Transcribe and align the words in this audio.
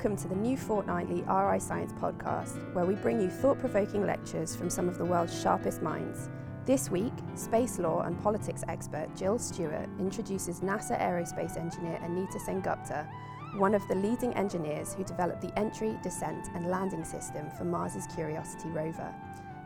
Welcome 0.00 0.16
to 0.16 0.28
the 0.28 0.34
new 0.34 0.56
fortnightly 0.56 1.16
RI 1.28 1.60
Science 1.60 1.92
podcast, 1.92 2.72
where 2.72 2.86
we 2.86 2.94
bring 2.94 3.20
you 3.20 3.28
thought 3.28 3.58
provoking 3.58 4.06
lectures 4.06 4.56
from 4.56 4.70
some 4.70 4.88
of 4.88 4.96
the 4.96 5.04
world's 5.04 5.38
sharpest 5.42 5.82
minds. 5.82 6.30
This 6.64 6.88
week, 6.88 7.12
space 7.34 7.78
law 7.78 8.00
and 8.04 8.18
politics 8.22 8.64
expert 8.66 9.14
Jill 9.14 9.38
Stewart 9.38 9.90
introduces 9.98 10.60
NASA 10.60 10.98
aerospace 10.98 11.58
engineer 11.58 12.00
Anita 12.02 12.38
Sengupta, 12.38 13.06
one 13.58 13.74
of 13.74 13.86
the 13.88 13.94
leading 13.94 14.32
engineers 14.32 14.94
who 14.94 15.04
developed 15.04 15.42
the 15.42 15.58
entry, 15.58 15.98
descent, 16.02 16.48
and 16.54 16.70
landing 16.70 17.04
system 17.04 17.50
for 17.58 17.64
Mars's 17.64 18.06
Curiosity 18.14 18.70
rover. 18.70 19.14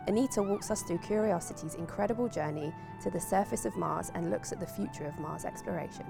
Anita 0.08 0.42
walks 0.42 0.68
us 0.68 0.82
through 0.82 0.98
Curiosity's 0.98 1.76
incredible 1.76 2.28
journey 2.28 2.74
to 3.04 3.08
the 3.08 3.20
surface 3.20 3.66
of 3.66 3.76
Mars 3.76 4.10
and 4.16 4.30
looks 4.30 4.50
at 4.50 4.58
the 4.58 4.66
future 4.66 5.06
of 5.06 5.16
Mars 5.20 5.44
exploration. 5.44 6.06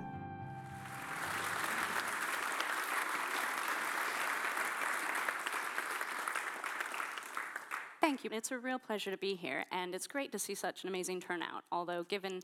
Thank 8.14 8.30
you. 8.30 8.30
It's 8.32 8.52
a 8.52 8.58
real 8.58 8.78
pleasure 8.78 9.10
to 9.10 9.16
be 9.16 9.34
here, 9.34 9.64
and 9.72 9.92
it's 9.92 10.06
great 10.06 10.30
to 10.30 10.38
see 10.38 10.54
such 10.54 10.84
an 10.84 10.88
amazing 10.88 11.20
turnout, 11.20 11.64
although 11.72 12.04
given 12.04 12.42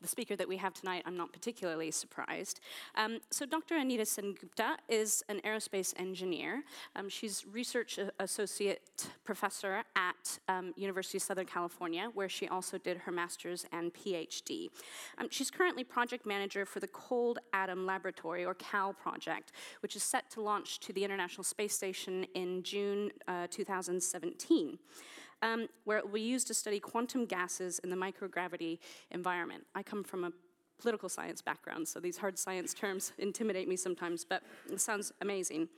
the 0.00 0.08
speaker 0.08 0.36
that 0.36 0.48
we 0.48 0.56
have 0.58 0.74
tonight, 0.74 1.02
I'm 1.06 1.16
not 1.16 1.32
particularly 1.32 1.90
surprised. 1.90 2.60
Um, 2.94 3.18
so 3.30 3.46
Dr. 3.46 3.76
Anita 3.76 4.04
Sengupta 4.04 4.76
is 4.88 5.24
an 5.28 5.40
aerospace 5.44 5.94
engineer. 5.98 6.62
Um, 6.94 7.08
she's 7.08 7.46
research 7.46 7.98
associate 8.18 9.08
professor 9.24 9.82
at 9.96 10.38
um, 10.48 10.74
University 10.76 11.18
of 11.18 11.22
Southern 11.22 11.46
California, 11.46 12.10
where 12.14 12.28
she 12.28 12.48
also 12.48 12.78
did 12.78 12.98
her 12.98 13.12
master's 13.12 13.66
and 13.72 13.92
PhD. 13.94 14.68
Um, 15.18 15.28
she's 15.30 15.50
currently 15.50 15.84
project 15.84 16.26
manager 16.26 16.66
for 16.66 16.80
the 16.80 16.88
Cold 16.88 17.38
Atom 17.52 17.86
Laboratory, 17.86 18.44
or 18.44 18.54
CAL 18.54 18.94
project, 18.94 19.52
which 19.80 19.96
is 19.96 20.02
set 20.02 20.30
to 20.30 20.40
launch 20.40 20.78
to 20.80 20.92
the 20.92 21.04
International 21.04 21.44
Space 21.44 21.74
Station 21.74 22.26
in 22.34 22.62
June 22.62 23.10
uh, 23.28 23.46
2017 23.50 24.78
um, 25.42 25.68
where 25.84 25.98
it 25.98 26.04
will 26.04 26.12
be 26.12 26.20
used 26.20 26.46
to 26.48 26.54
study 26.54 26.80
quantum 26.80 27.26
gases 27.26 27.78
in 27.80 27.90
the 27.90 27.96
microgravity 27.96 28.78
environment. 29.10 29.64
I 29.74 29.82
come 29.82 30.04
from 30.04 30.24
a 30.24 30.32
political 30.78 31.08
science 31.08 31.40
background, 31.40 31.88
so 31.88 32.00
these 32.00 32.18
hard 32.18 32.38
science 32.38 32.74
terms 32.74 33.12
intimidate 33.18 33.68
me 33.68 33.76
sometimes, 33.76 34.24
but 34.24 34.42
it 34.70 34.80
sounds 34.80 35.12
amazing. 35.20 35.68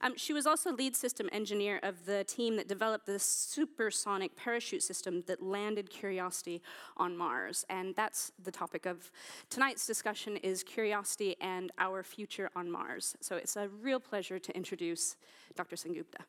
Um, 0.00 0.16
she 0.16 0.32
was 0.32 0.46
also 0.46 0.72
lead 0.72 0.94
system 0.94 1.28
engineer 1.32 1.80
of 1.82 2.06
the 2.06 2.24
team 2.24 2.56
that 2.56 2.68
developed 2.68 3.06
the 3.06 3.18
supersonic 3.18 4.36
parachute 4.36 4.82
system 4.82 5.22
that 5.26 5.42
landed 5.42 5.90
Curiosity 5.90 6.62
on 6.96 7.16
Mars, 7.16 7.64
and 7.68 7.94
that's 7.96 8.32
the 8.42 8.52
topic 8.52 8.86
of 8.86 9.10
tonight's 9.50 9.86
discussion 9.86 10.36
is 10.38 10.62
Curiosity 10.62 11.36
and 11.40 11.72
our 11.78 12.02
future 12.02 12.50
on 12.54 12.70
Mars. 12.70 13.16
So 13.20 13.36
it's 13.36 13.56
a 13.56 13.68
real 13.68 14.00
pleasure 14.00 14.38
to 14.38 14.56
introduce 14.56 15.16
Dr. 15.56 15.76
Sengupta. 15.76 16.22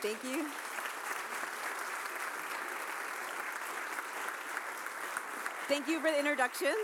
Thank 0.00 0.22
you. 0.24 0.46
Thank 5.66 5.88
you 5.88 5.98
for 5.98 6.10
the 6.10 6.18
introduction. 6.18 6.74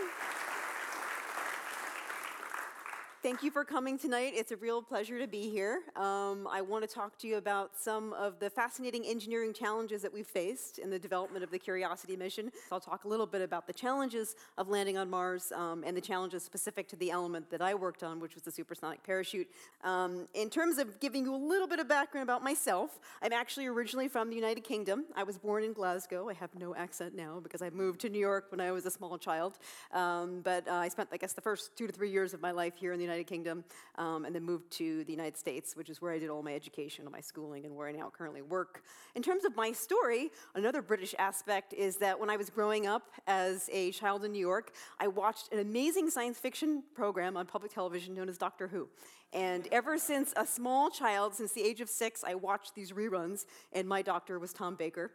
Thank 3.23 3.43
you 3.43 3.51
for 3.51 3.63
coming 3.63 3.99
tonight. 3.99 4.33
It's 4.35 4.51
a 4.51 4.57
real 4.57 4.81
pleasure 4.81 5.19
to 5.19 5.27
be 5.27 5.47
here. 5.47 5.81
Um, 5.95 6.47
I 6.51 6.61
want 6.61 6.89
to 6.89 6.91
talk 6.91 7.19
to 7.19 7.27
you 7.27 7.37
about 7.37 7.77
some 7.77 8.13
of 8.13 8.39
the 8.39 8.49
fascinating 8.49 9.05
engineering 9.05 9.53
challenges 9.53 10.01
that 10.01 10.11
we've 10.11 10.25
faced 10.25 10.79
in 10.79 10.89
the 10.89 10.97
development 10.97 11.43
of 11.43 11.51
the 11.51 11.59
Curiosity 11.59 12.15
mission. 12.15 12.51
So 12.51 12.77
I'll 12.77 12.79
talk 12.79 13.03
a 13.03 13.07
little 13.07 13.27
bit 13.27 13.43
about 13.43 13.67
the 13.67 13.73
challenges 13.73 14.35
of 14.57 14.69
landing 14.69 14.97
on 14.97 15.07
Mars 15.07 15.51
um, 15.55 15.83
and 15.85 15.95
the 15.95 16.01
challenges 16.01 16.41
specific 16.41 16.87
to 16.87 16.95
the 16.95 17.11
element 17.11 17.51
that 17.51 17.61
I 17.61 17.75
worked 17.75 18.01
on, 18.01 18.19
which 18.19 18.33
was 18.33 18.41
the 18.41 18.49
supersonic 18.49 19.03
parachute. 19.03 19.47
Um, 19.83 20.27
in 20.33 20.49
terms 20.49 20.79
of 20.79 20.99
giving 20.99 21.23
you 21.23 21.35
a 21.35 21.37
little 21.37 21.67
bit 21.67 21.77
of 21.77 21.87
background 21.87 22.27
about 22.27 22.43
myself, 22.43 22.99
I'm 23.21 23.33
actually 23.33 23.67
originally 23.67 24.07
from 24.07 24.31
the 24.31 24.35
United 24.35 24.63
Kingdom. 24.63 25.05
I 25.15 25.21
was 25.21 25.37
born 25.37 25.63
in 25.63 25.73
Glasgow. 25.73 26.27
I 26.27 26.33
have 26.33 26.55
no 26.55 26.73
accent 26.73 27.15
now 27.15 27.39
because 27.39 27.61
I 27.61 27.69
moved 27.69 28.01
to 28.01 28.09
New 28.09 28.17
York 28.17 28.47
when 28.49 28.59
I 28.59 28.71
was 28.71 28.87
a 28.87 28.91
small 28.91 29.19
child. 29.19 29.59
Um, 29.93 30.41
but 30.43 30.67
uh, 30.67 30.73
I 30.73 30.87
spent, 30.87 31.09
I 31.11 31.17
guess, 31.17 31.33
the 31.33 31.41
first 31.41 31.77
two 31.77 31.85
to 31.85 31.93
three 31.93 32.09
years 32.09 32.33
of 32.33 32.41
my 32.41 32.49
life 32.49 32.73
here 32.77 32.93
in 32.93 32.97
the 32.97 33.03
United 33.03 33.10
Kingdom, 33.23 33.63
um, 33.95 34.25
and 34.25 34.33
then 34.33 34.43
moved 34.43 34.71
to 34.71 35.03
the 35.03 35.11
United 35.11 35.37
States, 35.37 35.75
which 35.75 35.89
is 35.89 36.01
where 36.01 36.11
I 36.11 36.19
did 36.19 36.29
all 36.29 36.41
my 36.41 36.53
education 36.53 37.05
and 37.05 37.11
my 37.11 37.21
schooling 37.21 37.65
and 37.65 37.75
where 37.75 37.87
I 37.87 37.91
now 37.91 38.09
currently 38.09 38.41
work. 38.41 38.83
In 39.15 39.21
terms 39.21 39.45
of 39.45 39.55
my 39.55 39.71
story, 39.71 40.31
another 40.55 40.81
British 40.81 41.13
aspect 41.19 41.73
is 41.73 41.97
that 41.97 42.19
when 42.19 42.29
I 42.29 42.37
was 42.37 42.49
growing 42.49 42.87
up 42.87 43.03
as 43.27 43.69
a 43.71 43.91
child 43.91 44.23
in 44.25 44.31
New 44.31 44.39
York, 44.39 44.73
I 44.99 45.07
watched 45.07 45.51
an 45.53 45.59
amazing 45.59 46.09
science 46.09 46.37
fiction 46.37 46.83
program 46.95 47.37
on 47.37 47.45
public 47.45 47.73
television 47.73 48.15
known 48.15 48.29
as 48.29 48.37
Doctor 48.37 48.67
Who. 48.67 48.89
And 49.33 49.67
ever 49.71 49.97
since 49.97 50.33
a 50.35 50.45
small 50.45 50.89
child, 50.89 51.35
since 51.35 51.53
the 51.53 51.63
age 51.63 51.81
of 51.81 51.89
six, 51.89 52.23
I 52.23 52.35
watched 52.35 52.75
these 52.75 52.91
reruns, 52.91 53.45
and 53.71 53.87
my 53.87 54.01
doctor 54.01 54.39
was 54.39 54.51
Tom 54.51 54.75
Baker 54.75 55.11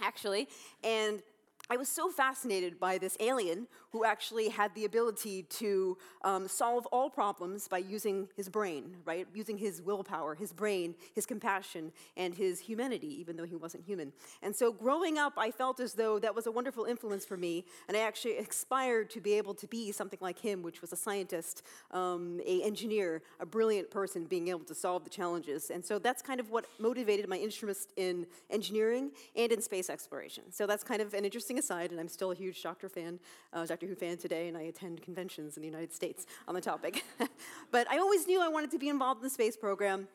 actually. 0.00 0.48
And 0.82 1.22
I 1.70 1.78
was 1.78 1.88
so 1.88 2.10
fascinated 2.10 2.78
by 2.78 2.98
this 2.98 3.16
alien 3.20 3.68
who 3.90 4.04
actually 4.04 4.50
had 4.50 4.74
the 4.74 4.84
ability 4.84 5.44
to 5.44 5.96
um, 6.22 6.46
solve 6.46 6.84
all 6.86 7.08
problems 7.08 7.68
by 7.68 7.78
using 7.78 8.28
his 8.36 8.50
brain, 8.50 8.96
right? 9.06 9.26
Using 9.32 9.56
his 9.56 9.80
willpower, 9.80 10.34
his 10.34 10.52
brain, 10.52 10.94
his 11.14 11.24
compassion, 11.24 11.90
and 12.18 12.34
his 12.34 12.60
humanity, 12.60 13.18
even 13.18 13.36
though 13.36 13.44
he 13.44 13.56
wasn't 13.56 13.82
human. 13.84 14.12
And 14.42 14.54
so 14.54 14.72
growing 14.72 15.16
up, 15.16 15.32
I 15.38 15.50
felt 15.50 15.80
as 15.80 15.94
though 15.94 16.18
that 16.18 16.34
was 16.34 16.46
a 16.46 16.50
wonderful 16.50 16.84
influence 16.84 17.24
for 17.24 17.38
me, 17.38 17.64
and 17.88 17.96
I 17.96 18.00
actually 18.00 18.36
aspired 18.36 19.08
to 19.10 19.22
be 19.22 19.32
able 19.34 19.54
to 19.54 19.66
be 19.66 19.90
something 19.90 20.18
like 20.20 20.38
him, 20.38 20.62
which 20.62 20.82
was 20.82 20.92
a 20.92 20.96
scientist, 20.96 21.62
um, 21.92 22.40
a 22.44 22.62
engineer, 22.62 23.22
a 23.40 23.46
brilliant 23.46 23.90
person 23.90 24.24
being 24.24 24.48
able 24.48 24.64
to 24.64 24.74
solve 24.74 25.04
the 25.04 25.10
challenges. 25.10 25.70
And 25.70 25.82
so 25.82 25.98
that's 25.98 26.20
kind 26.20 26.40
of 26.40 26.50
what 26.50 26.66
motivated 26.78 27.26
my 27.26 27.36
interest 27.36 27.92
in 27.96 28.26
engineering 28.50 29.12
and 29.34 29.50
in 29.50 29.62
space 29.62 29.88
exploration. 29.88 30.44
So 30.50 30.66
that's 30.66 30.84
kind 30.84 31.00
of 31.00 31.14
an 31.14 31.24
interesting 31.24 31.53
aside, 31.58 31.90
and 31.90 32.00
I'm 32.00 32.08
still 32.08 32.30
a 32.30 32.34
huge 32.34 32.62
Doctor 32.62 32.88
fan, 32.88 33.18
uh, 33.52 33.66
Doctor 33.66 33.86
Who 33.86 33.94
fan 33.94 34.16
today, 34.16 34.48
and 34.48 34.56
I 34.56 34.62
attend 34.62 35.02
conventions 35.02 35.56
in 35.56 35.62
the 35.62 35.68
United 35.68 35.92
States 35.92 36.26
on 36.48 36.54
the 36.54 36.60
topic. 36.60 37.04
but 37.70 37.90
I 37.90 37.98
always 37.98 38.26
knew 38.26 38.40
I 38.40 38.48
wanted 38.48 38.70
to 38.72 38.78
be 38.78 38.88
involved 38.88 39.20
in 39.20 39.24
the 39.24 39.30
space 39.30 39.56
program. 39.56 40.08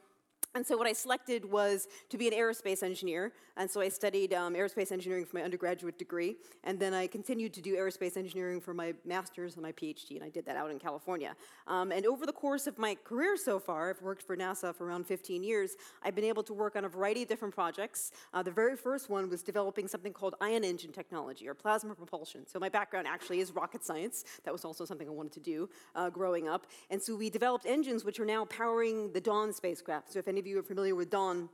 And 0.55 0.65
so 0.65 0.75
what 0.75 0.87
I 0.87 0.93
selected 0.93 1.45
was 1.45 1.87
to 2.09 2.17
be 2.17 2.27
an 2.27 2.33
aerospace 2.33 2.81
engineer. 2.81 3.33
And 3.55 3.69
so 3.69 3.81
I 3.81 3.89
studied 3.89 4.33
um, 4.33 4.55
aerospace 4.55 4.91
engineering 4.91 5.25
for 5.25 5.37
my 5.37 5.43
undergraduate 5.43 5.99
degree. 5.99 6.37
And 6.63 6.79
then 6.79 6.91
I 6.91 7.05
continued 7.05 7.53
to 7.53 7.61
do 7.61 7.75
aerospace 7.75 8.17
engineering 8.17 8.59
for 8.59 8.73
my 8.73 8.95
master's 9.05 9.53
and 9.53 9.61
my 9.61 9.71
PhD. 9.73 10.15
And 10.15 10.23
I 10.23 10.29
did 10.29 10.45
that 10.47 10.55
out 10.55 10.71
in 10.71 10.79
California. 10.79 11.35
Um, 11.67 11.91
and 11.91 12.03
over 12.07 12.25
the 12.25 12.33
course 12.33 12.65
of 12.65 12.79
my 12.79 12.95
career 13.03 13.37
so 13.37 13.59
far, 13.59 13.91
I've 13.91 14.01
worked 14.01 14.23
for 14.23 14.35
NASA 14.35 14.75
for 14.75 14.87
around 14.87 15.05
15 15.05 15.43
years. 15.43 15.75
I've 16.01 16.15
been 16.15 16.23
able 16.23 16.41
to 16.43 16.53
work 16.53 16.75
on 16.75 16.85
a 16.85 16.89
variety 16.89 17.21
of 17.21 17.27
different 17.27 17.53
projects. 17.53 18.11
Uh, 18.33 18.41
the 18.41 18.51
very 18.51 18.75
first 18.75 19.07
one 19.07 19.29
was 19.29 19.43
developing 19.43 19.87
something 19.87 20.13
called 20.13 20.33
ion 20.41 20.63
engine 20.63 20.91
technology 20.91 21.47
or 21.47 21.53
plasma 21.53 21.93
propulsion. 21.93 22.47
So 22.47 22.57
my 22.57 22.69
background 22.69 23.07
actually 23.07 23.39
is 23.39 23.51
rocket 23.51 23.85
science. 23.85 24.25
That 24.45 24.51
was 24.51 24.65
also 24.65 24.83
something 24.83 25.07
I 25.07 25.11
wanted 25.11 25.33
to 25.33 25.41
do 25.41 25.69
uh, 25.95 26.09
growing 26.09 26.49
up. 26.49 26.65
And 26.89 26.99
so 26.99 27.15
we 27.15 27.29
developed 27.29 27.67
engines 27.67 28.03
which 28.03 28.19
are 28.19 28.25
now 28.25 28.45
powering 28.45 29.11
the 29.13 29.21
Dawn 29.21 29.53
spacecraft. 29.53 30.11
So 30.11 30.17
if 30.17 30.27
any 30.27 30.38
any 30.39 30.43
of 30.43 30.47
you 30.47 30.59
are 30.59 30.63
familiar 30.63 30.95
with 30.95 31.09
Dawn, 31.09 31.49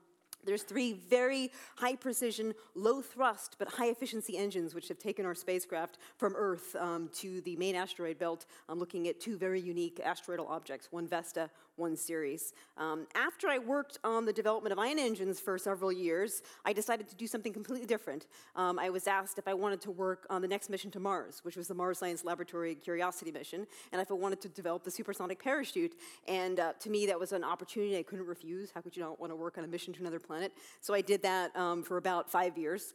there's 0.45 0.61
three 0.61 0.93
very 0.93 1.51
high 1.75 1.95
precision, 1.95 2.53
low 2.75 3.01
thrust, 3.01 3.55
but 3.57 3.67
high 3.67 3.87
efficiency 3.87 4.37
engines 4.37 4.75
which 4.75 4.87
have 4.89 4.99
taken 4.99 5.25
our 5.25 5.33
spacecraft 5.33 5.97
from 6.17 6.35
Earth 6.37 6.75
um, 6.75 7.09
to 7.15 7.41
the 7.41 7.55
main 7.55 7.75
asteroid 7.75 8.19
belt, 8.19 8.45
um, 8.69 8.77
looking 8.77 9.07
at 9.07 9.19
two 9.19 9.37
very 9.37 9.59
unique 9.59 9.99
asteroidal 10.05 10.45
objects, 10.45 10.89
one 10.91 11.07
Vesta, 11.07 11.49
one 11.77 11.95
Ceres. 11.95 12.53
Um, 12.77 13.07
after 13.15 13.47
I 13.47 13.57
worked 13.57 13.99
on 14.03 14.25
the 14.25 14.33
development 14.33 14.73
of 14.73 14.79
ion 14.79 14.99
engines 14.99 15.39
for 15.39 15.57
several 15.57 15.91
years, 15.91 16.41
I 16.65 16.73
decided 16.73 17.07
to 17.09 17.15
do 17.15 17.27
something 17.27 17.53
completely 17.53 17.85
different. 17.85 18.27
Um, 18.55 18.79
I 18.79 18.89
was 18.89 19.07
asked 19.07 19.37
if 19.37 19.47
I 19.47 19.53
wanted 19.53 19.81
to 19.81 19.91
work 19.91 20.25
on 20.29 20.41
the 20.41 20.47
next 20.47 20.69
mission 20.69 20.91
to 20.91 20.99
Mars, 20.99 21.39
which 21.43 21.55
was 21.55 21.67
the 21.67 21.73
Mars 21.73 21.99
Science 21.99 22.23
Laboratory 22.23 22.75
Curiosity 22.75 23.31
mission, 23.31 23.67
and 23.91 24.01
if 24.01 24.11
I 24.11 24.13
wanted 24.13 24.41
to 24.41 24.49
develop 24.49 24.83
the 24.83 24.91
supersonic 24.91 25.43
parachute. 25.43 25.93
And 26.27 26.59
uh, 26.59 26.73
to 26.79 26.89
me, 26.89 27.05
that 27.07 27.19
was 27.19 27.31
an 27.31 27.43
opportunity 27.43 27.97
I 27.97 28.03
couldn't 28.03 28.27
refuse. 28.27 28.71
How 28.73 28.81
could 28.81 28.95
you 28.95 29.03
not 29.03 29.19
want 29.19 29.31
to 29.31 29.35
work 29.35 29.57
on 29.57 29.63
a 29.63 29.67
mission 29.67 29.93
to 29.93 30.01
another 30.01 30.19
planet? 30.19 30.51
So 30.81 30.93
I 30.93 31.01
did 31.01 31.21
that 31.23 31.55
um, 31.55 31.83
for 31.83 31.97
about 31.97 32.29
five 32.29 32.57
years 32.57 32.93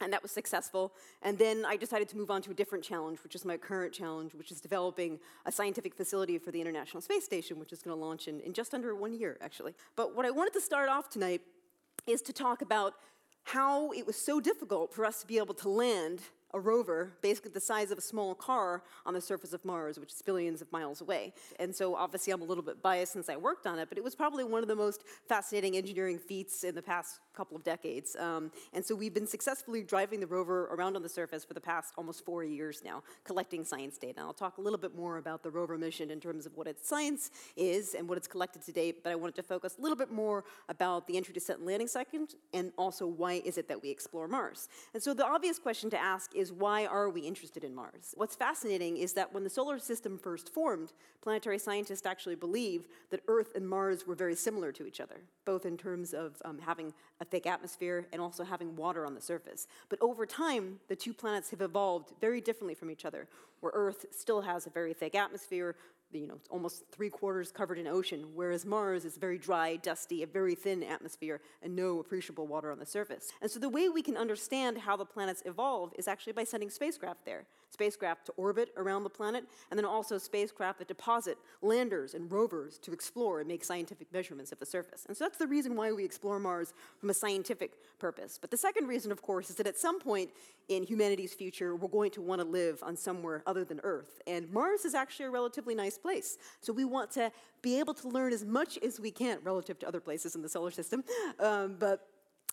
and 0.00 0.12
that 0.12 0.22
was 0.22 0.32
successful. 0.32 0.92
And 1.22 1.38
then 1.38 1.64
I 1.64 1.76
decided 1.76 2.08
to 2.10 2.16
move 2.16 2.30
on 2.30 2.42
to 2.42 2.50
a 2.50 2.54
different 2.54 2.84
challenge, 2.84 3.18
which 3.22 3.34
is 3.34 3.44
my 3.44 3.56
current 3.56 3.92
challenge, 3.92 4.34
which 4.34 4.50
is 4.50 4.60
developing 4.60 5.18
a 5.46 5.52
scientific 5.52 5.94
facility 5.94 6.38
for 6.38 6.50
the 6.50 6.60
International 6.60 7.00
Space 7.00 7.24
Station, 7.24 7.58
which 7.58 7.72
is 7.72 7.82
going 7.82 7.96
to 7.96 8.04
launch 8.04 8.28
in, 8.28 8.40
in 8.40 8.52
just 8.52 8.74
under 8.74 8.94
one 8.94 9.12
year, 9.12 9.38
actually. 9.40 9.74
But 9.96 10.14
what 10.16 10.26
I 10.26 10.30
wanted 10.30 10.52
to 10.54 10.60
start 10.60 10.88
off 10.88 11.08
tonight 11.08 11.42
is 12.06 12.22
to 12.22 12.32
talk 12.32 12.60
about 12.60 12.94
how 13.44 13.92
it 13.92 14.06
was 14.06 14.16
so 14.16 14.40
difficult 14.40 14.92
for 14.92 15.04
us 15.04 15.20
to 15.20 15.26
be 15.26 15.38
able 15.38 15.54
to 15.54 15.68
land 15.68 16.20
a 16.54 16.60
rover, 16.60 17.12
basically 17.20 17.50
the 17.50 17.60
size 17.60 17.90
of 17.90 17.98
a 17.98 18.00
small 18.00 18.34
car, 18.34 18.84
on 19.04 19.12
the 19.12 19.20
surface 19.20 19.52
of 19.52 19.64
Mars, 19.64 19.98
which 19.98 20.12
is 20.12 20.22
billions 20.22 20.62
of 20.62 20.70
miles 20.72 21.00
away. 21.00 21.34
And 21.58 21.74
so 21.74 21.96
obviously 21.96 22.32
I'm 22.32 22.42
a 22.42 22.44
little 22.44 22.62
bit 22.62 22.80
biased 22.80 23.12
since 23.12 23.28
I 23.28 23.36
worked 23.36 23.66
on 23.66 23.78
it, 23.80 23.88
but 23.88 23.98
it 23.98 24.04
was 24.04 24.14
probably 24.14 24.44
one 24.44 24.62
of 24.62 24.68
the 24.68 24.76
most 24.76 25.02
fascinating 25.28 25.76
engineering 25.76 26.18
feats 26.18 26.62
in 26.62 26.74
the 26.74 26.82
past 26.82 27.18
couple 27.34 27.56
of 27.56 27.64
decades. 27.64 28.16
Um, 28.16 28.50
and 28.72 28.84
so 28.84 28.94
we've 28.94 29.14
been 29.14 29.26
successfully 29.26 29.82
driving 29.82 30.20
the 30.20 30.26
rover 30.26 30.66
around 30.66 30.96
on 30.96 31.02
the 31.02 31.08
surface 31.08 31.44
for 31.44 31.54
the 31.54 31.60
past 31.60 31.92
almost 31.98 32.24
four 32.24 32.44
years 32.44 32.82
now, 32.84 33.02
collecting 33.24 33.64
science 33.64 33.98
data. 33.98 34.14
And 34.18 34.26
I'll 34.26 34.32
talk 34.32 34.58
a 34.58 34.60
little 34.60 34.78
bit 34.78 34.94
more 34.94 35.18
about 35.18 35.42
the 35.42 35.50
rover 35.50 35.76
mission 35.76 36.10
in 36.10 36.20
terms 36.20 36.46
of 36.46 36.56
what 36.56 36.66
its 36.66 36.88
science 36.88 37.30
is 37.56 37.94
and 37.94 38.08
what 38.08 38.16
it's 38.16 38.28
collected 38.28 38.62
to 38.62 38.72
date, 38.72 39.02
but 39.02 39.10
I 39.10 39.16
wanted 39.16 39.34
to 39.36 39.42
focus 39.42 39.76
a 39.78 39.82
little 39.82 39.96
bit 39.96 40.12
more 40.12 40.44
about 40.68 41.06
the 41.06 41.16
entry, 41.16 41.34
descent, 41.34 41.58
and 41.58 41.66
landing 41.66 41.88
cycle, 41.88 42.04
and 42.52 42.72
also 42.76 43.06
why 43.06 43.42
is 43.44 43.58
it 43.58 43.66
that 43.68 43.82
we 43.82 43.90
explore 43.90 44.28
Mars. 44.28 44.68
And 44.92 45.02
so 45.02 45.14
the 45.14 45.26
obvious 45.26 45.58
question 45.58 45.90
to 45.90 45.98
ask 45.98 46.34
is 46.34 46.52
why 46.52 46.86
are 46.86 47.08
we 47.08 47.22
interested 47.22 47.64
in 47.64 47.74
Mars? 47.74 48.14
What's 48.16 48.36
fascinating 48.36 48.98
is 48.98 49.14
that 49.14 49.32
when 49.32 49.42
the 49.42 49.50
solar 49.50 49.78
system 49.78 50.18
first 50.18 50.52
formed, 50.52 50.92
planetary 51.22 51.58
scientists 51.58 52.06
actually 52.06 52.34
believed 52.34 52.88
that 53.10 53.20
Earth 53.26 53.52
and 53.56 53.68
Mars 53.68 54.06
were 54.06 54.14
very 54.14 54.36
similar 54.36 54.70
to 54.72 54.86
each 54.86 55.00
other, 55.00 55.22
both 55.44 55.64
in 55.64 55.76
terms 55.76 56.12
of 56.12 56.40
um, 56.44 56.58
having 56.58 56.92
a 57.20 57.23
thick 57.24 57.46
atmosphere 57.46 58.06
and 58.12 58.20
also 58.20 58.44
having 58.44 58.76
water 58.76 59.06
on 59.06 59.14
the 59.14 59.20
surface. 59.20 59.66
But 59.88 59.98
over 60.02 60.26
time, 60.26 60.80
the 60.88 60.96
two 60.96 61.12
planets 61.12 61.50
have 61.50 61.60
evolved 61.60 62.12
very 62.20 62.40
differently 62.40 62.74
from 62.74 62.90
each 62.90 63.04
other, 63.04 63.28
where 63.60 63.72
Earth 63.74 64.06
still 64.10 64.42
has 64.42 64.66
a 64.66 64.70
very 64.70 64.94
thick 64.94 65.14
atmosphere, 65.14 65.76
you 66.12 66.26
know, 66.26 66.38
almost 66.50 66.84
three 66.92 67.10
quarters 67.10 67.50
covered 67.50 67.78
in 67.78 67.86
ocean, 67.86 68.26
whereas 68.34 68.64
Mars 68.64 69.04
is 69.04 69.16
very 69.16 69.38
dry, 69.38 69.76
dusty, 69.76 70.22
a 70.22 70.26
very 70.26 70.54
thin 70.54 70.82
atmosphere, 70.82 71.40
and 71.62 71.74
no 71.74 71.98
appreciable 71.98 72.46
water 72.46 72.70
on 72.70 72.78
the 72.78 72.86
surface. 72.86 73.32
And 73.42 73.50
so 73.50 73.58
the 73.58 73.68
way 73.68 73.88
we 73.88 74.02
can 74.02 74.16
understand 74.16 74.78
how 74.78 74.96
the 74.96 75.04
planets 75.04 75.42
evolve 75.44 75.92
is 75.98 76.06
actually 76.06 76.34
by 76.34 76.44
sending 76.44 76.70
spacecraft 76.70 77.24
there 77.24 77.46
spacecraft 77.74 78.26
to 78.26 78.32
orbit 78.36 78.70
around 78.76 79.02
the 79.02 79.10
planet, 79.10 79.44
and 79.70 79.78
then 79.78 79.84
also 79.84 80.16
spacecraft 80.16 80.78
that 80.78 80.88
deposit 80.88 81.36
landers 81.60 82.14
and 82.14 82.32
rovers 82.32 82.78
to 82.78 82.92
explore 82.92 83.40
and 83.40 83.48
make 83.48 83.62
scientific 83.64 84.10
measurements 84.12 84.52
of 84.52 84.58
the 84.58 84.66
surface. 84.66 85.04
And 85.06 85.16
so 85.16 85.24
that's 85.24 85.36
the 85.36 85.46
reason 85.46 85.76
why 85.76 85.92
we 85.92 86.04
explore 86.04 86.38
Mars 86.38 86.72
from 86.98 87.10
a 87.10 87.14
scientific 87.14 87.72
purpose. 87.98 88.38
But 88.40 88.50
the 88.50 88.56
second 88.56 88.86
reason, 88.86 89.12
of 89.12 89.20
course, 89.20 89.50
is 89.50 89.56
that 89.56 89.66
at 89.66 89.76
some 89.76 90.00
point 90.00 90.30
in 90.68 90.82
humanity's 90.84 91.34
future, 91.34 91.76
we're 91.76 91.88
going 91.88 92.10
to 92.12 92.22
want 92.22 92.40
to 92.40 92.46
live 92.46 92.82
on 92.82 92.96
somewhere 92.96 93.42
other 93.46 93.64
than 93.64 93.80
Earth. 93.82 94.22
And 94.26 94.50
Mars 94.50 94.84
is 94.84 94.94
actually 94.94 95.26
a 95.26 95.30
relatively 95.30 95.74
nice 95.74 95.98
place. 95.98 96.38
So 96.60 96.72
we 96.72 96.84
want 96.84 97.10
to 97.12 97.30
be 97.60 97.78
able 97.78 97.94
to 97.94 98.08
learn 98.08 98.32
as 98.32 98.44
much 98.44 98.78
as 98.78 99.00
we 99.00 99.10
can 99.10 99.38
relative 99.42 99.78
to 99.80 99.88
other 99.88 100.00
places 100.00 100.34
in 100.34 100.42
the 100.42 100.48
solar 100.48 100.70
system. 100.70 101.04
Um, 101.40 101.76
but 101.78 102.06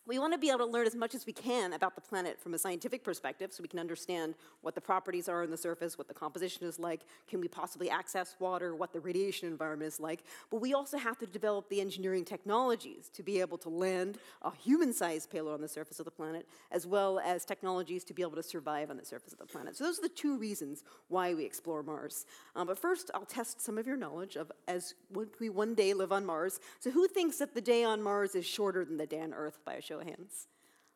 we 0.07 0.17
want 0.17 0.33
to 0.33 0.39
be 0.39 0.49
able 0.49 0.59
to 0.59 0.65
learn 0.65 0.87
as 0.87 0.95
much 0.95 1.13
as 1.13 1.25
we 1.25 1.33
can 1.33 1.73
about 1.73 1.95
the 1.95 2.01
planet 2.01 2.39
from 2.39 2.53
a 2.53 2.57
scientific 2.57 3.03
perspective 3.03 3.53
so 3.53 3.61
we 3.61 3.67
can 3.67 3.79
understand 3.79 4.33
what 4.61 4.73
the 4.73 4.81
properties 4.81 5.29
are 5.29 5.43
on 5.43 5.51
the 5.51 5.57
surface, 5.57 5.97
what 5.97 6.07
the 6.07 6.13
composition 6.13 6.65
is 6.65 6.79
like, 6.79 7.01
can 7.27 7.39
we 7.39 7.47
possibly 7.47 7.89
access 7.89 8.35
water, 8.39 8.75
what 8.75 8.93
the 8.93 8.99
radiation 8.99 9.47
environment 9.47 9.87
is 9.87 9.99
like. 9.99 10.23
But 10.49 10.59
we 10.59 10.73
also 10.73 10.97
have 10.97 11.19
to 11.19 11.27
develop 11.27 11.69
the 11.69 11.81
engineering 11.81 12.25
technologies 12.25 13.09
to 13.13 13.21
be 13.21 13.39
able 13.39 13.59
to 13.59 13.69
land 13.69 14.17
a 14.41 14.51
human 14.55 14.91
sized 14.91 15.29
payload 15.29 15.53
on 15.53 15.61
the 15.61 15.67
surface 15.67 15.99
of 15.99 16.05
the 16.05 16.11
planet, 16.11 16.47
as 16.71 16.87
well 16.87 17.19
as 17.19 17.45
technologies 17.45 18.03
to 18.05 18.13
be 18.13 18.23
able 18.23 18.35
to 18.35 18.43
survive 18.43 18.89
on 18.89 18.97
the 18.97 19.05
surface 19.05 19.33
of 19.33 19.39
the 19.39 19.45
planet. 19.45 19.77
So, 19.77 19.83
those 19.83 19.99
are 19.99 20.03
the 20.03 20.09
two 20.09 20.37
reasons 20.37 20.83
why 21.09 21.33
we 21.33 21.45
explore 21.45 21.83
Mars. 21.83 22.25
Um, 22.55 22.67
but 22.67 22.77
first, 22.79 23.11
I'll 23.13 23.25
test 23.25 23.61
some 23.61 23.77
of 23.77 23.85
your 23.85 23.97
knowledge 23.97 24.35
of 24.35 24.51
as 24.67 24.95
we 25.39 25.49
one 25.49 25.75
day 25.75 25.93
live 25.93 26.11
on 26.11 26.25
Mars. 26.25 26.59
So, 26.79 26.89
who 26.89 27.07
thinks 27.07 27.37
that 27.37 27.53
the 27.53 27.61
day 27.61 27.83
on 27.83 28.01
Mars 28.01 28.33
is 28.33 28.45
shorter 28.45 28.83
than 28.83 28.97
the 28.97 29.05
day 29.05 29.21
on 29.21 29.33
Earth 29.33 29.59
by 29.63 29.73
a 29.73 29.81
show 29.91 29.99
of 29.99 30.07
hands. 30.07 30.47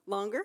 Longer? 0.08 0.44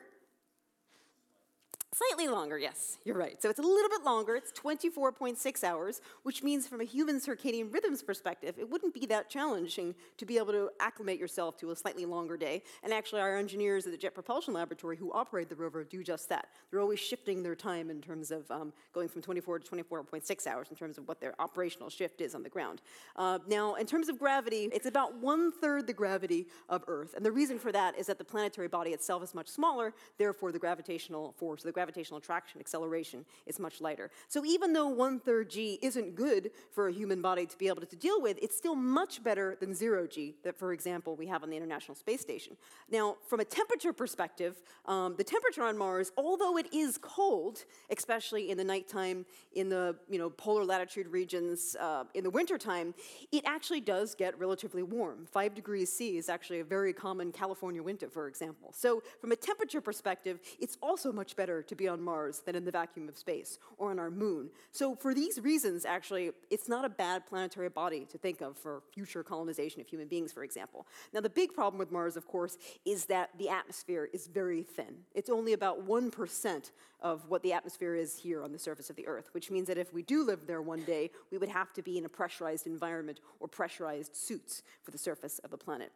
Slightly 1.92 2.28
longer, 2.28 2.56
yes, 2.56 2.98
you're 3.04 3.16
right. 3.16 3.42
So 3.42 3.50
it's 3.50 3.58
a 3.58 3.62
little 3.62 3.88
bit 3.88 4.04
longer. 4.04 4.36
It's 4.36 4.52
24.6 4.52 5.64
hours, 5.64 6.00
which 6.22 6.40
means 6.40 6.68
from 6.68 6.80
a 6.80 6.84
human 6.84 7.18
circadian 7.18 7.72
rhythms 7.74 8.00
perspective, 8.00 8.54
it 8.60 8.70
wouldn't 8.70 8.94
be 8.94 9.06
that 9.06 9.28
challenging 9.28 9.96
to 10.18 10.24
be 10.24 10.38
able 10.38 10.52
to 10.52 10.70
acclimate 10.78 11.18
yourself 11.18 11.56
to 11.58 11.72
a 11.72 11.76
slightly 11.76 12.04
longer 12.04 12.36
day. 12.36 12.62
And 12.84 12.92
actually, 12.92 13.22
our 13.22 13.36
engineers 13.36 13.86
at 13.86 13.92
the 13.92 13.98
Jet 13.98 14.14
Propulsion 14.14 14.54
Laboratory 14.54 14.96
who 14.96 15.12
operate 15.12 15.48
the 15.48 15.56
rover 15.56 15.82
do 15.82 16.04
just 16.04 16.28
that. 16.28 16.50
They're 16.70 16.80
always 16.80 17.00
shifting 17.00 17.42
their 17.42 17.56
time 17.56 17.90
in 17.90 18.00
terms 18.00 18.30
of 18.30 18.48
um, 18.52 18.72
going 18.92 19.08
from 19.08 19.20
24 19.20 19.58
to 19.58 19.68
24.6 19.68 20.46
hours 20.46 20.68
in 20.70 20.76
terms 20.76 20.96
of 20.96 21.08
what 21.08 21.20
their 21.20 21.34
operational 21.40 21.90
shift 21.90 22.20
is 22.20 22.36
on 22.36 22.44
the 22.44 22.48
ground. 22.48 22.82
Uh, 23.16 23.40
now, 23.48 23.74
in 23.74 23.86
terms 23.86 24.08
of 24.08 24.16
gravity, 24.16 24.68
it's 24.72 24.86
about 24.86 25.16
one 25.16 25.50
third 25.50 25.88
the 25.88 25.92
gravity 25.92 26.46
of 26.68 26.84
Earth. 26.86 27.14
And 27.16 27.26
the 27.26 27.32
reason 27.32 27.58
for 27.58 27.72
that 27.72 27.98
is 27.98 28.06
that 28.06 28.18
the 28.18 28.24
planetary 28.24 28.68
body 28.68 28.92
itself 28.92 29.24
is 29.24 29.34
much 29.34 29.48
smaller, 29.48 29.92
therefore, 30.18 30.52
the 30.52 30.58
gravitational 30.60 31.34
force, 31.36 31.64
the 31.64 31.79
gravitational 31.80 32.18
attraction 32.18 32.60
acceleration 32.60 33.24
is 33.46 33.58
much 33.58 33.80
lighter. 33.80 34.10
So 34.28 34.44
even 34.44 34.74
though 34.74 34.88
one 34.88 35.18
third 35.18 35.48
g 35.48 35.78
isn't 35.80 36.14
good 36.14 36.50
for 36.74 36.88
a 36.88 36.92
human 36.92 37.22
body 37.22 37.46
to 37.46 37.56
be 37.56 37.68
able 37.68 37.80
to 37.86 37.96
deal 37.96 38.20
with, 38.20 38.36
it's 38.42 38.54
still 38.54 38.74
much 38.74 39.14
better 39.28 39.56
than 39.60 39.74
zero 39.74 40.06
g 40.06 40.34
that, 40.44 40.58
for 40.58 40.74
example, 40.74 41.16
we 41.16 41.26
have 41.32 41.42
on 41.42 41.48
the 41.48 41.56
International 41.56 41.94
Space 41.94 42.20
Station. 42.20 42.54
Now, 42.90 43.16
from 43.30 43.40
a 43.40 43.46
temperature 43.46 43.94
perspective, 43.94 44.54
um, 44.84 45.14
the 45.16 45.24
temperature 45.24 45.64
on 45.70 45.78
Mars, 45.78 46.12
although 46.18 46.58
it 46.58 46.68
is 46.84 46.98
cold, 47.00 47.64
especially 47.98 48.50
in 48.50 48.58
the 48.58 48.64
nighttime, 48.74 49.24
in 49.54 49.70
the 49.70 49.96
you 50.12 50.18
know 50.18 50.28
polar 50.28 50.64
latitude 50.72 51.08
regions, 51.20 51.76
uh, 51.80 52.04
in 52.12 52.24
the 52.24 52.34
wintertime, 52.38 52.88
it 53.32 53.42
actually 53.46 53.80
does 53.80 54.14
get 54.14 54.38
relatively 54.38 54.82
warm. 54.82 55.26
Five 55.38 55.54
degrees 55.54 55.90
C 55.90 56.18
is 56.18 56.28
actually 56.28 56.60
a 56.60 56.64
very 56.76 56.92
common 56.92 57.32
California 57.32 57.82
winter, 57.82 58.10
for 58.10 58.28
example. 58.28 58.68
So 58.84 59.02
from 59.22 59.32
a 59.32 59.36
temperature 59.36 59.80
perspective, 59.80 60.40
it's 60.64 60.76
also 60.82 61.10
much 61.10 61.36
better 61.36 61.62
to 61.70 61.74
be 61.74 61.88
on 61.88 62.02
Mars 62.02 62.40
than 62.44 62.54
in 62.54 62.64
the 62.64 62.70
vacuum 62.70 63.08
of 63.08 63.16
space 63.16 63.58
or 63.78 63.90
on 63.90 63.98
our 63.98 64.10
moon. 64.10 64.50
So, 64.72 64.94
for 64.94 65.14
these 65.14 65.40
reasons, 65.40 65.84
actually, 65.84 66.32
it's 66.50 66.68
not 66.68 66.84
a 66.84 66.88
bad 66.88 67.26
planetary 67.26 67.70
body 67.70 68.06
to 68.10 68.18
think 68.18 68.42
of 68.42 68.58
for 68.58 68.82
future 68.92 69.22
colonization 69.22 69.80
of 69.80 69.86
human 69.86 70.08
beings, 70.08 70.32
for 70.32 70.44
example. 70.44 70.86
Now, 71.14 71.20
the 71.20 71.30
big 71.30 71.54
problem 71.54 71.78
with 71.78 71.90
Mars, 71.90 72.16
of 72.16 72.26
course, 72.26 72.58
is 72.84 73.06
that 73.06 73.30
the 73.38 73.48
atmosphere 73.48 74.08
is 74.12 74.26
very 74.26 74.62
thin. 74.62 74.94
It's 75.14 75.30
only 75.30 75.54
about 75.54 75.86
1% 75.86 76.70
of 77.00 77.28
what 77.28 77.42
the 77.42 77.52
atmosphere 77.52 77.94
is 77.94 78.18
here 78.18 78.42
on 78.42 78.52
the 78.52 78.58
surface 78.58 78.90
of 78.90 78.96
the 78.96 79.06
Earth, 79.06 79.30
which 79.32 79.50
means 79.50 79.68
that 79.68 79.78
if 79.78 79.94
we 79.94 80.02
do 80.02 80.22
live 80.22 80.46
there 80.46 80.60
one 80.60 80.82
day, 80.82 81.10
we 81.30 81.38
would 81.38 81.48
have 81.48 81.72
to 81.72 81.82
be 81.82 81.96
in 81.96 82.04
a 82.04 82.08
pressurized 82.08 82.66
environment 82.66 83.20
or 83.38 83.48
pressurized 83.48 84.14
suits 84.14 84.62
for 84.82 84.90
the 84.90 84.98
surface 84.98 85.38
of 85.40 85.50
the 85.50 85.56
planet. 85.56 85.92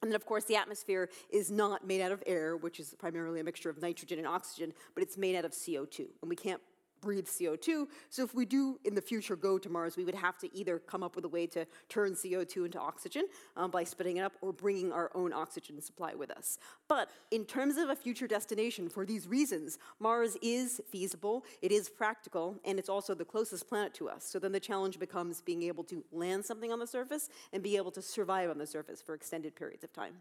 And 0.00 0.10
then, 0.10 0.16
of 0.16 0.26
course, 0.26 0.44
the 0.44 0.56
atmosphere 0.56 1.08
is 1.30 1.50
not 1.50 1.86
made 1.86 2.00
out 2.00 2.12
of 2.12 2.22
air, 2.26 2.56
which 2.56 2.78
is 2.78 2.94
primarily 2.98 3.40
a 3.40 3.44
mixture 3.44 3.68
of 3.68 3.80
nitrogen 3.82 4.18
and 4.18 4.28
oxygen, 4.28 4.72
but 4.94 5.02
it's 5.02 5.18
made 5.18 5.34
out 5.34 5.44
of 5.44 5.52
CO2. 5.52 6.06
And 6.22 6.28
we 6.28 6.36
can't 6.36 6.60
breathe 7.00 7.26
CO2. 7.26 7.86
So 8.10 8.22
if 8.22 8.34
we 8.34 8.44
do 8.44 8.78
in 8.84 8.94
the 8.94 9.02
future 9.02 9.36
go 9.36 9.58
to 9.58 9.68
Mars, 9.68 9.96
we 9.96 10.04
would 10.04 10.14
have 10.14 10.38
to 10.38 10.54
either 10.56 10.78
come 10.78 11.02
up 11.02 11.16
with 11.16 11.24
a 11.24 11.28
way 11.28 11.46
to 11.48 11.66
turn 11.88 12.12
CO2 12.12 12.66
into 12.66 12.78
oxygen 12.78 13.26
um, 13.56 13.70
by 13.70 13.84
splitting 13.84 14.18
it 14.18 14.22
up 14.22 14.32
or 14.40 14.52
bringing 14.52 14.92
our 14.92 15.10
own 15.14 15.32
oxygen 15.32 15.80
supply 15.80 16.14
with 16.14 16.30
us. 16.30 16.58
But 16.88 17.10
in 17.30 17.44
terms 17.44 17.76
of 17.76 17.90
a 17.90 17.96
future 17.96 18.26
destination, 18.26 18.88
for 18.88 19.04
these 19.04 19.26
reasons, 19.26 19.78
Mars 20.00 20.36
is 20.42 20.80
feasible, 20.88 21.44
it 21.62 21.72
is 21.72 21.88
practical, 21.88 22.58
and 22.64 22.78
it's 22.78 22.88
also 22.88 23.14
the 23.14 23.24
closest 23.24 23.68
planet 23.68 23.94
to 23.94 24.08
us. 24.08 24.24
So 24.24 24.38
then 24.38 24.52
the 24.52 24.60
challenge 24.60 24.98
becomes 24.98 25.40
being 25.40 25.62
able 25.64 25.84
to 25.84 26.04
land 26.12 26.44
something 26.44 26.72
on 26.72 26.78
the 26.78 26.86
surface 26.86 27.28
and 27.52 27.62
be 27.62 27.76
able 27.76 27.90
to 27.92 28.02
survive 28.02 28.50
on 28.50 28.58
the 28.58 28.66
surface 28.66 29.02
for 29.02 29.14
extended 29.14 29.54
periods 29.54 29.84
of 29.84 29.92
time 29.92 30.14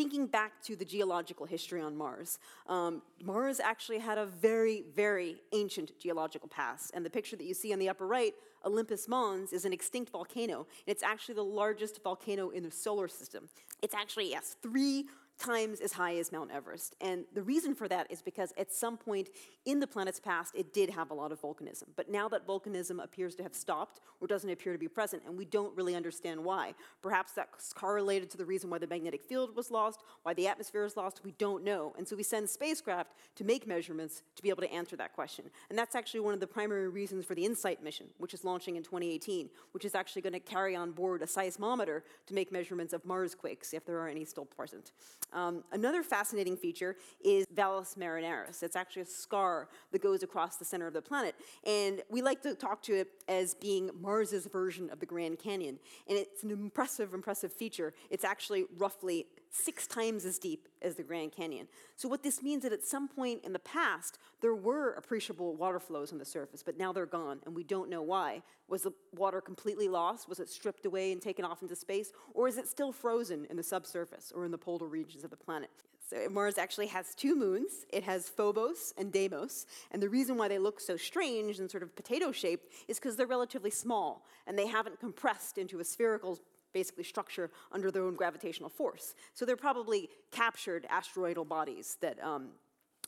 thinking 0.00 0.26
back 0.26 0.62
to 0.62 0.74
the 0.74 0.84
geological 0.84 1.44
history 1.44 1.78
on 1.78 1.94
Mars, 1.94 2.38
um, 2.66 3.02
Mars 3.22 3.60
actually 3.60 3.98
had 3.98 4.16
a 4.16 4.24
very, 4.24 4.82
very 4.96 5.42
ancient 5.52 5.92
geological 5.98 6.48
past. 6.48 6.90
And 6.94 7.04
the 7.04 7.10
picture 7.10 7.36
that 7.36 7.44
you 7.44 7.52
see 7.52 7.70
on 7.74 7.78
the 7.78 7.90
upper 7.90 8.06
right, 8.06 8.32
Olympus 8.64 9.08
Mons, 9.08 9.52
is 9.52 9.66
an 9.66 9.74
extinct 9.74 10.10
volcano. 10.10 10.60
And 10.86 10.94
it's 10.94 11.02
actually 11.02 11.34
the 11.34 11.44
largest 11.44 12.02
volcano 12.02 12.48
in 12.48 12.62
the 12.62 12.70
solar 12.70 13.08
system. 13.08 13.50
It's 13.82 13.94
actually, 13.94 14.30
yes, 14.30 14.56
three 14.62 15.04
times 15.40 15.80
as 15.80 15.92
high 15.92 16.16
as 16.16 16.30
Mount 16.30 16.50
Everest. 16.52 16.94
And 17.00 17.24
the 17.34 17.42
reason 17.42 17.74
for 17.74 17.88
that 17.88 18.06
is 18.10 18.22
because 18.22 18.52
at 18.58 18.72
some 18.72 18.96
point 18.96 19.30
in 19.64 19.80
the 19.80 19.86
planet's 19.86 20.20
past, 20.20 20.54
it 20.54 20.72
did 20.72 20.90
have 20.90 21.10
a 21.10 21.14
lot 21.14 21.32
of 21.32 21.40
volcanism. 21.40 21.84
But 21.96 22.10
now 22.10 22.28
that 22.28 22.46
volcanism 22.46 23.02
appears 23.02 23.34
to 23.36 23.42
have 23.42 23.54
stopped 23.54 24.00
or 24.20 24.26
doesn't 24.26 24.50
appear 24.50 24.72
to 24.72 24.78
be 24.78 24.86
present, 24.86 25.22
and 25.26 25.36
we 25.36 25.46
don't 25.46 25.74
really 25.74 25.96
understand 25.96 26.44
why. 26.44 26.74
Perhaps 27.02 27.32
that's 27.32 27.72
correlated 27.72 28.30
to 28.30 28.36
the 28.36 28.44
reason 28.44 28.68
why 28.68 28.78
the 28.78 28.86
magnetic 28.86 29.24
field 29.24 29.56
was 29.56 29.70
lost, 29.70 30.00
why 30.22 30.34
the 30.34 30.46
atmosphere 30.46 30.84
is 30.84 30.96
lost, 30.96 31.22
we 31.24 31.32
don't 31.32 31.64
know. 31.64 31.94
And 31.96 32.06
so 32.06 32.16
we 32.16 32.22
send 32.22 32.48
spacecraft 32.48 33.12
to 33.36 33.44
make 33.44 33.66
measurements 33.66 34.22
to 34.36 34.42
be 34.42 34.50
able 34.50 34.62
to 34.62 34.72
answer 34.72 34.94
that 34.96 35.14
question. 35.14 35.46
And 35.70 35.78
that's 35.78 35.94
actually 35.94 36.20
one 36.20 36.34
of 36.34 36.40
the 36.40 36.46
primary 36.46 36.88
reasons 36.88 37.24
for 37.24 37.34
the 37.34 37.46
InSight 37.46 37.82
mission, 37.82 38.06
which 38.18 38.34
is 38.34 38.44
launching 38.44 38.76
in 38.76 38.82
2018, 38.82 39.48
which 39.72 39.86
is 39.86 39.94
actually 39.94 40.22
going 40.22 40.34
to 40.34 40.40
carry 40.40 40.76
on 40.76 40.92
board 40.92 41.22
a 41.22 41.26
seismometer 41.26 42.02
to 42.26 42.34
make 42.34 42.52
measurements 42.52 42.92
of 42.92 43.04
Mars 43.06 43.34
quakes, 43.34 43.72
if 43.72 43.86
there 43.86 43.98
are 43.98 44.08
any 44.08 44.24
still 44.26 44.44
present. 44.44 44.92
Um, 45.32 45.64
another 45.72 46.02
fascinating 46.02 46.56
feature 46.56 46.96
is 47.24 47.46
Valles 47.54 47.94
Marineris. 47.98 48.62
It's 48.62 48.76
actually 48.76 49.02
a 49.02 49.06
scar 49.06 49.68
that 49.92 50.02
goes 50.02 50.22
across 50.22 50.56
the 50.56 50.64
center 50.64 50.86
of 50.86 50.92
the 50.92 51.02
planet. 51.02 51.34
And 51.64 52.02
we 52.10 52.22
like 52.22 52.42
to 52.42 52.54
talk 52.54 52.82
to 52.82 52.94
it 52.94 53.08
as 53.28 53.54
being 53.54 53.90
Mars's 54.00 54.46
version 54.46 54.90
of 54.90 55.00
the 55.00 55.06
Grand 55.06 55.38
Canyon. 55.38 55.78
And 56.08 56.18
it's 56.18 56.42
an 56.42 56.50
impressive, 56.50 57.14
impressive 57.14 57.52
feature. 57.52 57.94
It's 58.10 58.24
actually 58.24 58.64
roughly 58.78 59.26
six 59.50 59.86
times 59.86 60.24
as 60.24 60.38
deep 60.38 60.68
as 60.80 60.94
the 60.94 61.02
Grand 61.02 61.32
Canyon. 61.32 61.66
So, 61.96 62.08
what 62.08 62.22
this 62.22 62.42
means 62.42 62.64
is 62.64 62.70
that 62.70 62.78
at 62.78 62.84
some 62.84 63.08
point 63.08 63.44
in 63.44 63.52
the 63.52 63.58
past, 63.58 64.18
there 64.40 64.54
were 64.54 64.92
appreciable 64.92 65.54
water 65.56 65.80
flows 65.80 66.12
on 66.12 66.18
the 66.18 66.24
surface, 66.24 66.62
but 66.62 66.78
now 66.78 66.92
they're 66.92 67.06
gone, 67.06 67.40
and 67.44 67.54
we 67.54 67.64
don't 67.64 67.90
know 67.90 68.02
why. 68.02 68.42
Was 68.68 68.82
the 68.82 68.92
water 69.14 69.40
completely 69.40 69.88
lost? 69.88 70.28
Was 70.28 70.40
it 70.40 70.48
stripped 70.48 70.86
away 70.86 71.12
and 71.12 71.20
taken 71.20 71.44
off 71.44 71.62
into 71.62 71.74
space? 71.74 72.12
Or 72.34 72.48
is 72.48 72.56
it 72.56 72.68
still 72.68 72.92
frozen 72.92 73.46
in 73.50 73.56
the 73.56 73.62
subsurface 73.62 74.32
or 74.34 74.44
in 74.44 74.50
the 74.50 74.58
polar 74.58 74.86
regions 74.86 75.24
of 75.24 75.30
the 75.30 75.36
planet? 75.36 75.70
So 76.08 76.28
Mars 76.28 76.58
actually 76.58 76.88
has 76.88 77.14
two 77.14 77.36
moons. 77.36 77.86
It 77.92 78.02
has 78.02 78.28
Phobos 78.28 78.92
and 78.98 79.12
Deimos. 79.12 79.66
And 79.92 80.02
the 80.02 80.08
reason 80.08 80.36
why 80.36 80.48
they 80.48 80.58
look 80.58 80.80
so 80.80 80.96
strange 80.96 81.60
and 81.60 81.70
sort 81.70 81.84
of 81.84 81.94
potato 81.94 82.32
shaped 82.32 82.72
is 82.88 82.98
because 82.98 83.16
they're 83.16 83.28
relatively 83.28 83.70
small 83.70 84.26
and 84.46 84.58
they 84.58 84.66
haven't 84.66 84.98
compressed 84.98 85.56
into 85.56 85.78
a 85.78 85.84
spherical 85.84 86.40
basically 86.72 87.04
structure 87.04 87.50
under 87.72 87.90
their 87.90 88.02
own 88.02 88.14
gravitational 88.14 88.68
force. 88.68 89.14
So 89.34 89.44
they're 89.44 89.56
probably 89.56 90.08
captured 90.30 90.86
asteroidal 90.90 91.44
bodies 91.44 91.96
that 92.00 92.22
um, 92.22 92.48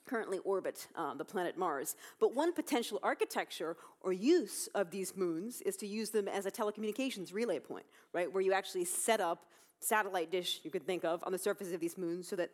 currently 0.06 0.38
orbit 0.38 0.86
uh, 0.96 1.14
the 1.14 1.24
planet 1.24 1.56
Mars. 1.56 1.96
But 2.20 2.34
one 2.34 2.52
potential 2.52 2.98
architecture 3.02 3.76
or 4.00 4.12
use 4.12 4.68
of 4.74 4.90
these 4.90 5.16
moons 5.16 5.60
is 5.62 5.76
to 5.76 5.86
use 5.86 6.10
them 6.10 6.28
as 6.28 6.46
a 6.46 6.50
telecommunications 6.50 7.32
relay 7.32 7.58
point, 7.58 7.86
right? 8.12 8.32
Where 8.32 8.42
you 8.42 8.52
actually 8.52 8.84
set 8.84 9.20
up 9.20 9.46
satellite 9.80 10.30
dish 10.30 10.60
you 10.62 10.70
could 10.70 10.86
think 10.86 11.04
of 11.04 11.22
on 11.24 11.32
the 11.32 11.38
surface 11.38 11.72
of 11.72 11.80
these 11.80 11.98
moons 11.98 12.28
so 12.28 12.36
that 12.36 12.50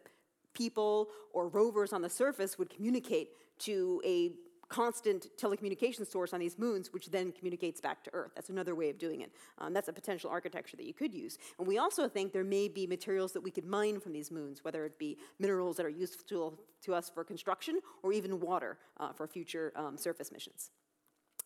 people 0.54 1.08
or 1.32 1.48
rovers 1.48 1.92
on 1.92 2.00
the 2.02 2.08
surface 2.08 2.58
would 2.58 2.70
communicate 2.70 3.30
to 3.58 4.00
a 4.04 4.32
constant 4.68 5.28
telecommunication 5.36 6.06
source 6.06 6.32
on 6.32 6.40
these 6.40 6.58
moons, 6.58 6.92
which 6.92 7.10
then 7.10 7.32
communicates 7.32 7.80
back 7.80 8.04
to 8.04 8.10
Earth. 8.12 8.32
That's 8.34 8.50
another 8.50 8.74
way 8.74 8.90
of 8.90 8.98
doing 8.98 9.22
it. 9.22 9.32
Um, 9.58 9.72
that's 9.72 9.88
a 9.88 9.92
potential 9.92 10.30
architecture 10.30 10.76
that 10.76 10.86
you 10.86 10.94
could 10.94 11.14
use. 11.14 11.38
And 11.58 11.66
we 11.66 11.78
also 11.78 12.08
think 12.08 12.32
there 12.32 12.44
may 12.44 12.68
be 12.68 12.86
materials 12.86 13.32
that 13.32 13.40
we 13.40 13.50
could 13.50 13.64
mine 13.64 14.00
from 14.00 14.12
these 14.12 14.30
moons, 14.30 14.64
whether 14.64 14.84
it 14.84 14.98
be 14.98 15.16
minerals 15.38 15.76
that 15.76 15.86
are 15.86 15.90
useful 15.90 16.58
to, 16.82 16.94
us 16.94 17.10
for 17.10 17.22
construction 17.22 17.80
or 18.02 18.14
even 18.14 18.40
water 18.40 18.78
uh, 18.98 19.12
for 19.12 19.26
future 19.26 19.72
um, 19.76 19.98
surface 19.98 20.32
missions. 20.32 20.70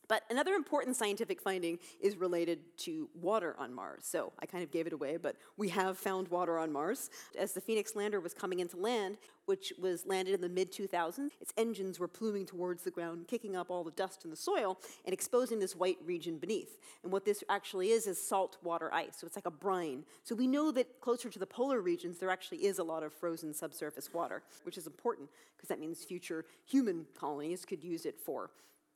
But 0.08 0.24
another 0.30 0.54
important 0.54 0.96
scientific 0.96 1.40
finding 1.40 1.78
is 2.00 2.16
related 2.16 2.60
to 2.78 3.08
water 3.14 3.54
on 3.58 3.72
Mars. 3.72 4.04
So 4.04 4.32
I 4.40 4.46
kind 4.46 4.62
of 4.62 4.70
gave 4.70 4.86
it 4.86 4.92
away, 4.92 5.16
but 5.16 5.36
we 5.56 5.68
have 5.70 5.96
found 5.96 6.28
water 6.28 6.58
on 6.58 6.72
Mars. 6.72 7.10
As 7.38 7.52
the 7.52 7.60
Phoenix 7.60 7.94
lander 7.96 8.20
was 8.20 8.34
coming 8.34 8.60
into 8.60 8.76
land, 8.76 9.18
which 9.46 9.72
was 9.80 10.06
landed 10.06 10.34
in 10.34 10.40
the 10.40 10.48
mid 10.48 10.72
2000s, 10.72 11.30
its 11.40 11.52
engines 11.56 11.98
were 11.98 12.08
pluming 12.08 12.46
towards 12.46 12.82
the 12.82 12.90
ground, 12.90 13.26
kicking 13.28 13.56
up 13.56 13.70
all 13.70 13.84
the 13.84 13.90
dust 13.92 14.24
in 14.24 14.30
the 14.30 14.36
soil 14.36 14.78
and 15.04 15.12
exposing 15.12 15.58
this 15.58 15.74
white 15.74 15.98
region 16.04 16.38
beneath. 16.38 16.78
And 17.02 17.12
what 17.12 17.24
this 17.24 17.42
actually 17.48 17.90
is 17.90 18.06
is 18.06 18.22
salt 18.22 18.58
water 18.62 18.92
ice. 18.92 19.16
So 19.18 19.26
it's 19.26 19.36
like 19.36 19.46
a 19.46 19.50
brine. 19.50 20.04
So 20.24 20.34
we 20.34 20.46
know 20.46 20.70
that 20.72 21.00
closer 21.00 21.28
to 21.28 21.38
the 21.38 21.46
polar 21.46 21.80
regions, 21.80 22.18
there 22.18 22.30
actually 22.30 22.58
is 22.58 22.78
a 22.78 22.84
lot 22.84 23.02
of 23.02 23.12
frozen 23.12 23.54
subsurface 23.54 24.12
water, 24.12 24.42
which 24.64 24.78
is 24.78 24.86
important 24.86 25.28
because 25.56 25.68
that 25.68 25.80
means 25.80 26.04
future 26.04 26.44
human 26.64 27.06
colonies 27.18 27.64
could 27.64 27.82
use 27.82 28.06
it 28.06 28.20
for 28.20 28.50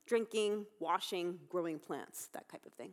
drinking, 0.06 0.66
washing, 0.80 1.38
growing 1.48 1.78
plants, 1.78 2.28
that 2.32 2.48
type 2.48 2.64
of 2.66 2.72
thing. 2.72 2.90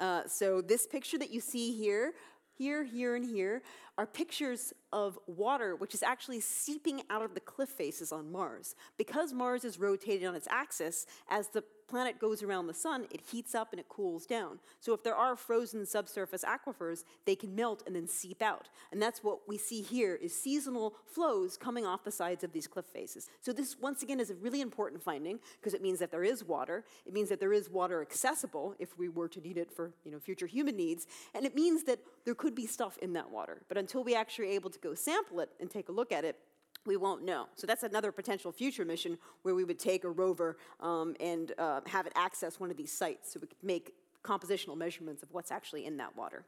Uh, 0.00 0.22
so 0.26 0.60
this 0.60 0.86
picture 0.86 1.18
that 1.18 1.30
you 1.30 1.40
see 1.40 1.72
here, 1.72 2.12
here, 2.56 2.84
here, 2.84 3.16
and 3.16 3.24
here, 3.24 3.62
are 3.98 4.06
pictures 4.06 4.72
of 4.92 5.18
water 5.26 5.76
which 5.76 5.94
is 5.94 6.02
actually 6.02 6.40
seeping 6.40 7.02
out 7.10 7.22
of 7.22 7.34
the 7.34 7.40
cliff 7.40 7.68
faces 7.68 8.12
on 8.12 8.30
Mars. 8.30 8.74
Because 8.96 9.32
Mars 9.32 9.64
is 9.64 9.78
rotating 9.78 10.26
on 10.26 10.34
its 10.34 10.48
axis, 10.50 11.06
as 11.28 11.48
the 11.48 11.62
planet 11.92 12.18
goes 12.18 12.42
around 12.42 12.68
the 12.68 12.72
sun, 12.72 13.06
it 13.10 13.20
heats 13.30 13.54
up 13.54 13.74
and 13.74 13.78
it 13.78 13.86
cools 13.86 14.24
down. 14.24 14.58
So 14.80 14.94
if 14.94 15.02
there 15.02 15.14
are 15.14 15.36
frozen 15.36 15.84
subsurface 15.84 16.42
aquifers, 16.42 17.04
they 17.26 17.36
can 17.36 17.54
melt 17.54 17.82
and 17.86 17.94
then 17.94 18.08
seep 18.08 18.40
out. 18.40 18.70
And 18.90 19.02
that's 19.02 19.22
what 19.22 19.46
we 19.46 19.58
see 19.58 19.82
here 19.82 20.14
is 20.14 20.34
seasonal 20.34 20.94
flows 21.04 21.58
coming 21.58 21.84
off 21.84 22.02
the 22.02 22.10
sides 22.10 22.44
of 22.44 22.52
these 22.54 22.66
cliff 22.66 22.86
faces. 22.86 23.28
So 23.42 23.52
this 23.52 23.76
once 23.78 24.02
again 24.02 24.20
is 24.20 24.30
a 24.30 24.34
really 24.36 24.62
important 24.62 25.02
finding 25.02 25.38
because 25.60 25.74
it 25.74 25.82
means 25.82 25.98
that 25.98 26.10
there 26.10 26.24
is 26.24 26.42
water. 26.42 26.82
It 27.04 27.12
means 27.12 27.28
that 27.28 27.40
there 27.40 27.52
is 27.52 27.68
water 27.68 28.00
accessible 28.00 28.74
if 28.78 28.96
we 28.96 29.10
were 29.10 29.28
to 29.28 29.40
need 29.42 29.58
it 29.58 29.70
for, 29.70 29.92
you 30.02 30.12
know, 30.12 30.18
future 30.18 30.46
human 30.46 30.78
needs, 30.78 31.06
and 31.34 31.44
it 31.44 31.54
means 31.54 31.84
that 31.84 31.98
there 32.24 32.34
could 32.34 32.54
be 32.54 32.66
stuff 32.66 32.96
in 33.02 33.12
that 33.12 33.30
water. 33.30 33.60
But 33.68 33.76
until 33.76 34.02
we 34.02 34.14
actually 34.14 34.46
are 34.46 34.52
able 34.52 34.70
to 34.70 34.78
go 34.78 34.94
sample 34.94 35.40
it 35.40 35.50
and 35.60 35.70
take 35.70 35.90
a 35.90 35.92
look 35.92 36.10
at 36.10 36.24
it, 36.24 36.38
we 36.86 36.96
won't 36.96 37.24
know. 37.24 37.46
So 37.54 37.66
that's 37.66 37.82
another 37.82 38.12
potential 38.12 38.52
future 38.52 38.84
mission 38.84 39.18
where 39.42 39.54
we 39.54 39.64
would 39.64 39.78
take 39.78 40.04
a 40.04 40.10
rover 40.10 40.56
um, 40.80 41.14
and 41.20 41.52
uh, 41.58 41.80
have 41.86 42.06
it 42.06 42.12
access 42.16 42.58
one 42.58 42.70
of 42.70 42.76
these 42.76 42.92
sites 42.92 43.32
so 43.32 43.40
we 43.40 43.46
could 43.46 43.62
make 43.62 43.94
compositional 44.22 44.76
measurements 44.76 45.22
of 45.22 45.28
what's 45.32 45.50
actually 45.50 45.86
in 45.86 45.96
that 45.96 46.16
water. 46.16 46.44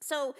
So 0.00 0.34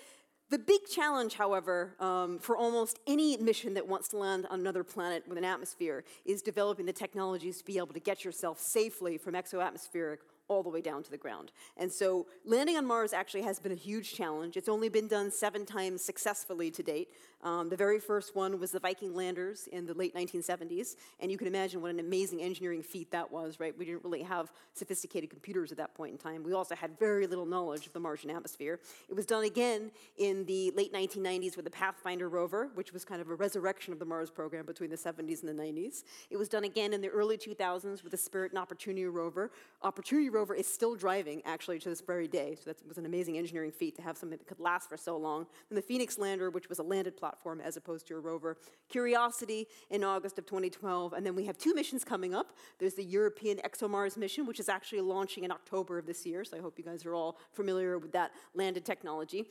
the 0.50 0.58
big 0.58 0.86
challenge, 0.88 1.34
however, 1.34 1.94
um, 2.00 2.38
for 2.38 2.56
almost 2.56 3.00
any 3.06 3.36
mission 3.38 3.74
that 3.74 3.88
wants 3.88 4.08
to 4.08 4.18
land 4.18 4.46
on 4.50 4.60
another 4.60 4.84
planet 4.84 5.24
with 5.26 5.38
an 5.38 5.44
atmosphere 5.44 6.04
is 6.24 6.42
developing 6.42 6.86
the 6.86 6.92
technologies 6.92 7.58
to 7.58 7.64
be 7.64 7.78
able 7.78 7.94
to 7.94 8.00
get 8.00 8.24
yourself 8.24 8.60
safely 8.60 9.16
from 9.16 9.34
exoatmospheric 9.34 10.18
all 10.48 10.62
the 10.62 10.68
way 10.68 10.80
down 10.80 11.02
to 11.02 11.10
the 11.10 11.16
ground. 11.16 11.52
And 11.76 11.90
so 11.90 12.26
landing 12.44 12.76
on 12.76 12.86
Mars 12.86 13.12
actually 13.12 13.42
has 13.42 13.58
been 13.58 13.72
a 13.72 13.76
huge 13.76 14.14
challenge. 14.14 14.56
It's 14.56 14.68
only 14.68 14.88
been 14.88 15.08
done 15.08 15.30
seven 15.30 15.64
times 15.64 16.04
successfully 16.04 16.70
to 16.70 16.82
date. 16.82 17.08
Um, 17.42 17.68
the 17.68 17.76
very 17.76 18.00
first 18.00 18.34
one 18.34 18.58
was 18.58 18.70
the 18.70 18.80
Viking 18.80 19.14
landers 19.14 19.68
in 19.70 19.84
the 19.84 19.92
late 19.92 20.14
1970s, 20.14 20.96
and 21.20 21.30
you 21.30 21.36
can 21.36 21.46
imagine 21.46 21.82
what 21.82 21.90
an 21.90 22.00
amazing 22.00 22.40
engineering 22.40 22.82
feat 22.82 23.10
that 23.10 23.30
was, 23.30 23.60
right? 23.60 23.76
We 23.76 23.84
didn't 23.84 24.02
really 24.02 24.22
have 24.22 24.50
sophisticated 24.72 25.28
computers 25.28 25.70
at 25.70 25.76
that 25.76 25.94
point 25.94 26.12
in 26.12 26.18
time. 26.18 26.42
We 26.42 26.54
also 26.54 26.74
had 26.74 26.98
very 26.98 27.26
little 27.26 27.44
knowledge 27.44 27.86
of 27.86 27.92
the 27.92 28.00
Martian 28.00 28.30
atmosphere. 28.30 28.80
It 29.10 29.14
was 29.14 29.26
done 29.26 29.44
again 29.44 29.90
in 30.16 30.46
the 30.46 30.70
late 30.74 30.92
1990s 30.94 31.56
with 31.56 31.66
the 31.66 31.70
Pathfinder 31.70 32.30
rover, 32.30 32.70
which 32.74 32.94
was 32.94 33.04
kind 33.04 33.20
of 33.20 33.28
a 33.28 33.34
resurrection 33.34 33.92
of 33.92 33.98
the 33.98 34.06
Mars 34.06 34.30
program 34.30 34.64
between 34.64 34.88
the 34.88 34.96
70s 34.96 35.42
and 35.42 35.58
the 35.58 35.62
90s. 35.62 36.04
It 36.30 36.38
was 36.38 36.48
done 36.48 36.64
again 36.64 36.94
in 36.94 37.02
the 37.02 37.08
early 37.08 37.36
2000s 37.36 38.02
with 38.02 38.10
the 38.10 38.16
Spirit 38.16 38.52
and 38.52 38.58
Opportunity 38.58 39.04
rover. 39.04 39.50
Opportunity 39.82 40.30
rover 40.34 40.54
is 40.54 40.66
still 40.66 40.94
driving, 40.96 41.40
actually, 41.46 41.78
to 41.78 41.88
this 41.88 42.00
very 42.00 42.28
day. 42.28 42.56
So 42.56 42.70
that 42.70 42.86
was 42.86 42.98
an 42.98 43.06
amazing 43.06 43.38
engineering 43.38 43.72
feat 43.72 43.96
to 43.96 44.02
have 44.02 44.18
something 44.18 44.38
that 44.38 44.46
could 44.46 44.60
last 44.60 44.88
for 44.88 44.96
so 44.96 45.16
long. 45.16 45.46
And 45.70 45.78
the 45.78 45.82
Phoenix 45.82 46.18
lander, 46.18 46.50
which 46.50 46.68
was 46.68 46.78
a 46.78 46.82
landed 46.82 47.16
platform 47.16 47.60
as 47.60 47.76
opposed 47.76 48.06
to 48.08 48.16
a 48.16 48.20
rover. 48.20 48.58
Curiosity 48.88 49.66
in 49.90 50.04
August 50.04 50.38
of 50.38 50.46
2012. 50.46 51.12
And 51.12 51.24
then 51.24 51.34
we 51.34 51.46
have 51.46 51.56
two 51.56 51.74
missions 51.74 52.04
coming 52.04 52.34
up. 52.34 52.52
There's 52.78 52.94
the 52.94 53.04
European 53.04 53.58
ExoMars 53.58 54.16
mission, 54.16 54.44
which 54.46 54.60
is 54.60 54.68
actually 54.68 55.00
launching 55.00 55.44
in 55.44 55.50
October 55.50 55.98
of 55.98 56.06
this 56.06 56.26
year. 56.26 56.44
So 56.44 56.56
I 56.56 56.60
hope 56.60 56.78
you 56.78 56.84
guys 56.84 57.06
are 57.06 57.14
all 57.14 57.38
familiar 57.52 57.98
with 57.98 58.12
that 58.12 58.32
landed 58.54 58.84
technology. 58.84 59.46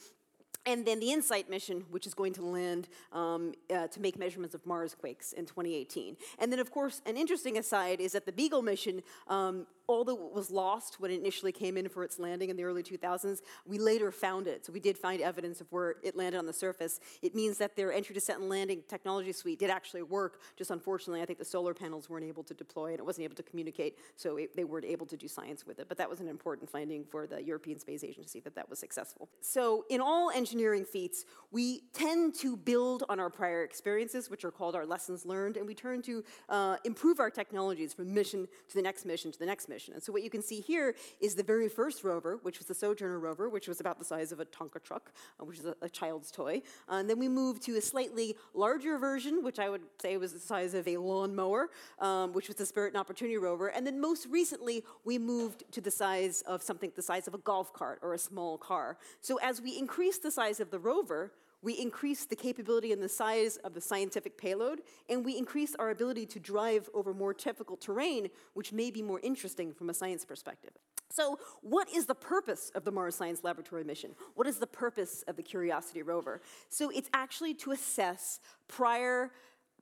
And 0.66 0.86
then 0.86 1.00
the 1.00 1.12
InSight 1.12 1.50
mission, 1.50 1.84
which 1.92 2.08
is 2.08 2.14
going 2.14 2.34
to 2.34 2.42
land 2.42 2.88
um, 3.12 3.54
uh, 3.74 3.88
to 3.88 4.00
make 4.00 4.18
measurements 4.18 4.56
of 4.56 4.66
Mars 4.66 4.96
quakes 4.96 5.34
in 5.34 5.46
2018. 5.46 6.16
And 6.40 6.52
then, 6.52 6.60
of 6.60 6.72
course, 6.72 7.02
an 7.06 7.18
interesting 7.18 7.58
aside 7.58 8.00
is 8.00 8.14
that 8.14 8.26
the 8.26 8.32
Beagle 8.32 8.62
mission 8.62 9.04
um, 9.28 9.68
although 9.90 10.28
it 10.28 10.34
was 10.34 10.50
lost 10.50 11.00
when 11.00 11.12
it 11.12 11.20
initially 11.20 11.52
came 11.52 11.78
in 11.78 11.90
for 11.90 12.04
its 12.04 12.18
landing 12.18 12.50
in 12.50 12.56
the 12.56 12.64
early 12.64 12.84
2000s, 12.84 13.42
we 13.66 13.78
later 13.78 14.12
found 14.12 14.48
it. 14.48 14.66
So 14.66 14.74
we 14.74 14.80
did 14.80 14.98
find 14.98 15.22
evidence 15.22 15.60
of 15.62 15.72
where 15.72 15.96
it 16.04 16.16
landed 16.16 16.38
on 16.38 16.46
the 16.46 16.54
surface. 16.54 17.00
It 17.22 17.36
means 17.36 17.58
that 17.58 17.76
their 17.76 17.92
entry, 17.92 18.14
descent, 18.14 18.40
and 18.40 18.50
landing 18.50 18.84
technology 18.88 19.34
suite 19.34 19.60
did 19.60 19.70
actually 19.70 20.04
work. 20.04 20.42
Just 20.56 20.72
unfortunately, 20.72 21.22
I 21.22 21.26
think 21.26 21.40
the 21.40 21.46
solar 21.46 21.74
panels 21.74 22.10
weren't 22.10 22.26
able 22.26 22.44
to 22.44 22.54
deploy 22.54 22.92
and 22.92 23.00
it 23.00 23.06
wasn't 23.06 23.26
able 23.26 23.36
to 23.36 23.44
communicate, 23.44 23.98
so 24.16 24.38
it, 24.38 24.56
they 24.56 24.64
weren't 24.64 24.86
able 24.86 25.06
to 25.06 25.18
do 25.18 25.28
science 25.28 25.66
with 25.66 25.80
it. 25.80 25.90
But 25.90 25.98
that 25.98 26.10
was 26.10 26.22
an 26.22 26.28
important 26.28 26.70
finding 26.70 27.04
for 27.04 27.28
the 27.28 27.44
European 27.44 27.80
Space 27.80 28.04
Agency 28.04 28.40
that 28.42 28.56
that 28.56 28.70
was 28.70 28.80
successful. 28.80 29.30
So 29.42 29.86
in 29.90 30.00
all 30.00 30.30
engineering 30.30 30.86
feats, 30.86 31.26
we 31.52 31.84
tend 31.94 32.36
to 32.36 32.56
build 32.56 33.04
on 33.10 33.20
our 33.20 33.30
prior 33.30 33.64
experiences, 33.64 34.30
which 34.30 34.46
are 34.46 34.52
called 34.52 34.76
our 34.76 34.86
lessons 34.86 35.26
learned, 35.26 35.58
and 35.58 35.68
we 35.68 35.76
turn 35.76 36.02
to 36.04 36.24
uh, 36.50 36.78
improve 36.86 37.20
our 37.20 37.30
technologies 37.30 37.94
from 37.94 38.14
mission 38.14 38.48
to 38.70 38.76
the 38.76 38.82
next 38.82 39.06
mission 39.06 39.32
to 39.32 39.40
the 39.40 39.46
next 39.46 39.68
mission 39.70 39.74
mission. 39.84 39.94
And 39.94 40.04
so 40.04 40.12
what 40.14 40.24
you 40.24 40.30
can 40.30 40.42
see 40.42 40.62
here 40.62 40.96
is 41.20 41.36
the 41.36 41.44
very 41.44 41.70
first 41.70 42.04
rover, 42.04 42.40
which 42.44 42.60
was 42.60 42.68
the 42.68 42.74
Sojourner 42.74 43.20
rover, 43.20 43.50
which 43.50 43.68
was 43.68 43.80
about 43.80 44.00
the 44.00 44.06
size 44.06 44.32
of 44.32 44.40
a 44.40 44.46
Tonka 44.46 44.82
truck, 44.84 45.12
uh, 45.40 45.46
which 45.46 45.60
is 45.60 45.66
a, 45.66 45.76
a, 45.82 45.90
child's 45.90 46.32
toy. 46.32 46.62
Uh, 46.90 46.96
and 46.96 47.10
then 47.10 47.20
we 47.20 47.28
moved 47.28 47.64
to 47.64 47.78
a 47.78 47.82
slightly 47.82 48.36
larger 48.54 48.98
version, 48.98 49.44
which 49.44 49.60
I 49.60 49.70
would 49.70 49.82
say 50.02 50.18
was 50.18 50.34
the 50.34 50.40
size 50.40 50.74
of 50.74 50.88
a 50.88 50.98
lawnmower, 50.98 51.70
um, 52.00 52.34
which 52.34 52.48
was 52.48 52.58
the 52.58 52.66
Spirit 52.66 52.94
and 52.94 52.98
Opportunity 52.98 53.38
rover. 53.38 53.68
And 53.68 53.86
then 53.86 54.00
most 54.00 54.28
recently, 54.30 54.84
we 55.04 55.18
moved 55.20 55.64
to 55.72 55.82
the 55.82 55.92
size 55.92 56.42
of 56.48 56.62
something 56.62 56.92
the 56.96 57.02
size 57.02 57.28
of 57.28 57.34
a 57.34 57.40
golf 57.40 57.74
cart 57.74 58.00
or 58.02 58.14
a 58.14 58.18
small 58.18 58.58
car. 58.58 58.98
So 59.22 59.38
as 59.38 59.62
we 59.62 59.78
increase 59.78 60.18
the 60.18 60.32
size 60.32 60.60
of 60.60 60.72
the 60.72 60.80
rover, 60.80 61.32
we 61.64 61.74
increase 61.80 62.26
the 62.26 62.36
capability 62.36 62.92
and 62.92 63.02
the 63.02 63.10
size 63.10 63.58
of 63.64 63.74
the 63.74 63.82
scientific 63.82 64.38
payload, 64.38 64.82
and 65.10 65.26
we 65.26 65.38
increase 65.38 65.74
our 65.80 65.90
ability 65.90 66.26
to 66.28 66.40
drive 66.40 66.90
over 66.94 67.14
more 67.14 67.34
difficult 67.34 67.82
terrain, 67.82 68.28
which 68.54 68.74
may 68.74 68.92
be 68.92 69.02
more 69.02 69.22
interesting 69.24 69.74
from 69.74 69.90
a 69.90 69.94
science 69.94 70.26
perspective. 70.26 70.72
So, 71.10 71.40
what 71.62 71.88
is 71.94 72.06
the 72.06 72.16
purpose 72.16 72.72
of 72.76 72.84
the 72.84 72.92
Mars 72.92 73.16
Science 73.16 73.44
Laboratory 73.44 73.84
mission? 73.84 74.12
What 74.36 74.48
is 74.48 74.58
the 74.58 74.68
purpose 74.68 75.24
of 75.28 75.36
the 75.36 75.44
Curiosity 75.44 76.02
rover? 76.02 76.42
So, 76.70 76.90
it's 76.90 77.10
actually 77.14 77.54
to 77.56 77.72
assess 77.72 78.40
prior 78.68 79.32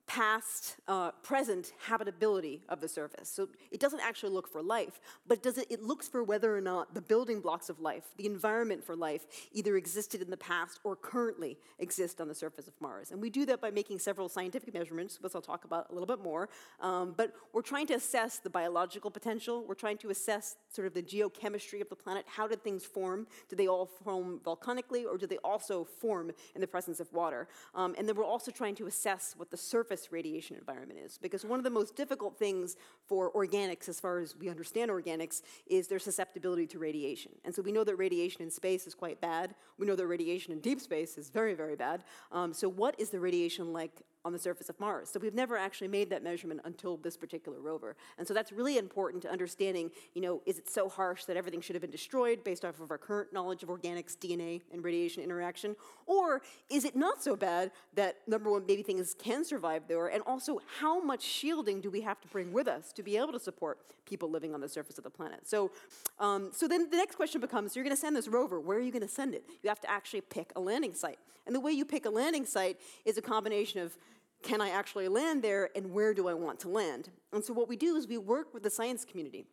past, 0.06 0.76
uh, 0.88 1.10
present 1.22 1.72
habitability 1.86 2.62
of 2.68 2.80
the 2.80 2.88
surface. 2.88 3.28
So 3.28 3.48
it 3.70 3.80
doesn't 3.80 4.00
actually 4.00 4.32
look 4.32 4.48
for 4.48 4.62
life, 4.62 5.00
but 5.26 5.42
does 5.42 5.58
it, 5.58 5.66
it 5.70 5.82
looks 5.82 6.08
for 6.08 6.22
whether 6.22 6.54
or 6.56 6.60
not 6.60 6.94
the 6.94 7.00
building 7.00 7.40
blocks 7.40 7.70
of 7.70 7.80
life, 7.80 8.04
the 8.16 8.26
environment 8.26 8.84
for 8.84 8.96
life, 8.96 9.26
either 9.52 9.76
existed 9.76 10.20
in 10.20 10.30
the 10.30 10.36
past 10.36 10.80
or 10.84 10.96
currently 10.96 11.56
exist 11.78 12.20
on 12.20 12.28
the 12.28 12.34
surface 12.34 12.66
of 12.66 12.74
Mars. 12.80 13.10
And 13.10 13.22
we 13.22 13.30
do 13.30 13.46
that 13.46 13.60
by 13.60 13.70
making 13.70 14.00
several 14.00 14.28
scientific 14.28 14.74
measurements, 14.74 15.18
which 15.20 15.34
I'll 15.34 15.40
talk 15.40 15.64
about 15.64 15.88
a 15.90 15.92
little 15.92 16.06
bit 16.06 16.22
more. 16.22 16.48
Um, 16.80 17.14
but 17.16 17.32
we're 17.52 17.62
trying 17.62 17.86
to 17.86 17.94
assess 17.94 18.38
the 18.38 18.50
biological 18.50 19.10
potential. 19.10 19.64
We're 19.66 19.74
trying 19.74 19.98
to 19.98 20.10
assess 20.10 20.56
sort 20.68 20.86
of 20.86 20.94
the 20.94 21.02
geochemistry 21.02 21.80
of 21.80 21.88
the 21.88 21.96
planet. 21.96 22.24
How 22.26 22.46
did 22.46 22.62
things 22.62 22.84
form? 22.84 23.26
Did 23.48 23.58
they 23.58 23.68
all 23.68 23.86
form 23.86 24.40
volcanically, 24.44 25.04
or 25.04 25.16
do 25.16 25.26
they 25.26 25.38
also 25.38 25.84
form 25.84 26.32
in 26.54 26.60
the 26.60 26.66
presence 26.66 27.00
of 27.00 27.12
water? 27.12 27.48
Um, 27.74 27.94
and 27.96 28.08
then 28.08 28.16
we're 28.16 28.24
also 28.24 28.50
trying 28.50 28.74
to 28.76 28.86
assess 28.86 29.34
what 29.36 29.50
the 29.50 29.56
surface 29.56 29.91
radiation 30.10 30.56
environment 30.56 31.00
is. 31.04 31.18
Because 31.18 31.44
one 31.44 31.58
of 31.58 31.64
the 31.64 31.70
most 31.70 31.96
difficult 31.96 32.38
things 32.38 32.76
for 33.06 33.32
organics, 33.32 33.88
as 33.88 34.00
far 34.00 34.18
as 34.18 34.36
we 34.36 34.48
understand 34.48 34.90
organics, 34.90 35.42
is 35.66 35.88
their 35.88 35.98
susceptibility 35.98 36.66
to 36.66 36.78
radiation. 36.78 37.32
And 37.44 37.54
so 37.54 37.62
we 37.62 37.72
know 37.72 37.84
that 37.84 37.96
radiation 37.96 38.42
in 38.42 38.50
space 38.50 38.86
is 38.86 38.94
quite 38.94 39.20
bad. 39.20 39.54
We 39.78 39.86
know 39.86 39.96
that 39.96 40.06
radiation 40.06 40.52
in 40.52 40.60
deep 40.60 40.80
space 40.80 41.18
is 41.18 41.30
very, 41.30 41.54
very 41.54 41.76
bad. 41.76 42.04
Um, 42.30 42.52
so 42.52 42.68
what 42.68 42.98
is 42.98 43.10
the 43.10 43.20
radiation 43.20 43.72
like 43.72 44.02
on 44.24 44.32
the 44.32 44.38
surface 44.38 44.68
of 44.68 44.78
Mars. 44.78 45.08
So 45.10 45.20
we've 45.20 45.34
never 45.34 45.56
actually 45.56 45.88
made 45.88 46.10
that 46.10 46.22
measurement 46.22 46.60
until 46.64 46.96
this 46.96 47.16
particular 47.16 47.60
rover. 47.60 47.96
And 48.18 48.26
so 48.26 48.34
that's 48.34 48.52
really 48.52 48.78
important 48.78 49.22
to 49.24 49.30
understanding, 49.30 49.90
you 50.14 50.22
know, 50.22 50.42
is 50.46 50.58
it 50.58 50.70
so 50.70 50.88
harsh 50.88 51.24
that 51.24 51.36
everything 51.36 51.60
should 51.60 51.74
have 51.74 51.82
been 51.82 51.90
destroyed 51.90 52.44
based 52.44 52.64
off 52.64 52.80
of 52.80 52.90
our 52.90 52.98
current 52.98 53.32
knowledge 53.32 53.62
of 53.62 53.68
organics, 53.68 54.16
DNA, 54.16 54.62
and 54.72 54.84
radiation 54.84 55.22
interaction? 55.22 55.74
Or 56.06 56.42
is 56.70 56.84
it 56.84 56.94
not 56.94 57.22
so 57.22 57.36
bad 57.36 57.72
that, 57.94 58.16
number 58.26 58.50
one, 58.50 58.64
maybe 58.66 58.82
things 58.82 59.14
can 59.14 59.44
survive 59.44 59.88
there? 59.88 60.06
And 60.06 60.22
also, 60.26 60.60
how 60.78 61.00
much 61.02 61.22
shielding 61.22 61.80
do 61.80 61.90
we 61.90 62.02
have 62.02 62.20
to 62.20 62.28
bring 62.28 62.52
with 62.52 62.68
us 62.68 62.92
to 62.92 63.02
be 63.02 63.16
able 63.16 63.32
to 63.32 63.40
support 63.40 63.78
people 64.04 64.30
living 64.30 64.54
on 64.54 64.60
the 64.60 64.68
surface 64.68 64.98
of 64.98 65.04
the 65.04 65.10
planet? 65.10 65.48
So, 65.48 65.70
um, 66.18 66.50
so 66.52 66.68
then 66.68 66.90
the 66.90 66.96
next 66.96 67.16
question 67.16 67.40
becomes, 67.40 67.72
so 67.72 67.80
you're 67.80 67.84
going 67.84 67.96
to 67.96 68.00
send 68.00 68.14
this 68.14 68.28
rover, 68.28 68.60
where 68.60 68.78
are 68.78 68.82
you 68.82 68.92
going 68.92 69.02
to 69.02 69.08
send 69.08 69.34
it? 69.34 69.44
You 69.62 69.68
have 69.68 69.80
to 69.80 69.90
actually 69.90 70.20
pick 70.22 70.52
a 70.54 70.60
landing 70.60 70.94
site. 70.94 71.18
And 71.46 71.54
the 71.54 71.60
way 71.60 71.72
you 71.72 71.84
pick 71.84 72.06
a 72.06 72.10
landing 72.10 72.46
site 72.46 72.78
is 73.04 73.18
a 73.18 73.22
combination 73.22 73.80
of 73.80 73.96
can 74.42 74.60
I 74.60 74.70
actually 74.70 75.08
land 75.08 75.42
there 75.42 75.70
and 75.74 75.92
where 75.92 76.14
do 76.14 76.28
I 76.28 76.34
want 76.34 76.60
to 76.60 76.68
land? 76.68 77.10
And 77.32 77.44
so 77.44 77.52
what 77.52 77.68
we 77.68 77.76
do 77.76 77.96
is 77.96 78.06
we 78.06 78.18
work 78.18 78.52
with 78.52 78.62
the 78.62 78.70
science 78.70 79.04
community 79.04 79.46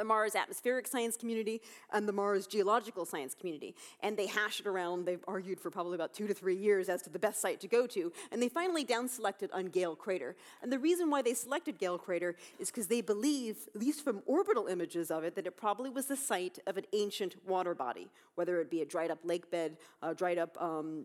the 0.00 0.04
Mars 0.04 0.34
atmospheric 0.34 0.86
science 0.86 1.14
community 1.14 1.60
and 1.92 2.08
the 2.08 2.12
Mars 2.12 2.46
geological 2.46 3.04
science 3.04 3.34
community. 3.34 3.74
And 4.02 4.16
they 4.16 4.26
hash 4.26 4.60
it 4.60 4.66
around. 4.66 5.04
They've 5.04 5.22
argued 5.28 5.60
for 5.60 5.70
probably 5.70 5.94
about 5.94 6.14
two 6.14 6.26
to 6.26 6.32
three 6.32 6.56
years 6.56 6.88
as 6.88 7.02
to 7.02 7.10
the 7.10 7.18
best 7.18 7.40
site 7.40 7.60
to 7.60 7.68
go 7.68 7.86
to. 7.88 8.10
And 8.32 8.42
they 8.42 8.48
finally 8.48 8.82
down 8.82 9.08
selected 9.08 9.50
on 9.52 9.66
Gale 9.66 9.94
Crater. 9.94 10.36
And 10.62 10.72
the 10.72 10.78
reason 10.78 11.10
why 11.10 11.20
they 11.20 11.34
selected 11.34 11.78
Gale 11.78 11.98
Crater 11.98 12.36
is 12.58 12.70
because 12.70 12.86
they 12.86 13.02
believe, 13.02 13.68
at 13.74 13.80
least 13.80 14.02
from 14.02 14.22
orbital 14.24 14.68
images 14.68 15.10
of 15.10 15.22
it, 15.22 15.34
that 15.34 15.46
it 15.46 15.58
probably 15.58 15.90
was 15.90 16.06
the 16.06 16.16
site 16.16 16.58
of 16.66 16.78
an 16.78 16.84
ancient 16.94 17.36
water 17.46 17.74
body, 17.74 18.08
whether 18.36 18.58
it 18.60 18.70
be 18.70 18.80
a 18.80 18.86
dried 18.86 19.10
up 19.10 19.18
lake 19.22 19.50
bed, 19.50 19.76
a 20.02 20.14
dried 20.14 20.38
up 20.38 20.56
um, 20.62 21.04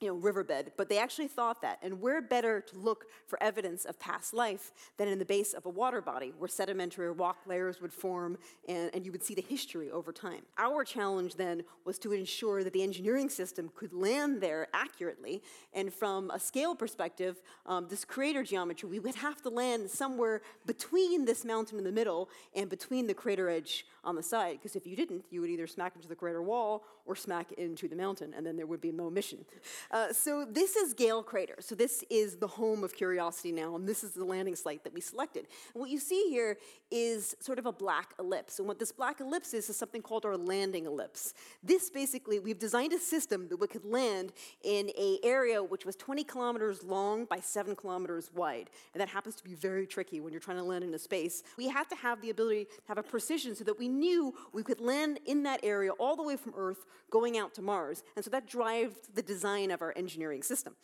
you 0.00 0.08
know, 0.08 0.14
riverbed, 0.14 0.72
but 0.76 0.88
they 0.88 0.98
actually 0.98 1.28
thought 1.28 1.62
that. 1.62 1.78
And 1.82 2.00
where 2.00 2.20
better 2.20 2.60
to 2.60 2.78
look 2.78 3.06
for 3.26 3.42
evidence 3.42 3.84
of 3.86 3.98
past 3.98 4.34
life 4.34 4.72
than 4.98 5.08
in 5.08 5.18
the 5.18 5.24
base 5.24 5.54
of 5.54 5.64
a 5.64 5.70
water 5.70 6.02
body 6.02 6.34
where 6.38 6.48
sedimentary 6.48 7.10
rock 7.10 7.38
layers 7.46 7.80
would 7.80 7.92
form 7.92 8.36
and, 8.68 8.90
and 8.94 9.06
you 9.06 9.12
would 9.12 9.22
see 9.22 9.34
the 9.34 9.42
history 9.42 9.90
over 9.90 10.12
time. 10.12 10.42
Our 10.58 10.84
challenge 10.84 11.36
then 11.36 11.62
was 11.86 11.98
to 12.00 12.12
ensure 12.12 12.62
that 12.62 12.74
the 12.74 12.82
engineering 12.82 13.30
system 13.30 13.70
could 13.74 13.94
land 13.94 14.42
there 14.42 14.68
accurately. 14.74 15.42
And 15.72 15.92
from 15.92 16.30
a 16.30 16.38
scale 16.38 16.74
perspective, 16.74 17.40
um, 17.64 17.86
this 17.88 18.04
crater 18.04 18.42
geometry, 18.42 18.90
we 18.90 18.98
would 18.98 19.14
have 19.14 19.40
to 19.42 19.48
land 19.48 19.88
somewhere 19.90 20.42
between 20.66 21.24
this 21.24 21.44
mountain 21.44 21.78
in 21.78 21.84
the 21.84 21.92
middle 21.92 22.28
and 22.54 22.68
between 22.68 23.06
the 23.06 23.14
crater 23.14 23.48
edge 23.48 23.86
on 24.04 24.14
the 24.14 24.22
side. 24.22 24.58
Because 24.58 24.76
if 24.76 24.86
you 24.86 24.94
didn't, 24.94 25.24
you 25.30 25.40
would 25.40 25.50
either 25.50 25.66
smack 25.66 25.96
into 25.96 26.08
the 26.08 26.14
crater 26.14 26.42
wall 26.42 26.84
or 27.06 27.16
smack 27.16 27.52
into 27.52 27.88
the 27.88 27.96
mountain, 27.96 28.34
and 28.36 28.44
then 28.44 28.56
there 28.56 28.66
would 28.66 28.80
be 28.80 28.92
no 28.92 29.08
mission. 29.08 29.44
Uh, 29.90 30.12
so 30.12 30.44
this 30.44 30.76
is 30.76 30.94
Gale 30.94 31.22
Crater. 31.22 31.56
So 31.60 31.74
this 31.74 32.04
is 32.10 32.36
the 32.36 32.46
home 32.46 32.84
of 32.84 32.94
Curiosity 32.94 33.52
now, 33.52 33.76
and 33.76 33.88
this 33.88 34.02
is 34.02 34.12
the 34.12 34.24
landing 34.24 34.56
site 34.56 34.84
that 34.84 34.92
we 34.92 35.00
selected. 35.00 35.46
And 35.74 35.80
what 35.80 35.90
you 35.90 35.98
see 35.98 36.26
here 36.28 36.58
is 36.90 37.36
sort 37.40 37.58
of 37.58 37.66
a 37.66 37.72
black 37.72 38.14
ellipse. 38.18 38.58
And 38.58 38.68
what 38.68 38.78
this 38.78 38.92
black 38.92 39.20
ellipse 39.20 39.54
is 39.54 39.68
is 39.68 39.76
something 39.76 40.02
called 40.02 40.24
our 40.24 40.36
landing 40.36 40.86
ellipse. 40.86 41.34
This 41.62 41.90
basically, 41.90 42.38
we've 42.38 42.58
designed 42.58 42.92
a 42.92 42.98
system 42.98 43.48
that 43.48 43.56
we 43.58 43.66
could 43.66 43.84
land 43.84 44.32
in 44.62 44.90
a 44.96 45.18
area 45.22 45.62
which 45.62 45.84
was 45.84 45.96
20 45.96 46.24
kilometers 46.24 46.82
long 46.82 47.24
by 47.24 47.40
7 47.40 47.74
kilometers 47.76 48.30
wide. 48.34 48.70
And 48.94 49.00
that 49.00 49.08
happens 49.08 49.34
to 49.36 49.44
be 49.44 49.54
very 49.54 49.86
tricky 49.86 50.20
when 50.20 50.32
you're 50.32 50.40
trying 50.40 50.58
to 50.58 50.62
land 50.62 50.84
in 50.84 50.94
a 50.94 50.98
space. 50.98 51.42
We 51.56 51.68
had 51.68 51.88
to 51.90 51.96
have 51.96 52.20
the 52.20 52.30
ability 52.30 52.64
to 52.64 52.70
have 52.88 52.98
a 52.98 53.02
precision 53.02 53.54
so 53.54 53.64
that 53.64 53.78
we 53.78 53.88
knew 53.88 54.34
we 54.52 54.62
could 54.62 54.80
land 54.80 55.20
in 55.26 55.42
that 55.44 55.60
area 55.62 55.92
all 55.92 56.16
the 56.16 56.22
way 56.22 56.36
from 56.36 56.54
Earth 56.56 56.86
going 57.10 57.38
out 57.38 57.54
to 57.54 57.62
Mars. 57.62 58.02
And 58.14 58.24
so 58.24 58.30
that 58.30 58.46
drives 58.46 58.96
the 59.14 59.22
design 59.22 59.70
of 59.70 59.75
our 59.82 59.92
engineering 59.96 60.42
system. 60.42 60.74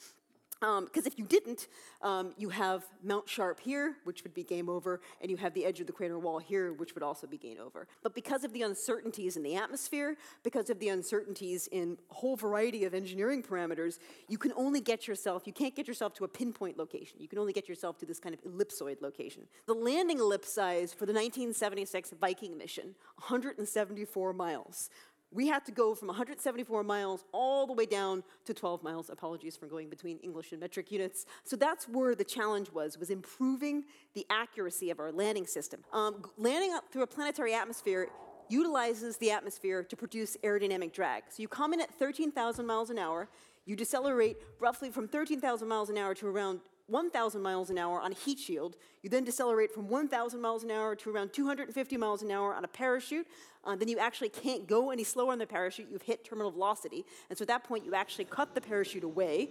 Because 0.63 1.07
um, 1.07 1.07
if 1.07 1.19
you 1.19 1.25
didn't, 1.25 1.67
um, 2.03 2.35
you 2.39 2.49
have 2.51 2.85
Mount 3.03 3.29
Sharp 3.29 3.59
here, 3.59 3.97
which 4.05 4.23
would 4.23 4.33
be 4.33 4.45
game 4.45 4.69
over, 4.69 5.01
and 5.21 5.29
you 5.29 5.37
have 5.37 5.55
the 5.55 5.65
edge 5.65 5.81
of 5.81 5.89
the 5.89 5.93
crater 5.93 6.21
wall 6.21 6.39
here, 6.39 6.73
which 6.73 6.95
would 6.95 7.03
also 7.03 7.27
be 7.27 7.37
game 7.37 7.57
over. 7.61 7.89
But 8.05 8.15
because 8.15 8.45
of 8.45 8.53
the 8.53 8.63
uncertainties 8.63 9.37
in 9.37 9.43
the 9.43 9.57
atmosphere, 9.57 10.17
because 10.45 10.71
of 10.71 10.79
the 10.79 10.89
uncertainties 10.91 11.67
in 11.73 11.99
a 12.13 12.15
whole 12.15 12.37
variety 12.37 12.85
of 12.85 12.95
engineering 12.95 13.43
parameters, 13.43 13.99
you 14.29 14.39
can 14.39 14.53
only 14.55 14.81
get 14.81 15.09
yourself, 15.09 15.43
you 15.47 15.53
can't 15.53 15.75
get 15.75 15.89
yourself 15.89 16.15
to 16.15 16.25
a 16.25 16.29
pinpoint 16.29 16.79
location. 16.79 17.19
You 17.19 17.27
can 17.27 17.41
only 17.41 17.53
get 17.53 17.69
yourself 17.69 17.99
to 17.99 18.07
this 18.07 18.21
kind 18.21 18.33
of 18.33 18.45
ellipsoid 18.45 19.03
location. 19.03 19.49
The 19.67 19.75
landing 19.75 20.21
ellipse 20.21 20.55
size 20.55 20.93
for 20.93 21.07
the 21.07 21.13
1976 21.13 22.15
Viking 22.21 22.57
mission, 22.57 22.95
174 23.17 24.33
miles 24.33 24.91
we 25.33 25.49
had 25.49 25.65
to 25.65 25.73
go 25.73 25.95
from 25.95 26.09
174 26.09 26.85
miles 26.85 27.25
all 27.33 27.67
the 27.67 27.73
way 27.73 27.87
down 27.87 28.23
to 28.45 28.55
12 28.55 28.83
miles. 28.83 29.11
Apologies 29.11 29.57
for 29.57 29.67
going 29.67 29.89
between 29.89 30.19
English 30.19 30.53
and 30.53 30.61
metric 30.61 30.93
units. 30.93 31.27
So 31.45 31.57
that's 31.57 31.89
where 31.89 32.15
the 32.15 32.25
challenge 32.25 32.71
was, 32.71 32.99
was 32.99 33.11
improving 33.11 33.85
the 34.15 34.27
accuracy 34.31 34.91
of 34.91 35.01
our 35.01 35.11
landing 35.11 35.47
system. 35.47 35.81
Um, 35.93 36.23
landing 36.37 36.75
up 36.75 36.93
through 36.93 37.03
a 37.03 37.07
planetary 37.07 37.55
atmosphere 37.55 38.09
utilizes 38.49 39.17
the 39.17 39.31
atmosphere 39.31 39.83
to 39.83 39.97
produce 39.97 40.37
aerodynamic 40.45 40.93
drag. 40.93 41.25
So 41.31 41.41
you 41.41 41.49
come 41.49 41.73
in 41.73 41.81
at 41.81 41.93
13,000 41.95 42.67
miles 42.67 42.91
an 42.91 42.99
hour, 42.99 43.29
you 43.65 43.77
decelerate 43.77 44.37
roughly 44.61 44.91
from 44.91 45.09
13,000 45.09 45.67
miles 45.67 45.89
an 45.89 45.97
hour 45.97 46.15
to 46.15 46.27
around 46.27 46.61
1,000 46.87 47.41
miles 47.41 47.71
an 47.71 47.79
hour 47.79 48.01
on 48.01 48.13
a 48.13 48.15
heat 48.15 48.39
shield. 48.39 48.77
You 49.03 49.11
then 49.11 49.25
decelerate 49.25 49.73
from 49.73 49.89
1,000 49.89 50.41
miles 50.41 50.65
an 50.65 50.71
hour 50.71 50.95
to 50.97 51.11
around 51.11 51.33
250 51.33 51.97
miles 51.97 52.23
an 52.23 52.31
hour 52.31 52.55
on 52.55 52.65
a 52.65 52.69
parachute. 52.69 53.27
Uh, 53.65 53.77
then 53.77 53.89
you 53.89 53.99
actually 53.99 54.29
can't 54.29 54.67
go 54.67 54.91
any 54.91 55.05
slower 55.05 55.33
on 55.33 55.39
the 55.39 55.47
parachute. 55.47 55.89
You've 55.91 56.03
hit 56.03 56.25
terminal 56.25 56.51
velocity. 56.51 57.05
And 57.31 57.39
so 57.39 57.43
at 57.43 57.49
that 57.49 57.65
point, 57.65 57.85
you 57.85 57.95
actually 57.95 58.25
cut 58.25 58.55
the 58.55 58.61
parachute 58.61 59.05
away. 59.05 59.51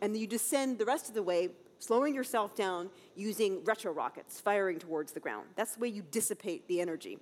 And 0.00 0.14
then 0.14 0.20
you 0.20 0.26
descend 0.26 0.78
the 0.78 0.84
rest 0.84 1.08
of 1.08 1.14
the 1.14 1.22
way, 1.22 1.50
slowing 1.78 2.14
yourself 2.14 2.54
down 2.54 2.90
using 3.16 3.64
retro 3.64 3.92
rockets 3.92 4.40
firing 4.40 4.78
towards 4.78 5.12
the 5.12 5.20
ground. 5.20 5.46
That's 5.56 5.74
the 5.74 5.80
way 5.80 5.88
you 5.88 6.02
dissipate 6.10 6.68
the 6.68 6.80
energy. 6.80 7.18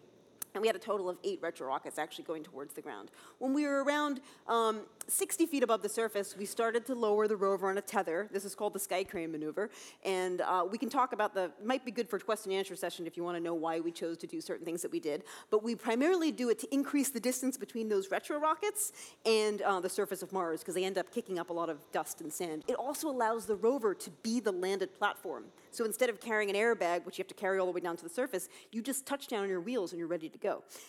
And 0.57 0.62
we 0.62 0.69
had 0.69 0.77
a 0.77 0.79
total 0.79 1.11
of 1.11 1.19
eight 1.23 1.38
retro 1.42 1.66
rockets 1.66 1.99
actually 1.99 2.25
going 2.25 2.42
towards 2.42 2.73
the 2.73 2.81
ground. 2.81 3.11
When 3.40 3.53
we 3.53 3.66
were 3.66 3.85
around 3.85 4.23
um, 4.49 4.81
60 5.07 5.45
feet 5.45 5.62
above 5.62 5.83
the 5.83 5.88
surface, 5.90 6.35
we 6.35 6.47
started 6.47 6.87
to 6.87 6.95
lower 6.95 7.29
the 7.29 7.37
rover 7.37 7.69
on 7.69 7.77
a 7.77 7.83
tether. 7.83 8.27
This 8.33 8.47
is 8.47 8.55
called 8.55 8.73
the 8.73 8.79
sky 8.79 9.05
crane 9.05 9.31
maneuver. 9.31 9.69
And 10.03 10.40
uh, 10.40 10.64
we 10.69 10.79
can 10.79 10.88
talk 10.88 11.12
about 11.12 11.35
the, 11.35 11.53
might 11.62 11.85
be 11.85 11.90
good 11.90 12.09
for 12.09 12.16
a 12.16 12.21
question 12.21 12.53
and 12.53 12.59
answer 12.59 12.75
session 12.75 13.07
if 13.07 13.19
you 13.19 13.23
want 13.23 13.37
to 13.37 13.42
know 13.42 13.53
why 13.53 13.81
we 13.81 13.92
chose 13.92 14.16
to 14.16 14.27
do 14.27 14.40
certain 14.40 14.64
things 14.64 14.81
that 14.81 14.90
we 14.90 14.99
did. 14.99 15.25
But 15.51 15.62
we 15.62 15.75
primarily 15.75 16.33
do 16.33 16.49
it 16.49 16.59
to 16.61 16.75
increase 16.75 17.11
the 17.11 17.21
distance 17.21 17.59
between 17.59 17.90
those 17.90 18.11
retro 18.11 18.38
rockets 18.38 18.92
and 19.27 19.61
uh, 19.61 19.81
the 19.81 19.90
surface 19.90 20.23
of 20.23 20.33
Mars 20.33 20.61
because 20.61 20.75
they 20.75 20.85
end 20.85 20.97
up 20.97 21.12
kicking 21.12 21.38
up 21.38 21.51
a 21.51 21.53
lot 21.53 21.69
of 21.69 21.81
dust 21.92 22.23
and 22.23 22.33
sand. 22.33 22.64
It 22.66 22.77
also 22.77 23.11
allows 23.11 23.45
the 23.45 23.57
rover 23.57 23.95
to 23.95 24.11
be 24.23 24.40
the 24.40 24.53
landed 24.53 24.95
platform. 24.95 25.45
So 25.71 25.85
instead 25.85 26.09
of 26.09 26.19
carrying 26.19 26.49
an 26.49 26.57
airbag, 26.57 27.05
which 27.05 27.19
you 27.19 27.23
have 27.23 27.29
to 27.29 27.35
carry 27.35 27.59
all 27.59 27.66
the 27.66 27.73
way 27.73 27.81
down 27.81 27.99
to 27.99 28.03
the 28.03 28.09
surface, 28.09 28.49
you 28.73 28.81
just 28.81 29.05
touch 29.05 29.29
down 29.29 29.42
on 29.42 29.51
your 29.51 29.61
wheels 29.61 29.92
and 29.92 29.99
you're 29.99 30.09
ready 30.09 30.31
to 30.31 30.38
go. 30.38 30.46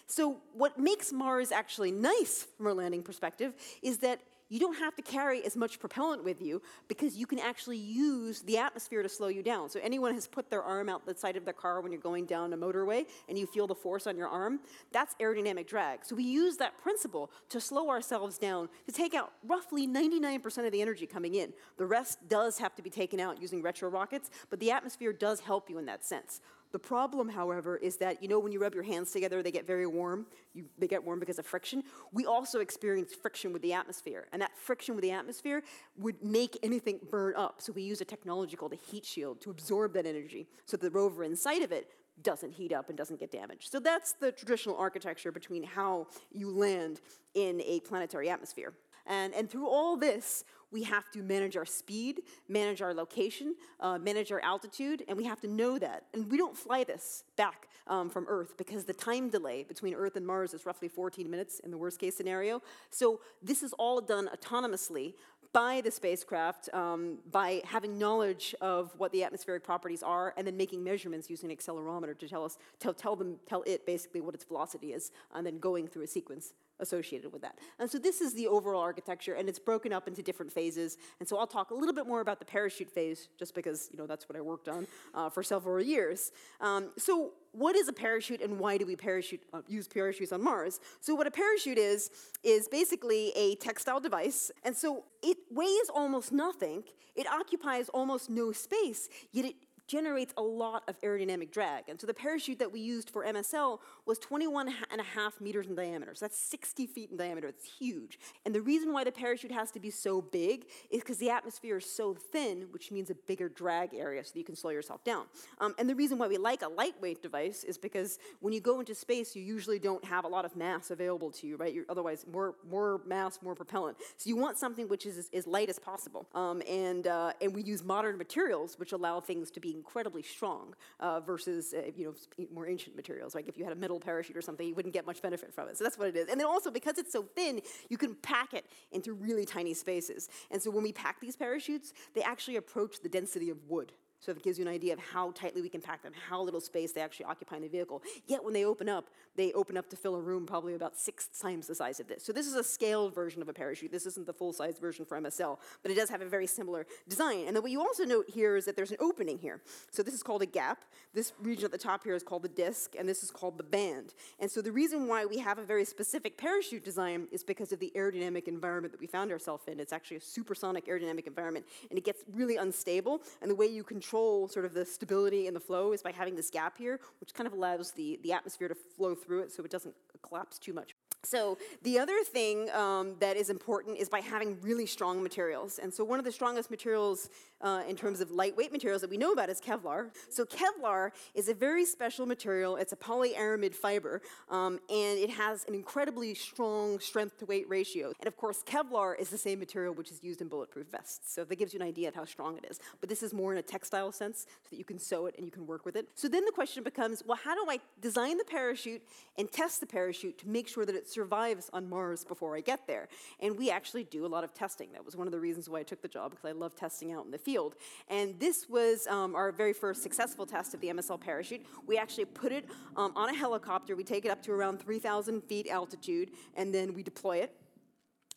So 0.08 0.38
what 0.54 0.78
makes 0.78 1.12
Mars 1.12 1.52
actually 1.52 1.92
nice 1.92 2.48
from 2.58 2.68
a 2.68 2.74
landing 2.74 3.04
perspective 3.04 3.54
is 3.82 4.00
that 4.00 4.22
you 4.50 4.60
don't 4.60 4.78
have 4.78 4.96
to 4.96 5.02
carry 5.02 5.44
as 5.46 5.58
much 5.58 5.80
propellant 5.80 6.24
with 6.24 6.42
you 6.42 6.62
because 6.88 7.18
you 7.18 7.26
can 7.26 7.40
actually 7.40 7.78
use 7.78 8.42
the 8.44 8.58
atmosphere 8.58 9.04
to 9.04 9.10
slow 9.10 9.28
you 9.28 9.44
down. 9.44 9.70
So 9.70 9.80
anyone 9.84 10.14
has 10.14 10.26
put 10.26 10.50
their 10.50 10.64
arm 10.64 10.88
out 10.88 11.06
the 11.06 11.16
side 11.16 11.36
of 11.36 11.44
their 11.44 11.54
car 11.54 11.82
when 11.82 11.92
you're 11.92 12.02
going 12.02 12.26
down 12.26 12.54
a 12.54 12.58
motorway 12.58 13.06
and 13.28 13.38
you 13.38 13.46
feel 13.46 13.68
the 13.68 13.76
force 13.76 14.08
on 14.08 14.16
your 14.16 14.30
arm, 14.30 14.60
that's 14.92 15.16
aerodynamic 15.16 15.68
drag. 15.68 16.06
So 16.06 16.16
we 16.16 16.24
use 16.24 16.58
that 16.58 16.78
principle 16.82 17.30
to 17.50 17.60
slow 17.60 17.90
ourselves 17.90 18.38
down 18.38 18.70
to 18.86 18.92
take 18.94 19.14
out 19.14 19.34
roughly 19.46 19.86
99% 19.86 20.66
of 20.66 20.72
the 20.72 20.82
energy 20.82 21.06
coming 21.06 21.36
in. 21.36 21.52
The 21.78 21.86
rest 21.86 22.30
does 22.30 22.58
have 22.60 22.74
to 22.76 22.82
be 22.82 22.90
taken 22.90 23.20
out 23.20 23.42
using 23.42 23.62
retro 23.62 23.90
rockets, 23.90 24.30
but 24.50 24.60
the 24.60 24.72
atmosphere 24.72 25.12
does 25.12 25.42
help 25.42 25.70
you 25.70 25.78
in 25.78 25.86
that 25.88 26.06
sense. 26.06 26.40
The 26.72 26.80
problem, 26.80 27.30
however, 27.30 27.78
is 27.78 27.98
that 27.98 28.22
you 28.22 28.28
know 28.28 28.40
when 28.40 28.52
you 28.52 28.60
rub 28.60 28.74
your 28.74 28.84
hands 28.84 29.12
together, 29.12 29.42
they 29.42 29.52
get 29.52 29.66
very 29.66 29.88
warm. 29.88 30.26
You, 30.54 30.66
they 30.78 30.88
get 30.88 31.04
warm 31.04 31.20
because 31.20 31.40
of 31.40 31.46
friction. 31.46 31.84
We 32.12 32.26
also 32.26 32.60
experience 32.60 33.14
friction 33.14 33.54
with 33.54 33.62
the 33.62 33.74
atmosphere, 33.74 34.28
and 34.32 34.42
that 34.42 34.58
friction 34.58 34.96
with 34.96 35.04
the 35.04 35.12
atmosphere 35.12 35.64
would 35.98 36.24
make 36.24 36.58
anything 36.64 37.00
burn 37.10 37.36
up. 37.36 37.62
So 37.62 37.72
we 37.72 37.84
use 37.84 38.02
a 38.02 38.06
technology 38.06 38.56
called 38.56 38.74
a 38.74 38.92
heat 38.92 39.06
shield 39.06 39.42
to 39.42 39.50
absorb 39.50 39.94
that 39.94 40.06
energy, 40.06 40.48
so 40.66 40.78
the 40.78 40.92
rover 40.92 41.24
inside 41.24 41.62
of 41.62 41.72
it 41.72 41.90
doesn't 42.22 42.52
heat 42.52 42.74
up 42.74 42.90
and 42.90 42.98
doesn't 42.98 43.20
get 43.20 43.32
damaged. 43.32 43.72
So 43.72 43.80
that's 43.80 44.14
the 44.14 44.32
traditional 44.32 44.76
architecture 44.78 45.32
between 45.32 45.64
how 45.64 46.08
you 46.32 46.50
land 46.50 47.00
in 47.36 47.62
a 47.62 47.80
planetary 47.82 48.30
atmosphere. 48.30 48.74
And, 49.06 49.34
and 49.34 49.50
through 49.50 49.68
all 49.68 49.96
this, 49.96 50.44
we 50.72 50.84
have 50.84 51.10
to 51.12 51.24
manage 51.24 51.56
our 51.56 51.66
speed, 51.66 52.22
manage 52.48 52.82
our 52.82 52.94
location, 52.94 53.56
uh, 53.80 53.98
manage 53.98 54.32
our 54.32 54.42
altitude, 54.42 55.04
and 55.08 55.18
we 55.18 55.24
have 55.24 55.40
to 55.42 55.48
know 55.48 55.80
that. 55.80 56.04
And 56.14 56.30
we 56.30 56.38
don't 56.38 56.58
fly 56.58 56.84
this 56.84 57.24
back 57.36 57.68
um, 57.88 58.10
from 58.10 58.26
Earth 58.28 58.58
because 58.58 58.84
the 58.84 58.94
time 58.94 59.30
delay 59.30 59.64
between 59.64 59.94
Earth 59.94 60.16
and 60.16 60.28
Mars 60.28 60.54
is 60.54 60.66
roughly 60.66 60.88
14 60.88 61.30
minutes 61.30 61.60
in 61.60 61.72
the 61.72 61.78
worst 61.78 62.00
case 62.00 62.16
scenario. 62.16 62.62
So 62.90 63.22
this 63.42 63.64
is 63.64 63.74
all 63.74 64.02
done 64.02 64.30
autonomously 64.36 65.14
by 65.54 65.82
the 65.82 65.92
spacecraft 65.92 66.70
um, 66.74 67.20
by 67.32 67.62
having 67.66 67.98
knowledge 67.98 68.54
of 68.62 68.94
what 68.98 69.12
the 69.12 69.24
atmospheric 69.24 69.64
properties 69.64 70.04
are 70.04 70.34
and 70.38 70.46
then 70.46 70.58
making 70.58 70.84
measurements 70.84 71.30
using 71.30 71.50
an 71.50 71.58
accelerometer 71.58 72.18
to 72.18 72.28
tell 72.28 72.44
us 72.44 72.58
tell, 72.80 72.94
tell 72.94 73.16
them 73.16 73.38
tell 73.48 73.64
it 73.66 73.86
basically 73.86 74.22
what 74.22 74.36
its 74.36 74.44
velocity 74.44 74.94
is 74.94 75.12
and 75.34 75.46
then 75.46 75.58
going 75.58 75.88
through 75.88 76.04
a 76.04 76.08
sequence 76.08 76.54
associated 76.80 77.32
with 77.34 77.42
that. 77.42 77.58
And 77.80 77.90
so 77.90 77.98
this 77.98 78.22
is 78.22 78.34
the 78.34 78.48
overall 78.48 78.82
architecture, 78.82 79.34
and 79.34 79.50
it's 79.50 79.60
broken 79.60 79.94
up 79.94 80.08
into 80.08 80.22
different 80.22 80.52
phases. 80.52 80.98
And 81.20 81.28
so 81.28 81.38
I'll 81.38 81.48
talk 81.48 81.72
a 81.72 81.74
little 81.74 81.94
bit 81.94 82.08
more 82.08 82.22
about 82.22 82.40
the 82.40 82.46
parachute 82.46 82.90
phase, 82.90 83.30
just 83.38 83.56
because 83.56 83.90
you 83.92 83.98
know 83.98 84.08
that's 84.08 84.28
what 84.30 84.38
I 84.38 84.42
worked 84.42 84.70
on 84.70 84.88
uh, 85.14 85.30
for 85.30 85.44
several 85.44 85.84
years. 85.84 86.32
Um, 86.62 86.92
so 86.98 87.34
what 87.52 87.76
is 87.76 87.88
a 87.88 87.94
parachute, 87.94 88.42
and 88.42 88.60
why 88.60 88.78
do 88.78 88.86
we 88.86 88.96
parachute 88.96 89.42
uh, 89.54 89.62
use 89.68 89.88
parachutes 89.88 90.32
on 90.32 90.44
Mars? 90.44 90.80
So 91.02 91.16
what 91.16 91.28
a 91.28 91.32
parachute 91.32 91.78
is 91.78 92.12
is 92.44 92.68
basically 92.68 93.32
a 93.36 93.56
textile 93.56 94.00
device, 94.00 94.52
and 94.64 94.76
so 94.76 95.06
it 95.24 95.38
weighs 95.52 95.90
almost 95.94 96.32
nothing. 96.32 96.84
It 97.16 97.28
occupies 97.28 97.90
almost 97.90 98.30
no 98.30 98.52
space, 98.52 99.10
yet 99.32 99.46
it 99.46 99.56
generates 99.88 100.34
a 100.38 100.42
lot 100.42 100.84
of 100.88 101.00
aerodynamic 101.02 101.52
drag. 101.52 101.86
And 101.88 102.00
so 102.00 102.06
the 102.06 102.14
parachute 102.14 102.60
that 102.60 102.72
we 102.72 102.80
used 102.80 103.10
for 103.10 103.24
MSL 103.26 103.80
was 104.06 104.20
21 104.20 104.74
and 104.92 105.02
a 105.02 105.04
half 105.04 105.40
meters 105.40 105.68
in 105.68 105.76
diameter. 105.76 106.14
So 106.14 106.26
that's 106.26 106.38
60 106.38 106.86
feet 106.88 107.12
in 107.12 107.18
diameter. 107.18 107.48
It's 107.48 107.66
huge. 107.66 108.20
And 108.46 108.54
the 108.54 108.62
reason 108.62 108.92
why 108.92 109.04
the 109.04 109.12
parachute 109.12 109.52
has 109.52 109.72
to 109.72 109.80
be 109.80 109.90
so 109.90 110.22
big 110.22 110.66
is 110.90 111.02
because 111.02 111.18
the 111.18 111.30
atmosphere 111.30 111.78
is 111.78 111.90
so 111.90 112.14
thin, 112.14 112.68
which 112.72 112.92
means 112.92 113.10
a 113.10 113.16
bigger 113.16 113.50
drag 113.50 113.94
area 113.94 114.24
so 114.24 114.32
that 114.34 114.40
you 114.40 114.46
can 114.46 114.56
slow 114.56 114.72
yourself 114.72 115.04
down. 115.04 115.26
Um, 115.60 115.74
and 115.80 115.90
the 115.90 115.96
reason 115.96 116.18
why 116.18 116.28
we 116.28 116.38
like 116.38 116.62
a 116.62 116.68
lightweight 116.68 117.22
device 117.22 117.64
is 117.64 117.78
because 117.78 118.20
when 118.42 118.54
you 118.54 118.60
go 118.60 118.80
into 118.80 118.94
space, 118.94 119.36
you 119.36 119.44
usually 119.44 119.80
don't 119.80 120.04
have 120.04 120.26
a 120.26 120.28
lot 120.28 120.44
of 120.44 120.56
mass 120.56 120.92
available 120.92 121.32
to 121.32 121.48
you, 121.48 121.56
right? 121.56 121.74
You're, 121.74 121.86
otherwise, 121.90 122.26
more, 122.32 122.56
more 122.70 123.02
mass, 123.06 123.40
more 123.42 123.56
propellant. 123.56 123.98
So 124.18 124.28
you 124.28 124.36
want 124.36 124.58
something 124.58 124.88
which 124.88 125.06
is 125.06 125.30
as, 125.34 125.48
light 125.48 125.70
as 125.70 125.80
possible. 125.80 126.28
Um, 126.36 126.62
and, 126.68 127.08
uh, 127.08 127.32
and 127.42 127.54
we 127.56 127.64
use 127.64 127.84
modern 127.84 128.18
materials 128.18 128.78
which 128.78 128.92
allow 128.92 129.22
things 129.22 129.50
to 129.52 129.60
be 129.60 129.77
incredibly 129.78 130.24
strong 130.24 130.74
uh, 131.00 131.20
versus 131.20 131.74
uh, 131.74 131.92
you 131.96 132.06
know 132.06 132.46
more 132.54 132.68
ancient 132.68 132.96
materials. 132.96 133.36
Like 133.36 133.48
if 133.48 133.58
you 133.58 133.64
had 133.64 133.74
a 133.74 133.76
metal 133.76 134.00
parachute 134.00 134.36
or 134.36 134.42
something, 134.42 134.68
you 134.68 134.76
wouldn't 134.76 134.94
get 134.94 135.06
much 135.06 135.22
benefit 135.22 135.54
from 135.54 135.70
it. 135.70 135.78
So 135.78 135.84
that's 135.84 135.98
what 135.98 136.08
it 136.10 136.16
is. 136.16 136.28
And 136.30 136.40
then 136.40 136.48
also 136.48 136.72
because 136.72 136.98
it's 136.98 137.12
so 137.12 137.24
thin, 137.36 137.62
you 137.90 137.98
can 137.98 138.16
pack 138.16 138.54
it 138.54 138.66
into 138.92 139.14
really 139.14 139.46
tiny 139.46 139.74
spaces. 139.74 140.30
And 140.52 140.62
so 140.62 140.72
when 140.72 140.84
we 140.84 140.92
pack 140.92 141.20
these 141.20 141.36
parachutes, 141.36 141.94
they 142.16 142.22
actually 142.22 142.58
approach 142.58 143.02
the 143.02 143.10
density 143.10 143.50
of 143.50 143.58
wood. 143.68 143.94
So 144.20 144.32
it 144.32 144.42
gives 144.42 144.58
you 144.58 144.66
an 144.66 144.74
idea 144.74 144.94
of 144.94 145.00
how 145.00 145.32
tightly 145.32 145.62
we 145.62 145.70
can 145.70 145.80
pack 145.80 146.02
them, 146.02 146.12
how 146.30 146.42
little 146.42 146.60
space 146.60 146.92
they 146.92 147.02
actually 147.02 147.26
occupy 147.26 147.58
in 147.58 147.62
the 147.62 147.68
vehicle. 147.68 148.02
Yet 148.26 148.44
when 148.44 148.54
they 148.54 148.66
open 148.66 148.90
up, 148.90 149.10
they 149.36 149.54
open 149.54 149.78
up 149.78 149.90
to 149.92 149.96
fill 149.96 150.16
a 150.16 150.22
room 150.22 150.48
probably 150.48 150.74
about 150.74 150.98
six 150.98 151.28
times 151.40 151.68
the 151.68 151.76
size 151.76 152.00
of 152.00 152.08
this. 152.08 152.24
So 152.24 152.34
this 152.34 152.48
is 152.48 152.56
a 152.56 152.64
scaled 152.64 153.14
version 153.14 153.44
of 153.44 153.50
a 153.50 153.54
parachute. 153.54 153.92
This 153.92 154.08
isn't 154.08 154.26
the 154.26 154.34
full-size 154.34 154.80
version 154.80 155.06
for 155.06 155.20
MSL, 155.22 155.60
but 155.84 155.92
it 155.92 155.96
does 155.96 156.10
have 156.10 156.22
a 156.22 156.26
very 156.26 156.48
similar 156.48 156.88
design. 157.08 157.46
And 157.46 157.56
then 157.56 157.62
what 157.62 157.72
you 157.72 157.80
also 157.80 158.06
note 158.06 158.26
here 158.28 158.58
is 158.58 158.66
that 158.66 158.76
there's 158.76 158.92
an 158.92 158.98
opening 159.00 159.38
here. 159.38 159.62
So 159.92 160.02
this 160.02 160.16
is 160.16 160.24
called 160.24 160.42
a 160.42 160.48
gap. 160.48 160.84
This 161.14 161.34
region 161.40 161.66
at 161.66 161.72
the 161.72 161.78
top 161.78 162.04
here 162.04 162.16
is 162.16 162.24
called 162.24 162.42
the 162.42 162.50
disc, 162.50 162.96
and 162.98 163.08
this 163.08 163.22
is 163.22 163.30
called 163.30 163.58
the 163.60 163.64
band. 163.64 164.16
And 164.40 164.50
so 164.50 164.64
the 164.64 164.72
reason 164.72 165.08
why 165.08 165.26
we 165.26 165.38
have 165.38 165.60
a 165.60 165.64
very 165.64 165.86
specific 165.86 166.38
parachute 166.38 166.84
design 166.84 167.28
is 167.32 167.44
because 167.44 167.72
of 167.72 167.80
the 167.80 167.92
aerodynamic 167.96 168.48
environment 168.48 168.94
that 168.94 169.00
we 169.00 169.08
found 169.08 169.32
ourselves 169.32 169.68
in. 169.68 169.80
It's 169.80 169.94
actually 169.94 170.18
a 170.18 170.22
supersonic 170.22 170.88
aerodynamic 170.88 171.28
environment, 171.28 171.68
and 171.92 172.00
it 172.00 172.04
gets 172.04 172.24
really 172.34 172.58
unstable. 172.58 173.22
And 173.44 173.52
the 173.52 173.56
way 173.56 173.68
you 173.68 173.84
control 173.84 174.07
control 174.08 174.48
sort 174.48 174.66
of 174.66 174.74
the 174.74 174.86
stability 174.86 175.48
and 175.48 175.56
the 175.56 175.60
flow 175.60 175.92
is 175.92 176.02
by 176.02 176.12
having 176.12 176.36
this 176.36 176.50
gap 176.50 176.78
here, 176.78 177.00
which 177.20 177.34
kind 177.34 177.46
of 177.46 177.54
allows 177.54 177.92
the, 177.92 178.20
the 178.24 178.32
atmosphere 178.32 178.70
to 178.70 178.76
flow 178.76 179.14
through 179.14 179.42
it 179.42 179.52
so 179.52 179.64
it 179.64 179.72
doesn't 179.72 179.94
collapse 180.22 180.58
too 180.58 180.72
much. 180.72 180.96
So 181.28 181.58
the 181.84 182.00
other 182.00 182.24
thing 182.24 182.70
um, 182.72 183.16
that 183.20 183.36
is 183.36 183.50
important 183.50 183.98
is 183.98 184.08
by 184.08 184.22
having 184.22 184.58
really 184.62 184.86
strong 184.86 185.22
materials. 185.22 185.78
And 185.78 185.94
so 185.94 186.06
one 186.06 186.20
of 186.20 186.26
the 186.26 186.32
strongest 186.32 186.72
materials 186.72 187.30
uh, 187.60 187.82
in 187.88 187.98
terms 187.98 188.22
of 188.22 188.32
lightweight 188.32 188.72
materials 188.72 189.02
that 189.02 189.10
we 189.10 189.18
know 189.18 189.34
about 189.34 189.50
is 189.50 189.60
Kevlar. 189.60 190.12
So 190.30 190.46
Kevlar 190.46 191.12
is 191.34 191.50
a 191.50 191.54
very 191.54 191.86
special 191.86 192.26
material. 192.26 192.78
It's 192.78 192.94
a 192.94 192.96
polyaramid 192.96 193.74
fiber, 193.76 194.22
um, 194.50 194.80
and 194.90 195.20
it 195.20 195.32
has 195.32 195.66
an 195.66 195.74
incredibly 195.74 196.34
strong 196.34 197.00
strength 197.00 197.40
to 197.40 197.46
weight 197.46 197.68
ratio. 197.68 198.14
And 198.20 198.28
of 198.28 198.38
course, 198.38 198.64
Kevlar 198.64 199.20
is 199.20 199.30
the 199.30 199.38
same 199.38 199.60
material 199.60 199.94
which 199.94 200.12
is 200.12 200.24
used 200.24 200.42
in 200.42 200.48
bulletproof 200.48 200.88
vests. 200.88 201.34
So 201.34 201.44
that 201.44 201.56
gives 201.56 201.74
you 201.74 201.82
an 201.82 201.88
idea 201.88 202.08
of 202.08 202.16
how 202.16 202.26
strong 202.26 202.58
it 202.58 202.66
is. 202.70 202.80
But 203.02 203.10
this 203.10 203.22
is 203.24 203.34
more 203.34 203.52
in 203.52 203.58
a 203.58 203.64
textile 203.64 204.12
sense, 204.12 204.46
so 204.64 204.70
that 204.70 204.78
you 204.78 204.86
can 204.86 205.00
sew 205.00 205.26
it 205.26 205.36
and 205.38 205.46
you 205.46 205.52
can 205.52 205.66
work 205.66 205.84
with 205.84 205.96
it. 205.96 206.08
So 206.16 206.30
then 206.30 206.46
the 206.46 206.52
question 206.52 206.84
becomes, 206.84 207.24
well, 207.26 207.40
how 207.44 207.56
do 207.56 207.70
I 207.70 207.80
design 208.00 208.38
the 208.38 208.46
parachute 208.46 209.02
and 209.38 209.52
test 209.52 209.82
the 209.82 209.88
parachute 209.88 210.38
to 210.38 210.48
make 210.48 210.68
sure 210.68 210.86
that 210.86 210.96
it's 210.96 211.17
survives 211.18 211.68
on 211.74 211.90
Mars 211.90 212.24
before 212.24 212.56
I 212.56 212.62
get 212.62 212.86
there. 212.86 213.08
And 213.40 213.58
we 213.58 213.72
actually 213.72 214.04
do 214.04 214.24
a 214.24 214.32
lot 214.36 214.44
of 214.44 214.54
testing. 214.54 214.90
That 214.94 215.04
was 215.04 215.16
one 215.16 215.26
of 215.28 215.32
the 215.32 215.40
reasons 215.40 215.68
why 215.68 215.80
I 215.80 215.84
took 215.84 216.04
the 216.04 216.08
job, 216.08 216.30
because 216.30 216.46
I 216.46 216.52
love 216.52 216.76
testing 216.76 217.12
out 217.12 217.26
in 217.26 217.32
the 217.32 217.40
field. 217.40 217.74
And 218.08 218.40
this 218.40 218.70
was 218.70 219.08
um, 219.08 219.34
our 219.34 219.52
very 219.52 219.74
first 219.74 220.04
successful 220.04 220.46
test 220.46 220.76
of 220.76 220.80
the 220.80 220.90
MSL 220.90 221.20
parachute. 221.20 221.66
We 221.88 221.98
actually 221.98 222.26
put 222.26 222.52
it 222.52 222.66
um, 222.96 223.14
on 223.16 223.30
a 223.30 223.34
helicopter. 223.34 223.96
We 223.96 224.04
take 224.04 224.26
it 224.26 224.30
up 224.30 224.44
to 224.44 224.52
around 224.52 224.80
3,000 224.80 225.42
feet 225.42 225.68
altitude, 225.68 226.30
and 226.56 226.72
then 226.72 226.94
we 226.94 227.02
deploy 227.02 227.38
it. 227.38 227.52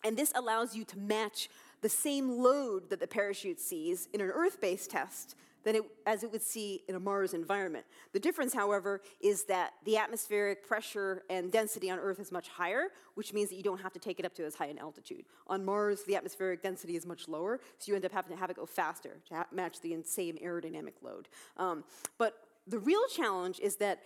And 0.02 0.16
this 0.16 0.32
allows 0.34 0.74
you 0.74 0.84
to 0.86 0.98
match 0.98 1.50
the 1.82 1.90
same 1.90 2.30
load 2.30 2.88
that 2.88 3.00
the 3.00 3.06
parachute 3.06 3.60
sees 3.60 4.08
in 4.14 4.22
an 4.22 4.30
Earth-based 4.30 4.90
test 4.90 5.36
than 5.64 5.76
it, 5.76 5.82
as 6.06 6.22
it 6.22 6.32
would 6.32 6.42
see 6.42 6.82
in 6.88 6.94
a 6.94 7.00
Mars 7.00 7.34
environment. 7.34 7.84
The 8.12 8.20
difference, 8.20 8.54
however, 8.54 9.00
is 9.20 9.44
that 9.44 9.72
the 9.84 9.96
atmospheric 9.96 10.66
pressure 10.66 11.22
and 11.28 11.52
density 11.52 11.90
on 11.90 11.98
Earth 11.98 12.20
is 12.20 12.32
much 12.32 12.48
higher, 12.48 12.88
which 13.14 13.32
means 13.32 13.50
that 13.50 13.56
you 13.56 13.62
don't 13.62 13.80
have 13.80 13.92
to 13.92 13.98
take 13.98 14.18
it 14.18 14.24
up 14.24 14.34
to 14.34 14.44
as 14.44 14.54
high 14.54 14.66
an 14.66 14.78
altitude. 14.78 15.24
On 15.46 15.64
Mars, 15.64 16.04
the 16.04 16.16
atmospheric 16.16 16.62
density 16.62 16.96
is 16.96 17.06
much 17.06 17.28
lower, 17.28 17.60
so 17.78 17.90
you 17.90 17.94
end 17.94 18.04
up 18.04 18.12
having 18.12 18.32
to 18.32 18.38
have 18.38 18.50
it 18.50 18.56
go 18.56 18.66
faster 18.66 19.18
to 19.28 19.46
match 19.52 19.80
the 19.80 19.96
same 20.04 20.36
aerodynamic 20.36 20.94
load. 21.02 21.28
Um, 21.56 21.84
but 22.18 22.34
the 22.66 22.78
real 22.78 23.06
challenge 23.08 23.60
is 23.60 23.76
that 23.76 24.02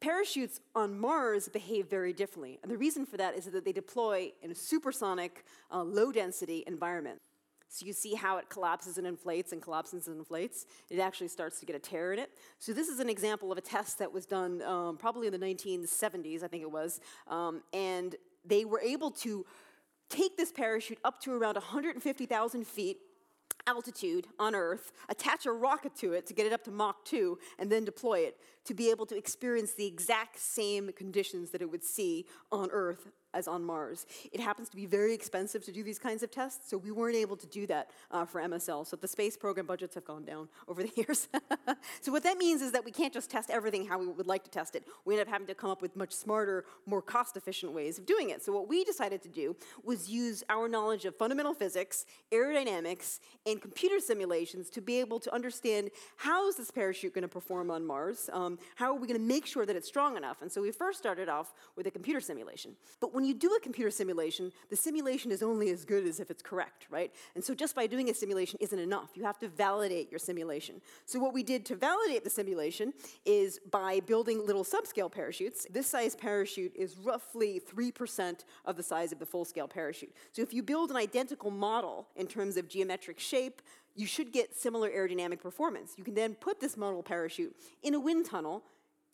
parachutes 0.00 0.60
on 0.74 0.98
Mars 0.98 1.48
behave 1.48 1.88
very 1.88 2.12
differently. 2.12 2.58
And 2.62 2.72
the 2.72 2.78
reason 2.78 3.04
for 3.06 3.16
that 3.18 3.36
is 3.36 3.44
that 3.44 3.64
they 3.64 3.72
deploy 3.72 4.32
in 4.42 4.50
a 4.50 4.54
supersonic, 4.54 5.44
uh, 5.70 5.82
low 5.82 6.10
density 6.10 6.64
environment. 6.66 7.20
So 7.72 7.86
you 7.86 7.92
see 7.92 8.14
how 8.14 8.36
it 8.38 8.48
collapses 8.48 8.98
and 8.98 9.06
inflates 9.06 9.52
and 9.52 9.62
collapses 9.62 10.08
and 10.08 10.18
inflates. 10.18 10.66
It 10.90 10.98
actually 10.98 11.28
starts 11.28 11.60
to 11.60 11.66
get 11.66 11.76
a 11.76 11.78
tear 11.78 12.12
in 12.12 12.18
it. 12.18 12.30
So 12.58 12.72
this 12.72 12.88
is 12.88 12.98
an 12.98 13.08
example 13.08 13.52
of 13.52 13.58
a 13.58 13.60
test 13.60 14.00
that 14.00 14.12
was 14.12 14.26
done 14.26 14.60
um, 14.62 14.96
probably 14.96 15.28
in 15.28 15.32
the 15.32 15.38
1970s, 15.38 16.42
I 16.42 16.48
think 16.48 16.62
it 16.64 16.70
was. 16.70 17.00
Um, 17.28 17.62
and 17.72 18.16
they 18.44 18.64
were 18.64 18.80
able 18.80 19.12
to 19.12 19.46
take 20.08 20.36
this 20.36 20.50
parachute 20.50 20.98
up 21.04 21.20
to 21.20 21.32
around 21.32 21.54
150,000 21.54 22.66
feet 22.66 22.98
altitude 23.68 24.26
on 24.40 24.56
Earth, 24.56 24.90
attach 25.08 25.46
a 25.46 25.52
rocket 25.52 25.94
to 25.94 26.12
it 26.12 26.26
to 26.26 26.34
get 26.34 26.46
it 26.46 26.52
up 26.52 26.64
to 26.64 26.72
Mach 26.72 27.04
2, 27.04 27.38
and 27.58 27.70
then 27.70 27.84
deploy 27.84 28.20
it 28.20 28.36
to 28.64 28.74
be 28.74 28.90
able 28.90 29.06
to 29.06 29.16
experience 29.16 29.74
the 29.74 29.86
exact 29.86 30.40
same 30.40 30.90
conditions 30.92 31.50
that 31.50 31.62
it 31.62 31.70
would 31.70 31.84
see 31.84 32.26
on 32.50 32.68
Earth 32.72 33.08
as 33.34 33.48
on 33.48 33.64
Mars. 33.64 34.06
It 34.32 34.40
happens 34.40 34.68
to 34.70 34.76
be 34.76 34.86
very 34.86 35.14
expensive 35.14 35.64
to 35.64 35.72
do 35.72 35.82
these 35.82 35.98
kinds 35.98 36.22
of 36.22 36.30
tests, 36.30 36.70
so 36.70 36.76
we 36.76 36.90
weren't 36.90 37.16
able 37.16 37.36
to 37.36 37.46
do 37.46 37.66
that 37.66 37.90
uh, 38.10 38.24
for 38.24 38.40
MSL. 38.40 38.86
So 38.86 38.96
the 38.96 39.08
space 39.08 39.36
program 39.36 39.66
budgets 39.66 39.94
have 39.94 40.04
gone 40.04 40.24
down 40.24 40.48
over 40.68 40.82
the 40.82 40.92
years. 40.96 41.28
so 42.00 42.12
what 42.12 42.22
that 42.24 42.38
means 42.38 42.62
is 42.62 42.72
that 42.72 42.84
we 42.84 42.90
can't 42.90 43.12
just 43.12 43.30
test 43.30 43.50
everything 43.50 43.86
how 43.86 43.98
we 43.98 44.06
would 44.06 44.26
like 44.26 44.44
to 44.44 44.50
test 44.50 44.74
it. 44.74 44.84
We 45.04 45.14
end 45.14 45.22
up 45.22 45.28
having 45.28 45.46
to 45.48 45.54
come 45.54 45.70
up 45.70 45.82
with 45.82 45.96
much 45.96 46.12
smarter, 46.12 46.64
more 46.86 47.02
cost-efficient 47.02 47.72
ways 47.72 47.98
of 47.98 48.06
doing 48.06 48.30
it. 48.30 48.42
So 48.42 48.52
what 48.52 48.68
we 48.68 48.84
decided 48.84 49.22
to 49.22 49.28
do 49.28 49.56
was 49.84 50.08
use 50.08 50.42
our 50.48 50.68
knowledge 50.68 51.04
of 51.04 51.16
fundamental 51.16 51.54
physics, 51.54 52.06
aerodynamics, 52.32 53.20
and 53.46 53.60
computer 53.60 54.00
simulations 54.00 54.70
to 54.70 54.80
be 54.80 55.00
able 55.00 55.20
to 55.20 55.32
understand 55.34 55.90
how 56.16 56.48
is 56.48 56.56
this 56.56 56.70
parachute 56.70 57.14
going 57.14 57.22
to 57.22 57.28
perform 57.28 57.70
on 57.70 57.86
Mars? 57.86 58.28
Um, 58.32 58.58
how 58.74 58.86
are 58.86 58.98
we 58.98 59.06
going 59.06 59.20
to 59.20 59.26
make 59.26 59.46
sure 59.46 59.66
that 59.66 59.76
it's 59.76 59.88
strong 59.88 60.16
enough? 60.16 60.42
And 60.42 60.50
so 60.50 60.62
we 60.62 60.70
first 60.70 60.98
started 60.98 61.28
off 61.28 61.52
with 61.76 61.86
a 61.86 61.90
computer 61.90 62.20
simulation. 62.20 62.72
But 63.00 63.14
when 63.20 63.28
you 63.28 63.34
do 63.34 63.54
a 63.54 63.60
computer 63.60 63.90
simulation, 63.90 64.50
the 64.70 64.76
simulation 64.76 65.30
is 65.30 65.42
only 65.42 65.68
as 65.68 65.84
good 65.84 66.06
as 66.06 66.20
if 66.20 66.30
it's 66.30 66.40
correct, 66.40 66.86
right? 66.88 67.12
And 67.34 67.44
so 67.44 67.54
just 67.54 67.74
by 67.74 67.86
doing 67.86 68.08
a 68.08 68.14
simulation 68.14 68.56
isn't 68.62 68.78
enough. 68.78 69.10
You 69.14 69.24
have 69.24 69.38
to 69.40 69.48
validate 69.48 70.10
your 70.10 70.18
simulation. 70.18 70.80
So 71.04 71.18
what 71.18 71.34
we 71.34 71.42
did 71.42 71.66
to 71.66 71.76
validate 71.76 72.24
the 72.24 72.30
simulation 72.30 72.94
is 73.26 73.60
by 73.70 74.00
building 74.00 74.46
little 74.46 74.64
subscale 74.64 75.12
parachutes. 75.12 75.66
This 75.70 75.86
size 75.86 76.16
parachute 76.16 76.74
is 76.74 76.96
roughly 76.96 77.60
3% 77.60 78.46
of 78.64 78.78
the 78.78 78.82
size 78.82 79.12
of 79.12 79.18
the 79.18 79.26
full-scale 79.26 79.68
parachute. 79.68 80.14
So 80.32 80.40
if 80.40 80.54
you 80.54 80.62
build 80.62 80.90
an 80.90 80.96
identical 80.96 81.50
model 81.50 82.08
in 82.16 82.26
terms 82.26 82.56
of 82.56 82.68
geometric 82.68 83.20
shape, 83.20 83.60
you 83.94 84.06
should 84.06 84.32
get 84.32 84.56
similar 84.56 84.88
aerodynamic 84.88 85.40
performance. 85.40 85.92
You 85.98 86.04
can 86.04 86.14
then 86.14 86.36
put 86.36 86.58
this 86.58 86.74
model 86.74 87.02
parachute 87.02 87.54
in 87.82 87.92
a 87.92 88.00
wind 88.00 88.24
tunnel 88.24 88.62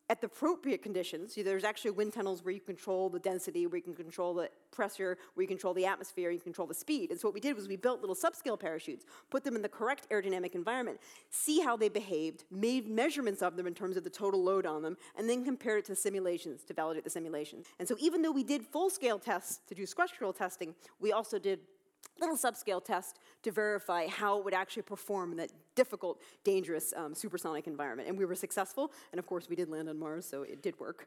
at 0.08 0.20
the 0.20 0.26
appropriate 0.26 0.82
conditions, 0.82 1.34
there's 1.34 1.64
actually 1.64 1.90
wind 1.90 2.12
tunnels 2.12 2.44
where 2.44 2.54
you 2.54 2.60
control 2.60 3.08
the 3.08 3.18
density, 3.18 3.66
where 3.66 3.76
you 3.76 3.82
can 3.82 3.94
control 3.94 4.34
the 4.34 4.48
pressure, 4.70 5.18
where 5.34 5.42
you 5.42 5.48
control 5.48 5.74
the 5.74 5.84
atmosphere, 5.84 6.30
you 6.30 6.38
control 6.38 6.68
the 6.68 6.74
speed. 6.74 7.10
And 7.10 7.18
so 7.18 7.26
what 7.26 7.34
we 7.34 7.40
did 7.40 7.56
was 7.56 7.66
we 7.66 7.76
built 7.76 8.00
little 8.00 8.14
subscale 8.14 8.58
parachutes, 8.58 9.04
put 9.30 9.42
them 9.42 9.56
in 9.56 9.62
the 9.62 9.68
correct 9.68 10.08
aerodynamic 10.10 10.54
environment, 10.54 11.00
see 11.30 11.60
how 11.60 11.76
they 11.76 11.88
behaved, 11.88 12.44
made 12.50 12.88
measurements 12.88 13.42
of 13.42 13.56
them 13.56 13.66
in 13.66 13.74
terms 13.74 13.96
of 13.96 14.04
the 14.04 14.10
total 14.10 14.42
load 14.42 14.64
on 14.64 14.82
them, 14.82 14.96
and 15.18 15.28
then 15.28 15.44
compared 15.44 15.80
it 15.80 15.84
to 15.86 15.96
simulations 15.96 16.62
to 16.64 16.74
validate 16.74 17.02
the 17.02 17.10
simulations. 17.10 17.66
And 17.78 17.88
so 17.88 17.96
even 17.98 18.22
though 18.22 18.32
we 18.32 18.44
did 18.44 18.64
full-scale 18.64 19.18
tests 19.18 19.60
to 19.68 19.74
do 19.74 19.86
structural 19.86 20.32
testing, 20.32 20.74
we 21.00 21.12
also 21.12 21.38
did 21.38 21.60
little 22.20 22.36
subscale 22.36 22.82
test 22.82 23.18
to 23.42 23.50
verify 23.50 24.06
how 24.06 24.38
it 24.38 24.44
would 24.44 24.54
actually 24.54 24.82
perform 24.82 25.32
in 25.32 25.38
that 25.38 25.50
difficult, 25.74 26.20
dangerous 26.44 26.92
um, 26.96 27.14
supersonic 27.14 27.66
environment. 27.66 28.08
And 28.08 28.18
we 28.18 28.24
were 28.24 28.34
successful, 28.34 28.92
and 29.12 29.18
of 29.18 29.26
course 29.26 29.48
we 29.48 29.56
did 29.56 29.68
land 29.68 29.88
on 29.88 29.98
Mars, 29.98 30.26
so 30.26 30.42
it 30.42 30.62
did 30.62 30.78
work. 30.80 31.06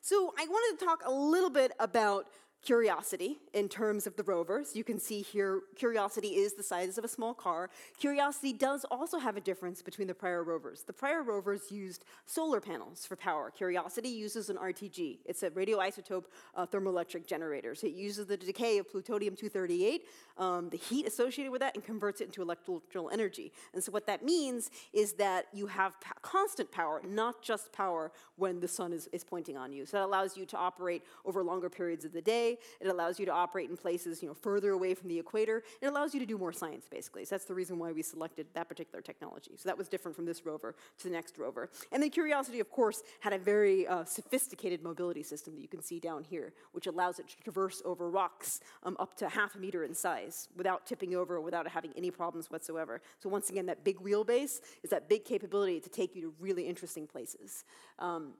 So 0.00 0.34
I 0.38 0.46
wanted 0.46 0.78
to 0.78 0.84
talk 0.84 1.02
a 1.04 1.12
little 1.12 1.50
bit 1.50 1.72
about 1.78 2.26
Curiosity 2.62 3.38
in 3.54 3.68
terms 3.68 4.06
of 4.06 4.16
the 4.16 4.22
rovers. 4.24 4.74
You 4.74 4.84
can 4.84 4.98
see 4.98 5.22
here, 5.22 5.62
Curiosity 5.76 6.28
is 6.28 6.54
the 6.54 6.62
size 6.62 6.98
of 6.98 7.04
a 7.04 7.08
small 7.08 7.32
car. 7.32 7.70
Curiosity 7.98 8.52
does 8.52 8.84
also 8.90 9.18
have 9.18 9.36
a 9.36 9.40
difference 9.40 9.80
between 9.80 10.08
the 10.08 10.14
prior 10.14 10.42
rovers. 10.42 10.82
The 10.82 10.92
prior 10.92 11.22
rovers 11.22 11.70
used 11.70 12.04
solar 12.26 12.60
panels 12.60 13.06
for 13.06 13.16
power. 13.16 13.50
Curiosity 13.50 14.08
uses 14.08 14.50
an 14.50 14.56
RTG. 14.56 15.18
It's 15.24 15.42
a 15.42 15.50
radioisotope 15.50 16.24
uh, 16.56 16.66
thermoelectric 16.66 17.26
generator. 17.26 17.74
So 17.74 17.86
it 17.86 17.94
uses 17.94 18.26
the 18.26 18.36
decay 18.36 18.78
of 18.78 18.90
plutonium-238, 18.90 20.00
um, 20.36 20.68
the 20.68 20.76
heat 20.76 21.06
associated 21.06 21.52
with 21.52 21.60
that, 21.60 21.74
and 21.74 21.84
converts 21.84 22.20
it 22.20 22.24
into 22.24 22.42
electrical 22.42 23.10
energy. 23.10 23.52
And 23.72 23.82
so 23.82 23.92
what 23.92 24.06
that 24.06 24.24
means 24.24 24.70
is 24.92 25.12
that 25.14 25.46
you 25.52 25.68
have 25.68 25.94
constant 26.22 26.70
power, 26.72 27.00
not 27.06 27.42
just 27.42 27.72
power 27.72 28.10
when 28.36 28.60
the 28.60 28.68
sun 28.68 28.92
is, 28.92 29.08
is 29.12 29.24
pointing 29.24 29.56
on 29.56 29.72
you. 29.72 29.86
So 29.86 29.98
that 29.98 30.04
allows 30.04 30.36
you 30.36 30.44
to 30.46 30.56
operate 30.56 31.02
over 31.24 31.42
longer 31.42 31.68
periods 31.68 32.04
of 32.04 32.12
the 32.12 32.22
day, 32.22 32.47
it 32.80 32.88
allows 32.88 33.18
you 33.18 33.26
to 33.26 33.32
operate 33.32 33.70
in 33.70 33.76
places 33.76 34.22
you 34.22 34.28
know, 34.28 34.34
further 34.34 34.72
away 34.72 34.94
from 34.94 35.08
the 35.08 35.18
equator. 35.18 35.62
It 35.80 35.86
allows 35.86 36.12
you 36.12 36.20
to 36.20 36.26
do 36.26 36.36
more 36.36 36.52
science, 36.52 36.86
basically. 36.90 37.24
So 37.24 37.34
that's 37.34 37.46
the 37.46 37.54
reason 37.54 37.78
why 37.78 37.92
we 37.92 38.02
selected 38.02 38.46
that 38.54 38.68
particular 38.68 39.00
technology. 39.00 39.52
So 39.56 39.68
that 39.68 39.78
was 39.78 39.88
different 39.88 40.14
from 40.14 40.26
this 40.26 40.44
rover 40.44 40.74
to 40.98 41.04
the 41.04 41.10
next 41.10 41.38
rover. 41.38 41.70
And 41.90 42.02
then 42.02 42.10
Curiosity, 42.18 42.58
of 42.58 42.68
course, 42.68 43.04
had 43.20 43.32
a 43.32 43.38
very 43.38 43.86
uh, 43.86 44.04
sophisticated 44.04 44.82
mobility 44.82 45.22
system 45.22 45.54
that 45.54 45.60
you 45.60 45.68
can 45.68 45.80
see 45.80 46.00
down 46.00 46.24
here, 46.24 46.52
which 46.72 46.88
allows 46.88 47.20
it 47.20 47.28
to 47.28 47.36
traverse 47.44 47.80
over 47.84 48.10
rocks 48.10 48.58
um, 48.82 48.96
up 48.98 49.16
to 49.18 49.28
half 49.28 49.54
a 49.54 49.58
meter 49.58 49.84
in 49.84 49.94
size 49.94 50.48
without 50.56 50.84
tipping 50.84 51.14
over, 51.14 51.40
without 51.40 51.68
having 51.68 51.92
any 51.96 52.10
problems 52.10 52.50
whatsoever. 52.50 53.00
So 53.20 53.28
once 53.28 53.50
again, 53.50 53.66
that 53.66 53.84
big 53.84 53.98
wheelbase 53.98 54.60
is 54.82 54.90
that 54.90 55.08
big 55.08 55.24
capability 55.24 55.78
to 55.78 55.88
take 55.88 56.16
you 56.16 56.22
to 56.22 56.34
really 56.40 56.66
interesting 56.66 57.06
places. 57.06 57.64
Um, 58.00 58.32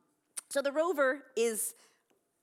so 0.49 0.61
the 0.61 0.73
rover 0.73 1.23
is 1.37 1.75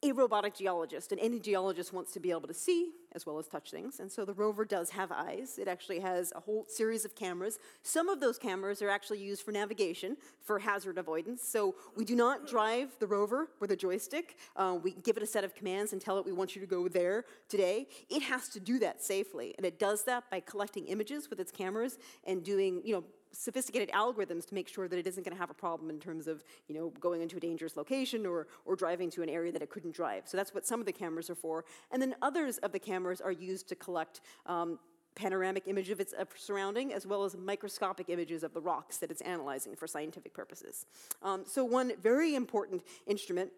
a 0.10 0.13
robotic 0.13 0.56
geologist, 0.56 1.12
and 1.12 1.20
any 1.20 1.39
geologist 1.39 1.94
wants 1.94 2.12
to 2.13 2.20
be 2.20 2.32
able 2.32 2.48
to 2.48 2.54
see 2.54 2.91
as 3.13 3.26
well 3.26 3.39
as 3.39 3.48
touch 3.48 3.72
things. 3.72 4.00
And 4.00 4.12
so 4.12 4.26
the 4.26 4.34
rover 4.34 4.65
does 4.65 4.89
have 4.89 5.12
eyes. 5.12 5.58
It 5.58 5.68
actually 5.68 6.00
has 6.00 6.34
a 6.36 6.39
whole 6.41 6.65
series 6.68 7.06
of 7.06 7.15
cameras. 7.15 7.60
Some 7.82 8.10
of 8.10 8.20
those 8.20 8.38
cameras 8.38 8.82
are 8.82 8.89
actually 8.89 9.20
used 9.20 9.44
for 9.44 9.52
navigation, 9.52 10.18
for 10.44 10.60
hazard 10.60 10.98
avoidance. 10.98 11.41
So 11.48 11.76
we 11.96 12.04
do 12.04 12.15
not 12.15 12.46
drive 12.48 12.89
the 13.00 13.08
rover 13.08 13.48
with 13.62 13.72
a 13.72 13.76
joystick. 13.76 14.38
Uh, 14.56 14.78
we 14.84 14.91
give 14.91 15.15
it 15.18 15.24
a 15.24 15.28
set 15.28 15.44
of 15.44 15.56
commands 15.56 15.94
and 15.94 16.02
tell 16.02 16.18
it 16.18 16.26
we 16.26 16.34
want 16.34 16.56
you 16.56 16.62
to 16.62 16.68
go 16.68 16.88
there 16.89 17.24
today. 17.48 17.88
It 18.10 18.22
has 18.24 18.50
to 18.50 18.60
do 18.60 18.80
that 18.80 19.02
safely, 19.02 19.56
and 19.58 19.65
it 19.65 19.80
does 19.80 20.04
that 20.04 20.30
by 20.30 20.41
collecting 20.41 20.86
images 20.88 21.30
with 21.30 21.39
its 21.39 21.52
cameras 21.52 21.98
and 22.26 22.44
doing, 22.44 22.82
you 22.84 22.94
know, 22.96 23.04
sophisticated 23.36 23.89
algorithms 23.91 24.45
to 24.48 24.56
make 24.56 24.67
sure 24.67 24.88
that 24.88 24.98
it 24.98 25.06
isn't 25.06 25.24
going 25.24 25.36
to 25.36 25.39
have 25.39 25.50
a 25.50 25.56
problem 25.56 25.89
in 25.89 26.00
terms 26.00 26.28
of 26.28 26.43
you 26.67 26.76
know 26.76 26.89
going 27.00 27.21
into 27.21 27.38
a 27.38 27.39
dangerous 27.39 27.76
location 27.78 28.26
or 28.26 28.48
or 28.65 28.76
driving 28.76 29.10
to 29.12 29.21
an 29.21 29.30
area 29.30 29.52
that 29.52 29.62
it 29.62 29.69
couldn't 29.69 29.93
drive. 29.93 30.24
So 30.26 30.38
that's 30.38 30.54
what 30.54 30.65
some 30.65 30.80
of 30.80 30.86
the 30.86 30.93
cameras 30.93 31.30
are 31.30 31.36
for, 31.36 31.65
and 31.91 32.02
then 32.02 32.15
others 32.21 32.58
of 32.60 32.71
the 32.71 32.80
cameras 32.80 33.21
are 33.21 33.32
used 33.32 33.67
to 33.69 33.76
collect. 33.76 34.21
Um, 34.45 34.80
panoramic 35.15 35.65
image 35.67 35.89
of 35.91 36.02
its 36.02 36.13
surrounding, 36.36 36.93
as 36.93 37.08
well 37.08 37.24
as 37.24 37.38
microscopic 37.38 38.10
images 38.10 38.43
of 38.43 38.54
the 38.54 38.60
rocks 38.60 38.98
that 38.98 39.10
it's 39.10 39.21
analyzing 39.21 39.74
for 39.74 39.88
scientific 39.88 40.34
purposes. 40.34 40.86
Um, 41.24 41.45
so 41.48 41.63
one 41.63 41.93
very 42.04 42.36
important 42.36 42.84
instrument 43.08 43.50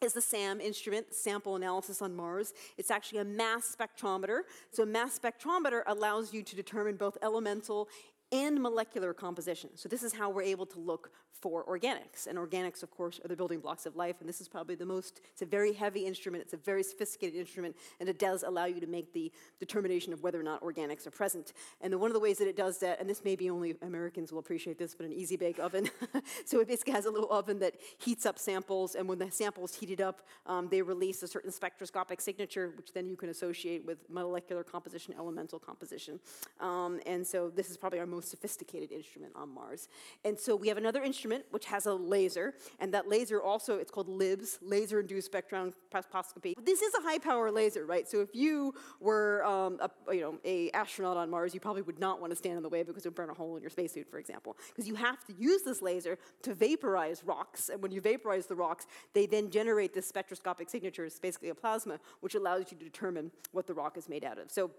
is 0.00 0.12
the 0.12 0.20
SAM 0.20 0.60
instrument, 0.60 1.12
Sample 1.12 1.56
Analysis 1.56 2.02
on 2.02 2.14
Mars. 2.14 2.52
It's 2.76 2.90
actually 2.90 3.18
a 3.20 3.24
mass 3.24 3.74
spectrometer. 3.74 4.42
So 4.70 4.84
a 4.84 4.86
mass 4.86 5.18
spectrometer 5.18 5.82
allows 5.86 6.32
you 6.32 6.42
to 6.42 6.54
determine 6.54 6.96
both 6.96 7.18
elemental 7.22 7.88
and 8.32 8.60
molecular 8.60 9.14
composition. 9.14 9.70
So 9.74 9.88
this 9.88 10.02
is 10.02 10.12
how 10.12 10.30
we're 10.30 10.42
able 10.42 10.66
to 10.66 10.78
look 10.78 11.10
for 11.40 11.64
organics. 11.64 12.26
And 12.26 12.36
organics, 12.36 12.82
of 12.82 12.90
course, 12.90 13.20
are 13.24 13.28
the 13.28 13.36
building 13.36 13.60
blocks 13.60 13.86
of 13.86 13.96
life. 13.96 14.16
And 14.20 14.28
this 14.28 14.40
is 14.40 14.48
probably 14.48 14.74
the 14.74 14.86
most, 14.86 15.20
it's 15.32 15.42
a 15.42 15.46
very 15.46 15.72
heavy 15.72 16.04
instrument, 16.04 16.42
it's 16.42 16.52
a 16.52 16.58
very 16.58 16.82
sophisticated 16.82 17.38
instrument, 17.38 17.76
and 18.00 18.08
it 18.08 18.18
does 18.18 18.42
allow 18.42 18.64
you 18.64 18.80
to 18.80 18.86
make 18.86 19.12
the 19.12 19.30
determination 19.60 20.12
of 20.12 20.22
whether 20.22 20.38
or 20.38 20.42
not 20.42 20.62
organics 20.62 21.06
are 21.06 21.10
present. 21.10 21.52
And 21.80 21.98
one 22.00 22.10
of 22.10 22.14
the 22.14 22.20
ways 22.20 22.38
that 22.38 22.48
it 22.48 22.56
does 22.56 22.78
that, 22.80 23.00
and 23.00 23.08
this 23.08 23.22
maybe 23.24 23.50
only 23.50 23.76
Americans 23.82 24.32
will 24.32 24.40
appreciate 24.40 24.78
this, 24.78 24.94
but 24.94 25.06
an 25.06 25.12
easy 25.12 25.36
bake 25.36 25.58
oven. 25.58 25.88
so 26.44 26.60
it 26.60 26.68
basically 26.68 26.92
has 26.92 27.06
a 27.06 27.10
little 27.10 27.32
oven 27.32 27.58
that 27.60 27.74
heats 27.98 28.26
up 28.26 28.38
samples, 28.38 28.94
and 28.94 29.08
when 29.08 29.18
the 29.18 29.30
samples 29.30 29.74
heated 29.74 30.00
up, 30.00 30.22
um, 30.46 30.68
they 30.68 30.82
release 30.82 31.22
a 31.22 31.28
certain 31.28 31.52
spectroscopic 31.52 32.20
signature, 32.20 32.72
which 32.76 32.92
then 32.92 33.08
you 33.08 33.16
can 33.16 33.28
associate 33.28 33.86
with 33.86 33.98
molecular 34.10 34.64
composition, 34.64 35.14
elemental 35.16 35.58
composition. 35.58 36.18
Um, 36.60 37.00
and 37.06 37.24
so 37.26 37.50
this 37.54 37.70
is 37.70 37.76
probably 37.76 38.00
our 38.00 38.06
most 38.06 38.17
sophisticated 38.24 38.92
instrument 38.92 39.32
on 39.34 39.52
Mars. 39.52 39.88
And 40.24 40.38
so 40.38 40.56
we 40.56 40.68
have 40.68 40.78
another 40.78 41.02
instrument 41.02 41.44
which 41.50 41.66
has 41.66 41.86
a 41.86 41.94
laser, 41.94 42.54
and 42.80 42.92
that 42.94 43.08
laser 43.08 43.42
also, 43.42 43.78
it's 43.78 43.90
called 43.90 44.08
LIBS, 44.08 44.58
laser-induced 44.62 45.30
spectroscopy. 45.32 46.54
This 46.64 46.82
is 46.82 46.94
a 46.94 47.02
high-power 47.02 47.50
laser, 47.50 47.86
right? 47.86 48.08
So 48.08 48.20
if 48.20 48.34
you 48.34 48.74
were 49.00 49.44
um, 49.44 49.78
a, 49.80 50.14
you 50.14 50.20
know, 50.20 50.38
a 50.44 50.70
astronaut 50.72 51.16
on 51.16 51.30
Mars, 51.30 51.54
you 51.54 51.60
probably 51.60 51.82
would 51.82 51.98
not 51.98 52.20
want 52.20 52.30
to 52.30 52.36
stand 52.36 52.56
in 52.56 52.62
the 52.62 52.68
way 52.68 52.82
because 52.82 53.04
it 53.04 53.08
would 53.08 53.16
burn 53.16 53.30
a 53.30 53.34
hole 53.34 53.56
in 53.56 53.62
your 53.62 53.70
spacesuit, 53.70 54.10
for 54.10 54.18
example. 54.18 54.56
Because 54.68 54.88
you 54.88 54.94
have 54.94 55.24
to 55.26 55.32
use 55.38 55.62
this 55.62 55.82
laser 55.82 56.18
to 56.42 56.54
vaporize 56.54 57.22
rocks, 57.24 57.68
and 57.68 57.82
when 57.82 57.92
you 57.92 58.00
vaporize 58.00 58.46
the 58.46 58.54
rocks, 58.54 58.86
they 59.12 59.26
then 59.26 59.50
generate 59.50 59.94
this 59.94 60.06
spectroscopic 60.06 60.68
signature, 60.70 61.04
it's 61.04 61.18
basically 61.18 61.48
a 61.50 61.54
plasma, 61.54 61.98
which 62.20 62.34
allows 62.34 62.70
you 62.70 62.78
to 62.78 62.84
determine 62.84 63.30
what 63.52 63.66
the 63.66 63.74
rock 63.74 63.96
is 63.96 64.08
made 64.08 64.24
out 64.24 64.38
of. 64.38 64.50
So 64.50 64.70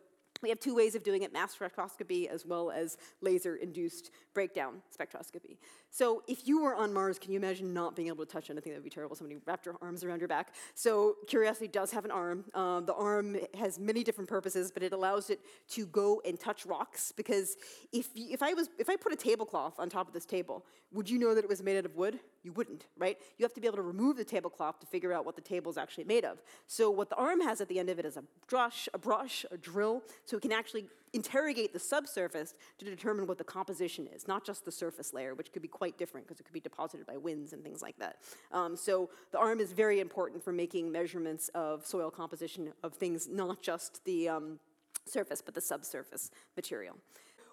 we 0.42 0.50
have 0.50 0.60
two 0.60 0.76
ways 0.76 0.96
of 0.96 1.04
doing 1.04 1.24
it, 1.24 1.34
mass 1.34 1.56
spectroscopy 1.56 2.28
as 2.28 2.46
well 2.46 2.72
as 2.72 2.98
laser-induced 3.22 4.12
breakdown 4.34 4.82
spectroscopy. 4.98 5.58
So 5.92 6.24
if 6.28 6.48
you 6.48 6.62
were 6.62 6.76
on 6.76 6.94
Mars, 6.94 7.18
can 7.18 7.32
you 7.32 7.40
imagine 7.40 7.74
not 7.74 7.96
being 7.96 8.08
able 8.10 8.26
to 8.26 8.32
touch 8.32 8.50
anything? 8.50 8.72
That 8.72 8.80
would 8.80 8.84
be 8.84 8.90
terrible. 8.90 9.16
Somebody 9.16 9.40
wrapped 9.46 9.66
your 9.66 9.76
arms 9.82 10.04
around 10.04 10.20
your 10.20 10.28
back. 10.28 10.54
So 10.76 11.16
Curiosity 11.28 11.68
does 11.68 11.92
have 11.92 12.06
an 12.06 12.12
arm. 12.12 12.46
Um, 12.54 12.86
the 12.86 12.94
arm 12.94 13.38
has 13.58 13.80
many 13.80 14.04
different 14.04 14.30
purposes, 14.30 14.72
but 14.72 14.84
it 14.84 14.94
allows 14.94 15.30
it 15.30 15.40
to 15.70 15.86
go 15.88 16.22
and 16.26 16.40
touch 16.40 16.66
rocks. 16.66 17.12
Because 17.12 17.58
if, 17.92 18.10
if, 18.16 18.44
I 18.44 18.54
was, 18.54 18.70
if 18.78 18.90
I 18.90 18.96
put 18.96 19.12
a 19.12 19.16
tablecloth 19.16 19.80
on 19.80 19.90
top 19.90 20.08
of 20.08 20.14
this 20.14 20.26
table, 20.26 20.66
would 20.92 21.10
you 21.10 21.20
know 21.20 21.36
that 21.36 21.44
it 21.44 21.50
was 21.50 21.62
made 21.62 21.78
out 21.78 21.86
of 21.86 21.96
wood? 21.96 22.20
You 22.44 22.52
wouldn't, 22.54 22.86
right? 22.98 23.18
You 23.38 23.44
have 23.44 23.54
to 23.54 23.62
be 23.62 23.68
able 23.68 23.78
to 23.78 23.84
remove 23.84 24.18
the 24.18 24.24
tablecloth 24.24 24.80
to 24.80 24.86
figure 24.88 25.14
out 25.14 25.26
what 25.26 25.36
the 25.36 25.42
table 25.42 25.70
is 25.70 25.78
actually 25.78 26.06
made 26.06 26.26
of. 26.26 26.42
So 26.68 26.90
what 26.90 27.10
the 27.10 27.16
arm 27.16 27.42
has 27.42 27.62
at 27.62 27.68
the 27.68 27.80
end 27.80 27.90
of 27.90 28.00
it 28.00 28.06
is 28.06 28.18
a 28.18 28.24
brush, 28.48 28.88
a 28.94 28.98
brush, 28.98 29.46
a 29.52 29.58
drill, 29.58 30.04
so 30.30 30.38
it 30.38 30.42
can 30.42 30.52
actually 30.52 30.86
interrogate 31.14 31.74
the 31.74 31.80
subsurface 31.80 32.54
to 32.78 32.86
determine 32.86 33.26
what 33.26 33.40
the 33.40 33.44
composition 33.44 34.08
is, 34.14 34.28
not 34.28 34.46
just 34.46 34.64
the 34.64 34.72
surface 34.72 35.12
layer, 35.12 35.34
which 35.34 35.52
could 35.52 35.64
be 35.64 35.68
quite 35.68 35.98
different 35.98 36.28
because 36.28 36.40
it 36.40 36.44
could 36.44 36.54
be 36.54 36.60
deposited 36.60 37.08
by 37.08 37.18
winds 37.18 37.54
and 37.54 37.64
things 37.64 37.82
like 37.82 37.98
that. 37.98 38.18
Um, 38.52 38.76
so 38.76 39.10
the 39.32 39.40
arm 39.40 39.60
is 39.60 39.74
very 39.74 40.00
important 40.00 40.44
for 40.44 40.52
making 40.52 40.92
measurements 40.92 41.50
of 41.56 41.84
soil 41.84 42.12
composition 42.12 42.72
of 42.84 42.94
things, 42.94 43.28
not 43.28 43.64
just 43.64 44.06
the 44.06 44.30
um, 44.30 44.60
surface, 45.08 45.42
but 45.42 45.56
the 45.56 45.62
subsurface 45.62 46.30
material 46.56 46.96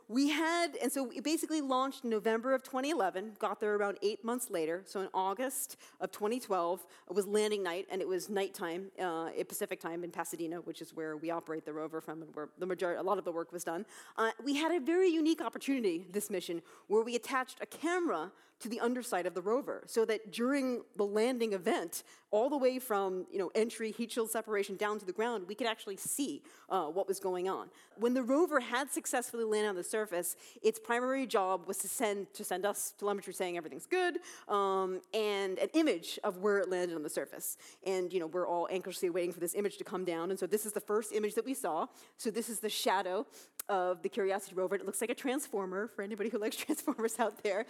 we 0.08 0.28
had, 0.28 0.76
and 0.80 0.92
so 0.92 1.02
we 1.02 1.20
basically 1.20 1.60
launched 1.60 2.04
in 2.04 2.10
November 2.10 2.54
of 2.54 2.62
2011, 2.62 3.32
got 3.38 3.60
there 3.60 3.74
around 3.74 3.98
eight 4.02 4.24
months 4.24 4.50
later. 4.50 4.82
So 4.84 5.00
in 5.00 5.08
August 5.12 5.76
of 6.00 6.12
2012, 6.12 6.86
it 7.08 7.14
was 7.14 7.26
landing 7.26 7.62
night, 7.62 7.86
and 7.90 8.00
it 8.00 8.06
was 8.06 8.28
nighttime, 8.28 8.86
uh, 9.00 9.30
Pacific 9.48 9.80
time 9.80 10.04
in 10.04 10.10
Pasadena, 10.10 10.58
which 10.58 10.80
is 10.80 10.94
where 10.94 11.16
we 11.16 11.30
operate 11.30 11.64
the 11.64 11.72
rover 11.72 12.00
from, 12.00 12.22
and 12.22 12.34
where 12.34 12.48
the 12.58 12.66
majority, 12.66 13.00
a 13.00 13.02
lot 13.02 13.18
of 13.18 13.24
the 13.24 13.32
work 13.32 13.52
was 13.52 13.64
done. 13.64 13.84
Uh, 14.16 14.30
we 14.44 14.54
had 14.54 14.70
a 14.70 14.80
very 14.80 15.08
unique 15.08 15.40
opportunity 15.40 16.06
this 16.10 16.30
mission, 16.30 16.62
where 16.86 17.02
we 17.02 17.16
attached 17.16 17.58
a 17.60 17.66
camera 17.66 18.30
to 18.60 18.68
the 18.68 18.80
underside 18.80 19.26
of 19.26 19.34
the 19.34 19.42
rover 19.42 19.82
so 19.86 20.04
that 20.04 20.32
during 20.32 20.82
the 20.96 21.04
landing 21.04 21.52
event, 21.52 22.02
all 22.30 22.48
the 22.48 22.56
way 22.56 22.78
from 22.78 23.26
you 23.30 23.38
know, 23.38 23.50
entry, 23.54 23.92
heat 23.92 24.10
shield 24.10 24.30
separation 24.30 24.76
down 24.76 24.98
to 24.98 25.04
the 25.04 25.12
ground, 25.12 25.44
we 25.46 25.54
could 25.54 25.66
actually 25.66 25.96
see 25.96 26.42
uh, 26.68 26.84
what 26.84 27.06
was 27.06 27.20
going 27.20 27.48
on. 27.48 27.68
When 27.98 28.14
the 28.14 28.22
rover 28.22 28.60
had 28.60 28.90
successfully 28.90 29.44
landed 29.44 29.68
on 29.68 29.76
the 29.76 29.84
surface, 29.84 30.36
its 30.62 30.78
primary 30.78 31.26
job 31.26 31.66
was 31.66 31.78
to 31.78 31.88
send, 31.88 32.32
to 32.34 32.44
send 32.44 32.64
us 32.64 32.94
telemetry 32.98 33.32
saying 33.32 33.56
everything's 33.56 33.86
good 33.86 34.18
um, 34.48 35.00
and 35.14 35.58
an 35.58 35.68
image 35.74 36.18
of 36.24 36.38
where 36.38 36.58
it 36.58 36.68
landed 36.68 36.96
on 36.96 37.02
the 37.02 37.10
surface. 37.10 37.58
And 37.86 38.12
you 38.12 38.20
know, 38.20 38.26
we're 38.26 38.48
all 38.48 38.68
anxiously 38.70 39.10
waiting 39.10 39.32
for 39.32 39.40
this 39.40 39.54
image 39.54 39.76
to 39.78 39.84
come 39.84 40.04
down. 40.04 40.30
And 40.30 40.38
so 40.38 40.46
this 40.46 40.66
is 40.66 40.72
the 40.72 40.80
first 40.80 41.12
image 41.12 41.34
that 41.34 41.44
we 41.44 41.54
saw. 41.54 41.86
So 42.16 42.30
this 42.30 42.48
is 42.48 42.60
the 42.60 42.70
shadow 42.70 43.26
of 43.68 44.02
the 44.02 44.08
Curiosity 44.08 44.54
rover. 44.54 44.76
It 44.76 44.86
looks 44.86 45.00
like 45.00 45.10
a 45.10 45.14
transformer 45.14 45.88
for 45.88 46.02
anybody 46.02 46.30
who 46.30 46.38
likes 46.38 46.56
transformers 46.66 47.18
out 47.18 47.42
there. 47.42 47.66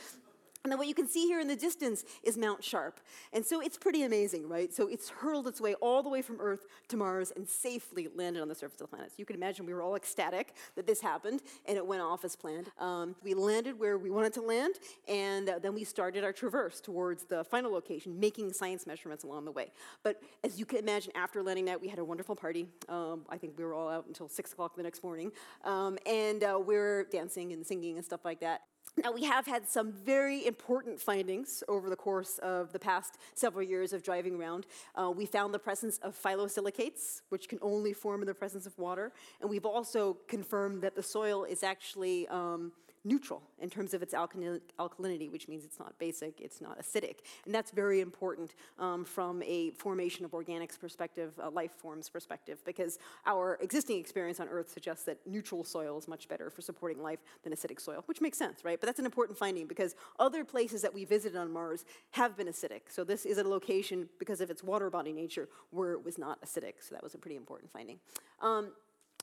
And 0.66 0.72
then 0.72 0.79
what 0.81 0.88
you 0.88 0.94
can 0.94 1.07
see 1.07 1.29
here 1.29 1.38
in 1.38 1.46
the 1.46 1.55
distance 1.55 2.02
is 2.24 2.37
Mount 2.37 2.64
Sharp. 2.64 2.98
And 3.33 3.46
so 3.46 3.61
it's 3.61 3.79
pretty 3.79 4.02
amazing, 4.02 4.48
right? 4.48 4.74
So 4.74 4.88
it's 4.88 5.11
hurled 5.11 5.46
its 5.46 5.61
way 5.61 5.74
all 5.74 6.02
the 6.02 6.09
way 6.09 6.22
from 6.22 6.40
Earth 6.40 6.66
to 6.88 6.96
Mars 6.96 7.33
and 7.37 7.48
safely 7.48 8.09
landed 8.16 8.42
on 8.42 8.48
the 8.48 8.55
surface 8.57 8.81
of 8.81 8.90
the 8.90 8.96
planet. 8.96 9.12
So 9.12 9.14
you 9.18 9.26
can 9.26 9.37
imagine 9.37 9.64
we 9.64 9.72
were 9.72 9.83
all 9.83 9.94
ecstatic 9.94 10.55
that 10.74 10.85
this 10.85 11.00
happened 11.00 11.42
and 11.66 11.76
it 11.76 11.87
went 11.87 12.02
off 12.02 12.24
as 12.24 12.35
planned. 12.35 12.72
Um, 12.81 13.14
we 13.22 13.33
landed 13.33 13.79
where 13.79 13.96
we 13.96 14.11
wanted 14.11 14.33
to 14.33 14.40
land, 14.40 14.74
and 15.07 15.48
uh, 15.48 15.61
then 15.61 15.72
we 15.72 15.85
started 15.85 16.24
our 16.24 16.33
traverse 16.33 16.81
towards 16.81 17.26
the 17.26 17.44
final 17.44 17.70
location, 17.70 18.18
making 18.18 18.52
science 18.52 18.88
measurements 18.88 19.22
along 19.22 19.44
the 19.44 19.52
way. 19.52 19.70
But 20.02 20.20
as 20.42 20.59
you 20.59 20.66
can 20.66 20.81
imagine, 20.81 21.12
after 21.14 21.44
landing 21.44 21.66
that, 21.66 21.81
we 21.81 21.87
had 21.87 22.00
a 22.00 22.05
wonderful 22.05 22.35
party. 22.35 22.66
Um, 22.88 23.20
I 23.29 23.38
think 23.38 23.57
we 23.57 23.62
were 23.62 23.74
all 23.74 23.88
out 23.88 24.07
until 24.09 24.29
6 24.29 24.52
o'clock 24.52 24.74
the 24.74 24.83
next 24.83 25.05
morning. 25.05 25.31
Um, 25.62 25.96
and 26.07 26.42
uh, 26.42 26.59
we 26.59 26.74
were 26.74 27.07
dancing 27.12 27.52
and 27.52 27.64
singing 27.64 27.98
and 27.98 28.05
stuff 28.05 28.24
like 28.24 28.40
that. 28.40 28.62
Now, 29.05 29.13
we 29.13 29.25
have 29.25 29.47
had 29.47 29.69
some 29.69 29.93
very 29.93 30.47
important 30.47 30.99
findings 30.99 31.63
over 31.69 31.91
the 31.91 31.97
course 31.97 32.39
of 32.39 32.73
the 32.73 32.79
past 32.79 33.19
several 33.35 33.63
years 33.63 33.93
of 33.93 34.03
driving 34.03 34.37
around. 34.37 34.67
Uh, 34.95 35.13
we 35.15 35.27
found 35.27 35.53
the 35.53 35.59
presence 35.59 35.99
of 35.99 36.21
phyllosilicates, 36.21 37.21
which 37.29 37.47
can 37.47 37.59
only 37.61 37.93
form 37.93 38.23
in 38.23 38.27
the 38.27 38.35
presence 38.35 38.65
of 38.65 38.77
water, 38.79 39.13
and 39.43 39.51
we've 39.51 39.67
also 39.67 40.17
confirmed 40.29 40.81
that 40.81 40.95
the 40.95 41.03
soil 41.03 41.45
is 41.45 41.63
actually 41.63 42.27
um, 42.29 42.73
neutral 43.07 43.42
in 43.61 43.71
terms 43.71 43.95
of 43.95 44.03
its 44.03 44.12
alkalinity, 44.12 45.31
which 45.31 45.47
means 45.49 45.64
it's 45.64 45.79
not 45.79 45.97
basic, 45.99 46.40
it's 46.40 46.61
not 46.61 46.79
acidic. 46.79 47.19
And 47.45 47.55
that's 47.55 47.71
very 47.71 48.01
important 48.01 48.55
um, 48.79 49.05
from 49.05 49.42
a 49.45 49.71
formation 49.71 50.25
of 50.25 50.33
organics 50.33 50.79
perspective, 50.79 51.33
a 51.38 51.49
life 51.49 51.71
forms 51.79 52.09
perspective, 52.09 52.59
because 52.64 52.99
our 53.25 53.59
existing 53.62 53.99
experience 53.99 54.40
on 54.40 54.49
Earth 54.49 54.71
suggests 54.71 55.05
that 55.05 55.19
neutral 55.27 55.62
soil 55.62 55.97
is 55.97 56.09
much 56.09 56.29
better 56.29 56.51
for 56.51 56.62
supporting 56.62 57.01
life 57.01 57.21
than 57.45 57.53
acidic 57.53 57.81
soil, 57.81 58.03
which 58.07 58.21
makes 58.21 58.37
sense, 58.37 58.64
right? 58.64 58.81
But 58.81 58.87
that's 58.87 58.99
an 58.99 59.07
important 59.07 59.38
finding 59.38 59.66
because 59.66 59.95
other 60.19 60.45
places 60.45 60.83
that 60.83 60.92
we 60.92 61.05
visited 61.05 61.38
on 61.38 61.53
Mars 61.53 61.85
have 62.11 62.37
been 62.37 62.49
acidic. 62.49 62.83
So 62.88 63.05
this 63.05 63.25
is 63.25 63.38
a 63.38 63.45
location, 63.45 64.09
because 64.19 64.40
of 64.40 64.51
its 64.51 64.64
water 64.64 64.90
body 64.90 65.12
nature, 65.12 65.49
where 65.71 65.92
it 65.92 66.05
was 66.05 66.19
not 66.19 66.42
acidic. 66.42 66.75
So 66.81 66.95
that 66.95 67.03
was 67.05 67.14
a 67.14 67.19
pretty 67.19 67.37
important 67.37 67.71
finding. 67.71 68.01
Um, 68.42 68.73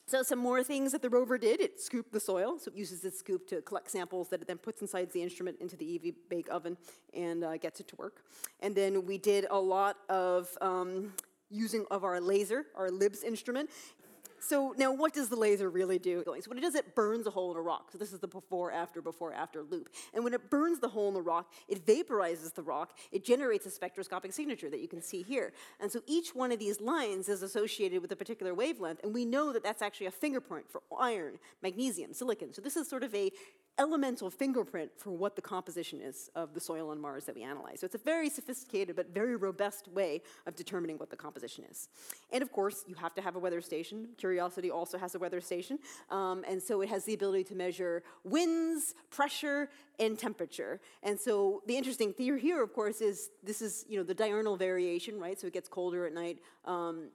so 0.06 0.22
some 0.22 0.38
more 0.38 0.62
things 0.62 0.92
that 0.92 1.00
the 1.00 1.08
rover 1.08 1.38
did, 1.38 1.60
it 1.60 1.80
scooped 1.80 2.12
the 2.12 2.20
soil. 2.20 2.58
So 2.58 2.70
it 2.70 2.76
uses 2.76 3.00
this 3.00 3.18
scoop 3.18 3.48
to 3.48 3.62
collect 3.62 3.90
samples 3.90 4.28
that 4.28 4.42
it 4.42 4.46
then 4.46 4.58
puts 4.58 4.82
inside 4.82 5.10
the 5.12 5.22
instrument 5.22 5.56
into 5.60 5.76
the 5.76 5.94
EV 5.94 6.14
bake 6.28 6.48
oven 6.50 6.76
and 7.14 7.42
uh, 7.42 7.56
gets 7.56 7.80
it 7.80 7.88
to 7.88 7.96
work. 7.96 8.22
And 8.60 8.74
then 8.74 9.06
we 9.06 9.16
did 9.16 9.46
a 9.50 9.58
lot 9.58 9.96
of 10.10 10.48
um, 10.60 11.14
using 11.50 11.86
of 11.90 12.04
our 12.04 12.20
laser, 12.20 12.66
our 12.76 12.90
LIBS 12.90 13.24
instrument. 13.24 13.70
So 14.46 14.74
now 14.76 14.92
what 14.92 15.14
does 15.14 15.28
the 15.28 15.36
laser 15.36 15.70
really 15.70 15.98
do? 15.98 16.22
So 16.24 16.32
what 16.32 16.58
it 16.58 16.60
does, 16.60 16.74
it 16.74 16.94
burns 16.94 17.26
a 17.26 17.30
hole 17.30 17.50
in 17.50 17.56
a 17.56 17.60
rock. 17.60 17.90
So 17.92 17.98
this 17.98 18.12
is 18.12 18.18
the 18.18 18.28
before, 18.28 18.72
after, 18.72 19.00
before, 19.00 19.32
after 19.32 19.62
loop. 19.62 19.88
And 20.12 20.22
when 20.22 20.34
it 20.34 20.50
burns 20.50 20.80
the 20.80 20.88
hole 20.88 21.08
in 21.08 21.14
the 21.14 21.22
rock, 21.22 21.52
it 21.68 21.86
vaporizes 21.86 22.54
the 22.54 22.62
rock. 22.62 22.92
It 23.10 23.24
generates 23.24 23.64
a 23.66 23.70
spectroscopic 23.70 24.32
signature 24.32 24.68
that 24.70 24.80
you 24.80 24.88
can 24.88 25.00
see 25.00 25.22
here. 25.22 25.52
And 25.80 25.90
so 25.90 26.02
each 26.06 26.34
one 26.34 26.52
of 26.52 26.58
these 26.58 26.80
lines 26.80 27.28
is 27.28 27.42
associated 27.42 28.02
with 28.02 28.12
a 28.12 28.16
particular 28.16 28.54
wavelength. 28.54 29.00
And 29.02 29.14
we 29.14 29.24
know 29.24 29.52
that 29.52 29.62
that's 29.62 29.82
actually 29.82 30.06
a 30.06 30.12
fingerprint 30.12 30.70
for 30.70 30.82
iron, 30.98 31.38
magnesium, 31.62 32.12
silicon. 32.12 32.52
So 32.52 32.60
this 32.60 32.76
is 32.76 32.88
sort 32.88 33.02
of 33.02 33.14
a 33.14 33.30
elemental 33.78 34.30
fingerprint 34.30 34.90
for 34.96 35.10
what 35.10 35.34
the 35.34 35.42
composition 35.42 36.00
is 36.00 36.30
of 36.34 36.54
the 36.54 36.60
soil 36.60 36.90
on 36.90 37.00
Mars 37.00 37.24
that 37.24 37.34
we 37.34 37.42
analyze. 37.42 37.80
So 37.80 37.86
it's 37.86 37.94
a 37.94 37.98
very 37.98 38.30
sophisticated 38.30 38.94
but 38.94 39.12
very 39.12 39.36
robust 39.36 39.88
way 39.88 40.22
of 40.46 40.54
determining 40.54 40.96
what 40.98 41.10
the 41.10 41.16
composition 41.16 41.64
is. 41.70 41.88
And 42.32 42.42
of 42.42 42.52
course, 42.52 42.84
you 42.86 42.94
have 42.94 43.14
to 43.14 43.20
have 43.20 43.36
a 43.36 43.38
weather 43.38 43.60
station. 43.60 44.08
Curiosity 44.16 44.70
also 44.70 44.96
has 44.98 45.14
a 45.14 45.18
weather 45.18 45.40
station. 45.40 45.78
Um, 46.10 46.44
and 46.48 46.62
so 46.62 46.82
it 46.82 46.88
has 46.88 47.04
the 47.04 47.14
ability 47.14 47.44
to 47.44 47.54
measure 47.56 48.02
winds, 48.22 48.94
pressure, 49.10 49.68
and 49.98 50.18
temperature. 50.18 50.80
And 51.02 51.18
so 51.18 51.62
the 51.66 51.76
interesting 51.76 52.12
theory 52.12 52.40
here, 52.40 52.62
of 52.62 52.72
course, 52.72 53.00
is 53.00 53.30
this 53.42 53.60
is 53.60 53.84
you 53.88 53.96
know 53.98 54.04
the 54.04 54.14
diurnal 54.14 54.56
variation, 54.56 55.18
right? 55.18 55.38
So 55.38 55.46
it 55.46 55.52
gets 55.52 55.68
colder 55.68 56.06
at 56.06 56.12
night. 56.12 56.38
Um, 56.64 57.08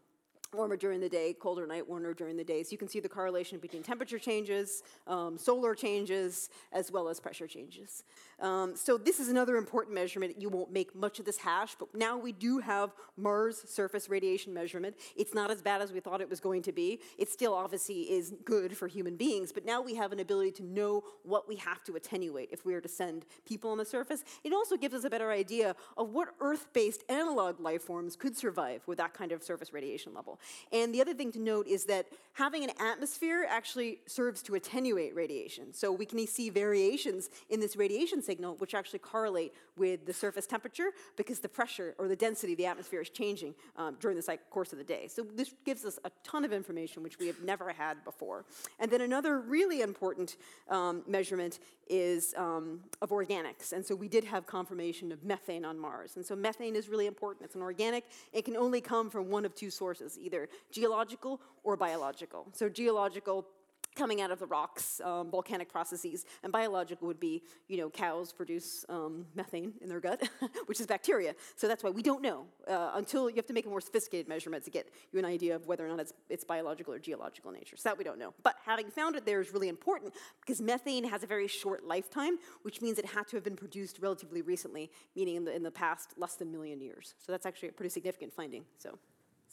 warmer 0.53 0.75
during 0.75 0.99
the 0.99 1.09
day, 1.09 1.33
colder 1.39 1.67
night, 1.67 1.87
warmer 1.87 2.13
during 2.13 2.35
the 2.35 2.43
day. 2.43 2.63
So 2.63 2.71
you 2.71 2.77
can 2.77 2.87
see 2.87 2.99
the 2.99 3.09
correlation 3.09 3.59
between 3.59 3.83
temperature 3.83 4.17
changes, 4.17 4.83
um, 5.05 5.37
solar 5.37 5.75
changes, 5.75 6.49
as 6.71 6.91
well 6.91 7.07
as 7.07 7.19
pressure 7.19 7.47
changes. 7.47 8.03
Um, 8.39 8.75
so 8.75 8.97
this 8.97 9.19
is 9.19 9.29
another 9.29 9.57
important 9.57 9.93
measurement. 9.93 10.41
You 10.41 10.49
won't 10.49 10.71
make 10.71 10.95
much 10.95 11.19
of 11.19 11.25
this 11.25 11.37
hash, 11.37 11.75
but 11.77 11.93
now 11.93 12.17
we 12.17 12.31
do 12.31 12.59
have 12.59 12.93
Mars 13.15 13.61
surface 13.67 14.09
radiation 14.09 14.53
measurement. 14.53 14.95
It's 15.15 15.33
not 15.33 15.51
as 15.51 15.61
bad 15.61 15.81
as 15.81 15.91
we 15.91 15.99
thought 15.99 16.21
it 16.21 16.29
was 16.29 16.39
going 16.39 16.63
to 16.63 16.71
be. 16.71 16.99
It 17.17 17.29
still 17.29 17.53
obviously 17.53 18.11
is 18.11 18.33
good 18.43 18.75
for 18.75 18.87
human 18.87 19.17
beings, 19.17 19.51
but 19.51 19.65
now 19.65 19.81
we 19.81 19.95
have 19.95 20.11
an 20.11 20.19
ability 20.19 20.51
to 20.53 20.63
know 20.63 21.03
what 21.23 21.47
we 21.47 21.57
have 21.57 21.83
to 21.83 21.95
attenuate 21.95 22.49
if 22.51 22.65
we 22.65 22.73
are 22.73 22.81
to 22.81 22.87
send 22.87 23.25
people 23.45 23.69
on 23.69 23.77
the 23.77 23.85
surface. 23.85 24.23
It 24.43 24.53
also 24.53 24.77
gives 24.77 24.95
us 24.95 25.03
a 25.03 25.09
better 25.09 25.31
idea 25.31 25.75
of 25.97 26.09
what 26.09 26.29
Earth-based 26.39 27.03
analog 27.09 27.59
life 27.59 27.83
forms 27.83 28.15
could 28.15 28.35
survive 28.35 28.81
with 28.87 28.97
that 28.97 29.13
kind 29.13 29.31
of 29.31 29.43
surface 29.43 29.73
radiation 29.73 30.13
level. 30.13 30.38
And 30.71 30.93
the 30.93 31.01
other 31.01 31.13
thing 31.13 31.31
to 31.33 31.39
note 31.39 31.67
is 31.67 31.85
that 31.85 32.07
having 32.33 32.63
an 32.63 32.71
atmosphere 32.79 33.45
actually 33.49 33.99
serves 34.05 34.41
to 34.43 34.55
attenuate 34.55 35.15
radiation. 35.15 35.73
So 35.73 35.91
we 35.91 36.05
can 36.05 36.25
see 36.27 36.49
variations 36.49 37.29
in 37.49 37.59
this 37.59 37.75
radiation 37.75 38.21
signal 38.21 38.55
which 38.55 38.73
actually 38.73 38.99
correlate 38.99 39.53
with 39.77 40.05
the 40.05 40.13
surface 40.13 40.45
temperature 40.47 40.91
because 41.17 41.39
the 41.39 41.49
pressure 41.49 41.95
or 41.97 42.07
the 42.07 42.15
density 42.15 42.53
of 42.53 42.57
the 42.57 42.65
atmosphere 42.65 43.01
is 43.01 43.09
changing 43.09 43.55
um, 43.77 43.97
during 43.99 44.17
the 44.17 44.37
course 44.49 44.71
of 44.71 44.77
the 44.77 44.83
day. 44.83 45.07
So 45.07 45.25
this 45.35 45.53
gives 45.65 45.85
us 45.85 45.99
a 46.05 46.11
ton 46.23 46.45
of 46.45 46.53
information 46.53 47.03
which 47.03 47.19
we 47.19 47.27
have 47.27 47.41
never 47.43 47.71
had 47.71 48.03
before. 48.03 48.45
And 48.79 48.89
then 48.89 49.01
another 49.01 49.39
really 49.39 49.81
important 49.81 50.37
um, 50.69 51.03
measurement 51.07 51.59
is 51.89 52.35
um, 52.37 52.81
of 53.01 53.09
organics. 53.09 53.73
And 53.73 53.83
so 53.85 53.95
we 53.95 54.07
did 54.07 54.23
have 54.23 54.45
confirmation 54.45 55.11
of 55.11 55.23
methane 55.23 55.65
on 55.65 55.77
Mars. 55.77 56.15
And 56.15 56.25
so 56.25 56.35
methane 56.35 56.75
is 56.75 56.87
really 56.87 57.07
important. 57.07 57.45
It's 57.45 57.55
an 57.55 57.61
organic. 57.61 58.05
It 58.31 58.45
can 58.45 58.55
only 58.55 58.79
come 58.79 59.09
from 59.09 59.29
one 59.29 59.43
of 59.43 59.55
two 59.55 59.71
sources, 59.71 60.17
either 60.29 60.49
geological 60.71 61.41
or 61.63 61.75
biological. 61.75 62.47
So 62.53 62.69
geological 62.69 63.47
coming 63.95 64.21
out 64.21 64.31
of 64.31 64.39
the 64.39 64.45
rocks, 64.45 65.01
um, 65.03 65.29
volcanic 65.29 65.69
processes, 65.69 66.25
and 66.43 66.51
biological 66.53 67.07
would 67.07 67.19
be, 67.19 67.43
you 67.67 67.77
know, 67.77 67.89
cows 67.89 68.31
produce 68.31 68.85
um, 68.87 69.25
methane 69.35 69.73
in 69.81 69.89
their 69.89 69.99
gut, 69.99 70.21
which 70.67 70.79
is 70.79 70.87
bacteria. 70.87 71.35
So 71.55 71.67
that's 71.67 71.83
why 71.83 71.89
we 71.89 72.01
don't 72.01 72.21
know 72.21 72.45
uh, 72.67 72.91
until 72.95 73.29
you 73.29 73.35
have 73.35 73.45
to 73.47 73.53
make 73.53 73.65
a 73.65 73.69
more 73.69 73.81
sophisticated 73.81 74.27
measurement 74.27 74.63
to 74.65 74.71
get 74.71 74.89
you 75.11 75.19
an 75.19 75.25
idea 75.25 75.55
of 75.55 75.67
whether 75.67 75.85
or 75.85 75.89
not 75.89 75.99
it's, 75.99 76.13
it's 76.29 76.43
biological 76.43 76.93
or 76.93 76.99
geological 76.99 77.51
nature. 77.51 77.75
So 77.75 77.89
that 77.89 77.97
we 77.97 78.03
don't 78.03 78.19
know. 78.19 78.33
But 78.43 78.55
having 78.65 78.89
found 78.89 79.15
it 79.15 79.25
there 79.25 79.41
is 79.41 79.51
really 79.51 79.67
important 79.67 80.13
because 80.39 80.61
methane 80.61 81.03
has 81.03 81.23
a 81.23 81.27
very 81.27 81.47
short 81.47 81.83
lifetime, 81.83 82.37
which 82.61 82.81
means 82.81 82.99
it 82.99 83.05
had 83.05 83.27
to 83.29 83.35
have 83.35 83.43
been 83.43 83.57
produced 83.57 83.99
relatively 84.01 84.41
recently, 84.41 84.91
meaning 85.15 85.35
in 85.35 85.45
the, 85.45 85.53
in 85.53 85.63
the 85.63 85.71
past 85.71 86.13
less 86.15 86.35
than 86.35 86.47
a 86.47 86.51
million 86.51 86.79
years. 86.79 87.15
So 87.19 87.31
that's 87.31 87.45
actually 87.45 87.69
a 87.69 87.73
pretty 87.73 87.89
significant 87.89 88.33
finding. 88.33 88.63
So, 88.77 88.97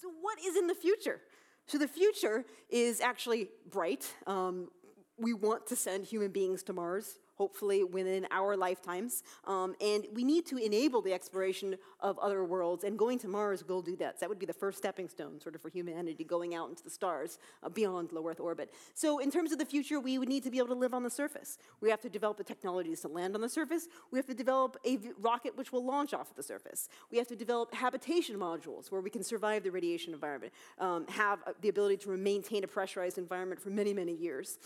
so 0.00 0.08
what 0.20 0.38
is 0.44 0.56
in 0.56 0.66
the 0.66 0.74
future? 0.74 1.20
So 1.66 1.78
the 1.78 1.88
future 1.88 2.44
is 2.70 3.00
actually 3.00 3.48
bright. 3.70 4.12
Um, 4.26 4.68
we 5.18 5.32
want 5.32 5.66
to 5.68 5.76
send 5.76 6.04
human 6.04 6.30
beings 6.30 6.62
to 6.64 6.72
Mars 6.72 7.18
hopefully 7.36 7.84
within 7.84 8.26
our 8.30 8.56
lifetimes. 8.56 9.22
Um, 9.44 9.74
and 9.80 10.06
we 10.12 10.24
need 10.24 10.46
to 10.46 10.56
enable 10.56 11.02
the 11.02 11.12
exploration 11.12 11.76
of 12.00 12.18
other 12.18 12.44
worlds, 12.44 12.84
and 12.84 12.98
going 12.98 13.18
to 13.20 13.28
Mars 13.28 13.66
will 13.66 13.82
do 13.82 13.96
that. 13.96 14.18
So 14.18 14.20
that 14.20 14.28
would 14.28 14.38
be 14.38 14.46
the 14.46 14.52
first 14.52 14.78
stepping 14.78 15.08
stone, 15.08 15.40
sort 15.40 15.54
of, 15.54 15.62
for 15.62 15.68
humanity 15.68 16.24
going 16.24 16.54
out 16.54 16.68
into 16.68 16.82
the 16.82 16.90
stars 16.90 17.38
uh, 17.62 17.68
beyond 17.68 18.12
low 18.12 18.26
Earth 18.28 18.40
orbit. 18.40 18.72
So, 18.94 19.18
in 19.18 19.30
terms 19.30 19.52
of 19.52 19.58
the 19.58 19.64
future, 19.64 20.00
we 20.00 20.18
would 20.18 20.28
need 20.28 20.42
to 20.44 20.50
be 20.50 20.58
able 20.58 20.68
to 20.68 20.74
live 20.74 20.94
on 20.94 21.02
the 21.02 21.10
surface. 21.10 21.58
We 21.80 21.90
have 21.90 22.00
to 22.02 22.08
develop 22.08 22.36
the 22.36 22.44
technologies 22.44 23.00
to 23.02 23.08
land 23.08 23.34
on 23.34 23.40
the 23.40 23.48
surface. 23.48 23.88
We 24.10 24.18
have 24.18 24.26
to 24.26 24.34
develop 24.34 24.76
a 24.84 24.98
rocket 25.20 25.56
which 25.56 25.72
will 25.72 25.84
launch 25.84 26.14
off 26.14 26.30
of 26.30 26.36
the 26.36 26.42
surface. 26.42 26.88
We 27.10 27.18
have 27.18 27.26
to 27.28 27.36
develop 27.36 27.74
habitation 27.74 28.36
modules 28.36 28.90
where 28.90 29.00
we 29.00 29.10
can 29.10 29.22
survive 29.22 29.62
the 29.62 29.70
radiation 29.70 30.12
environment, 30.12 30.52
um, 30.78 31.06
have 31.08 31.40
uh, 31.46 31.52
the 31.60 31.68
ability 31.68 31.98
to 31.98 32.16
maintain 32.16 32.64
a 32.64 32.66
pressurized 32.66 33.18
environment 33.18 33.60
for 33.60 33.70
many, 33.70 33.92
many 33.92 34.14
years. 34.14 34.58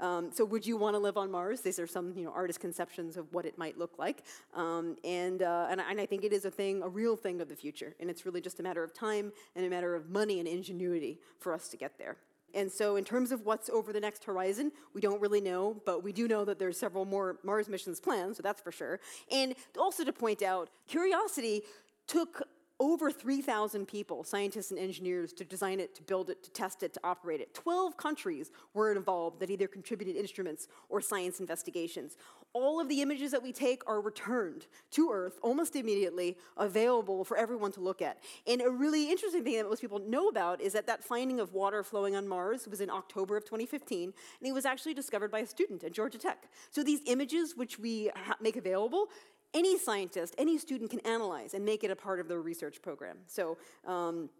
Um, 0.00 0.30
so 0.32 0.44
would 0.44 0.66
you 0.66 0.76
want 0.76 0.94
to 0.94 0.98
live 0.98 1.16
on 1.16 1.30
Mars? 1.30 1.60
These 1.60 1.78
are 1.78 1.86
some 1.86 2.14
you 2.16 2.24
know, 2.24 2.32
artist 2.32 2.60
conceptions 2.60 3.16
of 3.16 3.32
what 3.32 3.44
it 3.44 3.58
might 3.58 3.78
look 3.78 3.98
like. 3.98 4.24
Um, 4.54 4.96
and, 5.04 5.42
uh, 5.42 5.68
and, 5.70 5.80
and 5.80 6.00
I 6.00 6.06
think 6.06 6.24
it 6.24 6.32
is 6.32 6.44
a 6.44 6.50
thing, 6.50 6.82
a 6.82 6.88
real 6.88 7.16
thing 7.16 7.40
of 7.40 7.48
the 7.48 7.56
future. 7.56 7.94
And 8.00 8.10
it's 8.10 8.24
really 8.24 8.40
just 8.40 8.60
a 8.60 8.62
matter 8.62 8.82
of 8.82 8.94
time 8.94 9.32
and 9.54 9.64
a 9.64 9.68
matter 9.68 9.94
of 9.94 10.10
money 10.10 10.38
and 10.38 10.48
ingenuity 10.48 11.20
for 11.38 11.52
us 11.52 11.68
to 11.68 11.76
get 11.76 11.98
there. 11.98 12.16
And 12.54 12.70
so, 12.70 12.96
in 12.96 13.04
terms 13.04 13.30
of 13.30 13.46
what's 13.46 13.70
over 13.70 13.92
the 13.92 14.00
next 14.00 14.24
horizon, 14.24 14.72
we 14.92 15.00
don't 15.00 15.20
really 15.20 15.40
know, 15.40 15.80
but 15.86 16.02
we 16.02 16.12
do 16.12 16.26
know 16.26 16.44
that 16.44 16.58
there's 16.58 16.76
several 16.76 17.04
more 17.04 17.38
Mars 17.44 17.68
missions 17.68 18.00
planned, 18.00 18.36
so 18.36 18.42
that's 18.42 18.60
for 18.60 18.72
sure. 18.72 18.98
And 19.30 19.54
also 19.78 20.04
to 20.04 20.12
point 20.12 20.42
out, 20.42 20.68
Curiosity 20.88 21.62
took 22.08 22.42
over 22.80 23.12
3,000 23.12 23.86
people, 23.86 24.24
scientists 24.24 24.70
and 24.70 24.80
engineers, 24.80 25.34
to 25.34 25.44
design 25.44 25.78
it, 25.78 25.94
to 25.94 26.02
build 26.02 26.30
it, 26.30 26.42
to 26.42 26.50
test 26.50 26.82
it, 26.82 26.94
to 26.94 27.00
operate 27.04 27.40
it. 27.40 27.52
12 27.52 27.98
countries 27.98 28.50
were 28.72 28.90
involved 28.90 29.38
that 29.38 29.50
either 29.50 29.68
contributed 29.68 30.16
instruments 30.16 30.66
or 30.88 31.02
science 31.02 31.40
investigations. 31.40 32.16
All 32.54 32.80
of 32.80 32.88
the 32.88 33.02
images 33.02 33.30
that 33.32 33.42
we 33.42 33.52
take 33.52 33.82
are 33.86 34.00
returned 34.00 34.66
to 34.92 35.10
Earth 35.12 35.38
almost 35.42 35.76
immediately, 35.76 36.38
available 36.56 37.22
for 37.22 37.36
everyone 37.36 37.70
to 37.72 37.80
look 37.80 38.00
at. 38.00 38.18
And 38.46 38.62
a 38.62 38.70
really 38.70 39.10
interesting 39.10 39.44
thing 39.44 39.56
that 39.58 39.68
most 39.68 39.82
people 39.82 39.98
know 39.98 40.28
about 40.28 40.62
is 40.62 40.72
that 40.72 40.86
that 40.86 41.04
finding 41.04 41.38
of 41.38 41.52
water 41.52 41.84
flowing 41.84 42.16
on 42.16 42.26
Mars 42.26 42.66
was 42.66 42.80
in 42.80 42.88
October 42.88 43.36
of 43.36 43.44
2015, 43.44 44.04
and 44.04 44.14
it 44.48 44.52
was 44.52 44.64
actually 44.64 44.94
discovered 44.94 45.30
by 45.30 45.40
a 45.40 45.46
student 45.46 45.84
at 45.84 45.92
Georgia 45.92 46.18
Tech. 46.18 46.48
So 46.70 46.82
these 46.82 47.02
images, 47.04 47.56
which 47.56 47.78
we 47.78 48.10
make 48.40 48.56
available, 48.56 49.08
any 49.54 49.78
scientist, 49.78 50.34
any 50.38 50.58
student 50.58 50.90
can 50.90 51.00
analyze 51.00 51.54
and 51.54 51.64
make 51.64 51.84
it 51.84 51.90
a 51.90 51.96
part 51.96 52.20
of 52.20 52.28
their 52.28 52.40
research 52.40 52.80
program. 52.82 53.18
So, 53.26 53.58
um, 53.86 54.30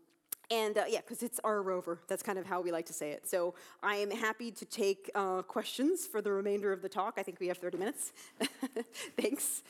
and 0.51 0.77
uh, 0.79 0.85
yeah, 0.89 1.01
because 1.01 1.23
it's 1.23 1.39
our 1.45 1.63
rover. 1.63 2.01
That's 2.09 2.23
kind 2.23 2.39
of 2.39 2.47
how 2.47 2.61
we 2.61 2.73
like 2.73 2.87
to 2.87 2.93
say 2.93 3.11
it. 3.11 3.29
So 3.29 3.55
I 3.83 3.97
am 3.97 4.11
happy 4.11 4.51
to 4.51 4.65
take 4.65 5.11
uh, 5.15 5.43
questions 5.43 6.07
for 6.07 6.21
the 6.21 6.33
remainder 6.33 6.73
of 6.73 6.83
the 6.83 6.89
talk. 6.89 7.15
I 7.19 7.23
think 7.23 7.39
we 7.39 7.47
have 7.49 7.59
30 7.59 7.79
minutes. 7.79 8.13
Thanks. 9.17 9.63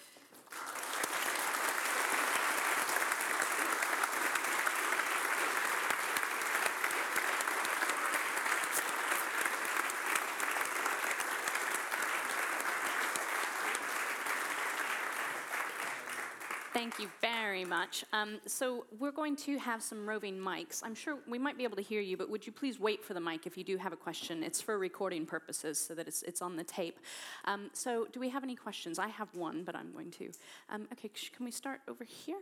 Thank 16.81 16.99
you 16.99 17.11
very 17.20 17.66
much. 17.66 18.07
Um, 18.14 18.41
so 18.47 18.87
we're 18.99 19.11
going 19.11 19.37
to 19.37 19.59
have 19.59 19.83
some 19.83 20.09
roving 20.09 20.39
mics. 20.39 20.81
I'm 20.83 20.95
sure 20.95 21.18
we 21.28 21.39
might 21.39 21.59
be 21.59 21.64
able 21.64 21.76
to 21.76 21.83
hear 21.83 22.01
you, 22.01 22.16
but 22.16 22.31
would 22.31 22.47
you 22.47 22.53
please 22.55 22.81
wait 22.81 23.05
for 23.05 23.12
the 23.12 23.20
mic 23.20 23.47
if 23.47 23.59
you 23.59 23.64
do 23.64 23.76
have 23.76 23.93
a 23.93 23.99
question? 23.99 24.43
It's 24.43 24.62
for 24.62 24.78
recording 24.78 25.26
purposes 25.26 25.78
so 25.78 25.95
that 25.95 26.09
it's, 26.09 26.22
it's 26.22 26.41
on 26.41 26.57
the 26.57 26.64
tape. 26.64 26.99
Um, 27.45 27.68
so 27.74 28.07
do 28.14 28.18
we 28.18 28.31
have 28.31 28.43
any 28.43 28.57
questions? 28.57 28.99
I 28.99 29.09
have 29.09 29.28
one, 29.35 29.62
but 29.62 29.76
I'm 29.76 29.93
going 29.93 30.11
to. 30.12 30.31
Um, 30.70 30.89
okay, 30.91 31.11
can 31.37 31.45
we 31.45 31.51
start 31.51 31.83
over 31.87 32.03
here? 32.03 32.39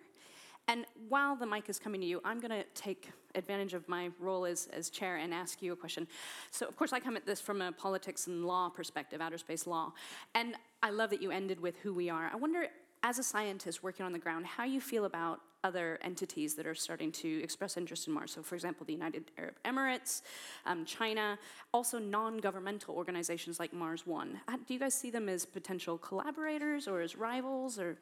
And 0.68 0.84
while 1.09 1.34
the 1.34 1.47
mic 1.47 1.68
is 1.68 1.80
coming 1.80 2.01
to 2.03 2.07
you, 2.07 2.20
I'm 2.24 2.39
going 2.39 2.53
to 2.53 2.64
take 2.74 3.11
advantage 3.34 3.74
of 3.74 3.89
my 3.89 4.11
role 4.20 4.45
as, 4.45 4.68
as 4.72 4.89
chair 4.89 5.16
and 5.16 5.34
ask 5.34 5.62
you 5.62 5.72
a 5.72 5.76
question. 5.76 6.07
So, 6.53 6.66
of 6.66 6.76
course, 6.76 6.93
I 6.93 7.01
come 7.01 7.16
at 7.16 7.26
this 7.26 7.41
from 7.41 7.61
a 7.61 7.72
politics 7.72 8.28
and 8.28 8.45
law 8.45 8.68
perspective, 8.68 9.20
outer 9.20 9.39
space 9.39 9.66
law. 9.66 9.95
And 10.34 10.55
I 10.82 10.91
love 10.91 11.11
that 11.11 11.22
you 11.22 11.32
ended 11.32 11.59
with 11.59 11.76
who 11.78 11.93
we 11.93 12.09
are. 12.09 12.30
I 12.32 12.36
wonder 12.36 12.68
as 13.03 13.18
a 13.18 13.22
scientist 13.22 13.82
working 13.82 14.05
on 14.05 14.12
the 14.12 14.18
ground, 14.18 14.46
how 14.46 14.64
you 14.64 14.80
feel 14.80 15.05
about 15.05 15.40
other 15.64 15.99
entities 16.03 16.55
that 16.55 16.66
are 16.66 16.74
starting 16.74 17.11
to 17.11 17.42
express 17.42 17.76
interest 17.76 18.07
in 18.07 18.12
Mars. 18.12 18.32
So, 18.32 18.42
for 18.42 18.55
example, 18.55 18.86
the 18.86 18.92
United 18.92 19.30
Arab 19.36 19.55
Emirates, 19.64 20.22
um, 20.66 20.84
China, 20.84 21.38
also 21.72 21.99
non 21.99 22.38
governmental 22.38 22.94
organizations 22.94 23.59
like 23.59 23.72
Mars 23.72 24.07
One. 24.07 24.40
Do 24.66 24.74
you 24.74 24.80
guys 24.80 24.94
see 24.94 25.11
them 25.11 25.28
as 25.28 25.44
potential 25.44 25.99
collaborators 25.99 26.86
or 26.86 27.01
as 27.01 27.16
rivals 27.16 27.78
or? 27.78 27.99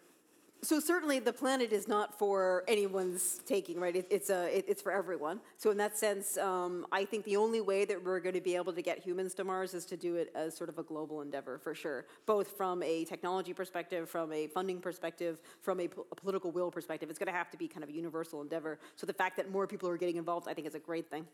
So 0.62 0.80
certainly 0.80 1.18
the 1.18 1.32
planet 1.32 1.72
is 1.72 1.86
not 1.86 2.18
for 2.18 2.64
anyone's 2.66 3.40
taking, 3.46 3.78
right? 3.78 3.94
It, 3.94 4.06
it's, 4.10 4.30
a, 4.30 4.56
it, 4.56 4.64
it's 4.66 4.82
for 4.82 4.90
everyone. 4.90 5.40
So 5.58 5.70
in 5.70 5.76
that 5.76 5.96
sense, 5.96 6.36
um, 6.38 6.86
I 6.90 7.04
think 7.04 7.24
the 7.24 7.36
only 7.36 7.60
way 7.60 7.84
that 7.84 8.02
we're 8.02 8.20
going 8.20 8.34
to 8.34 8.40
be 8.40 8.56
able 8.56 8.72
to 8.72 8.82
get 8.82 8.98
humans 8.98 9.34
to 9.34 9.44
Mars 9.44 9.74
is 9.74 9.84
to 9.86 9.96
do 9.96 10.16
it 10.16 10.32
as 10.34 10.56
sort 10.56 10.68
of 10.68 10.78
a 10.78 10.82
global 10.82 11.20
endeavor, 11.20 11.58
for 11.58 11.74
sure. 11.74 12.06
Both 12.24 12.56
from 12.56 12.82
a 12.82 13.04
technology 13.04 13.52
perspective, 13.52 14.08
from 14.08 14.32
a 14.32 14.48
funding 14.48 14.80
perspective, 14.80 15.40
from 15.60 15.78
a, 15.80 15.88
po- 15.88 16.06
a 16.10 16.14
political 16.14 16.50
will 16.50 16.70
perspective. 16.70 17.10
It's 17.10 17.18
going 17.18 17.32
to 17.32 17.38
have 17.38 17.50
to 17.50 17.56
be 17.56 17.68
kind 17.68 17.84
of 17.84 17.90
a 17.90 17.92
universal 17.92 18.40
endeavor. 18.40 18.78
So 18.96 19.06
the 19.06 19.12
fact 19.12 19.36
that 19.36 19.50
more 19.52 19.66
people 19.66 19.88
are 19.88 19.98
getting 19.98 20.16
involved, 20.16 20.48
I 20.48 20.54
think, 20.54 20.66
is 20.66 20.74
a 20.74 20.80
great 20.80 21.08
thing. 21.08 21.26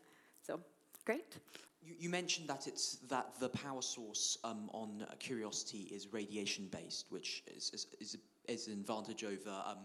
So, 0.45 0.59
great. 1.05 1.37
You, 1.81 1.95
you 1.97 2.09
mentioned 2.09 2.47
that 2.49 2.67
it's 2.67 2.97
that 3.09 3.39
the 3.39 3.49
power 3.49 3.81
source 3.81 4.37
um, 4.43 4.69
on 4.73 5.05
Curiosity 5.19 5.89
is 5.91 6.11
radiation 6.11 6.67
based, 6.71 7.05
which 7.09 7.43
is, 7.47 7.71
is, 7.73 7.87
is 7.99 8.15
a 8.15 8.17
is 8.47 8.67
an 8.67 8.73
advantage 8.73 9.23
over 9.23 9.49
um, 9.65 9.77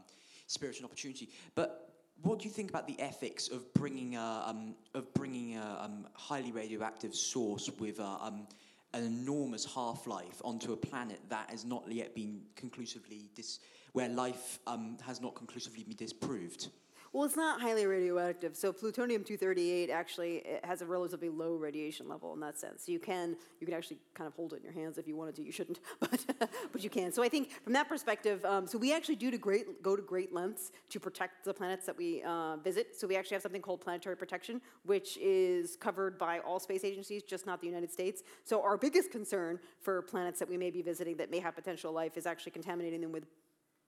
spirit 0.46 0.76
and 0.76 0.84
opportunity. 0.84 1.28
But 1.54 1.88
what 2.22 2.40
do 2.40 2.44
you 2.46 2.50
think 2.50 2.70
about 2.70 2.86
the 2.86 2.98
ethics 3.00 3.48
of 3.48 3.72
bringing 3.74 4.16
a, 4.16 4.44
um, 4.46 4.74
of 4.94 5.12
bringing 5.14 5.56
a 5.56 5.80
um, 5.84 6.06
highly 6.14 6.52
radioactive 6.52 7.14
source 7.14 7.70
with 7.78 8.00
a, 8.00 8.18
um, 8.20 8.46
an 8.94 9.04
enormous 9.04 9.64
half 9.74 10.06
life 10.06 10.40
onto 10.44 10.72
a 10.72 10.76
planet 10.76 11.20
that 11.28 11.50
has 11.50 11.64
not 11.64 11.90
yet 11.90 12.14
been 12.14 12.40
conclusively 12.56 13.30
dis- 13.34 13.60
where 13.92 14.08
life 14.08 14.58
um, 14.66 14.96
has 15.06 15.20
not 15.20 15.34
conclusively 15.34 15.84
been 15.84 15.96
disproved? 15.96 16.68
Well, 17.12 17.24
it's 17.24 17.36
not 17.36 17.60
highly 17.60 17.86
radioactive. 17.86 18.54
So 18.54 18.72
plutonium-238 18.72 19.90
actually 19.90 20.44
has 20.62 20.82
a 20.82 20.86
relatively 20.86 21.30
low 21.30 21.54
radiation 21.54 22.08
level 22.08 22.34
in 22.34 22.40
that 22.40 22.58
sense. 22.58 22.84
So 22.84 22.92
you 22.92 22.98
can 22.98 23.36
you 23.60 23.66
can 23.66 23.74
actually 23.74 23.98
kind 24.14 24.28
of 24.28 24.34
hold 24.34 24.52
it 24.52 24.56
in 24.56 24.64
your 24.64 24.72
hands 24.72 24.98
if 24.98 25.08
you 25.08 25.16
wanted 25.16 25.34
to. 25.36 25.42
You 25.42 25.52
shouldn't, 25.52 25.80
but 26.00 26.24
but 26.72 26.84
you 26.84 26.90
can. 26.90 27.12
So 27.12 27.22
I 27.22 27.28
think 27.28 27.50
from 27.64 27.72
that 27.72 27.88
perspective, 27.88 28.44
um, 28.44 28.66
so 28.66 28.76
we 28.76 28.92
actually 28.92 29.16
do 29.16 29.30
to 29.30 29.38
great 29.38 29.82
go 29.82 29.96
to 29.96 30.02
great 30.02 30.34
lengths 30.34 30.70
to 30.90 31.00
protect 31.00 31.44
the 31.44 31.54
planets 31.54 31.86
that 31.86 31.96
we 31.96 32.22
uh, 32.22 32.56
visit. 32.56 32.98
So 32.98 33.06
we 33.06 33.16
actually 33.16 33.36
have 33.36 33.42
something 33.42 33.62
called 33.62 33.80
planetary 33.80 34.16
protection, 34.16 34.60
which 34.84 35.16
is 35.18 35.76
covered 35.76 36.18
by 36.18 36.40
all 36.40 36.60
space 36.60 36.84
agencies, 36.84 37.22
just 37.22 37.46
not 37.46 37.60
the 37.60 37.66
United 37.66 37.90
States. 37.90 38.22
So 38.44 38.62
our 38.62 38.76
biggest 38.76 39.10
concern 39.10 39.58
for 39.80 40.02
planets 40.02 40.38
that 40.40 40.48
we 40.48 40.56
may 40.56 40.70
be 40.70 40.82
visiting 40.82 41.16
that 41.16 41.30
may 41.30 41.40
have 41.40 41.54
potential 41.54 41.92
life 41.92 42.16
is 42.16 42.26
actually 42.26 42.52
contaminating 42.52 43.00
them 43.00 43.12
with 43.12 43.24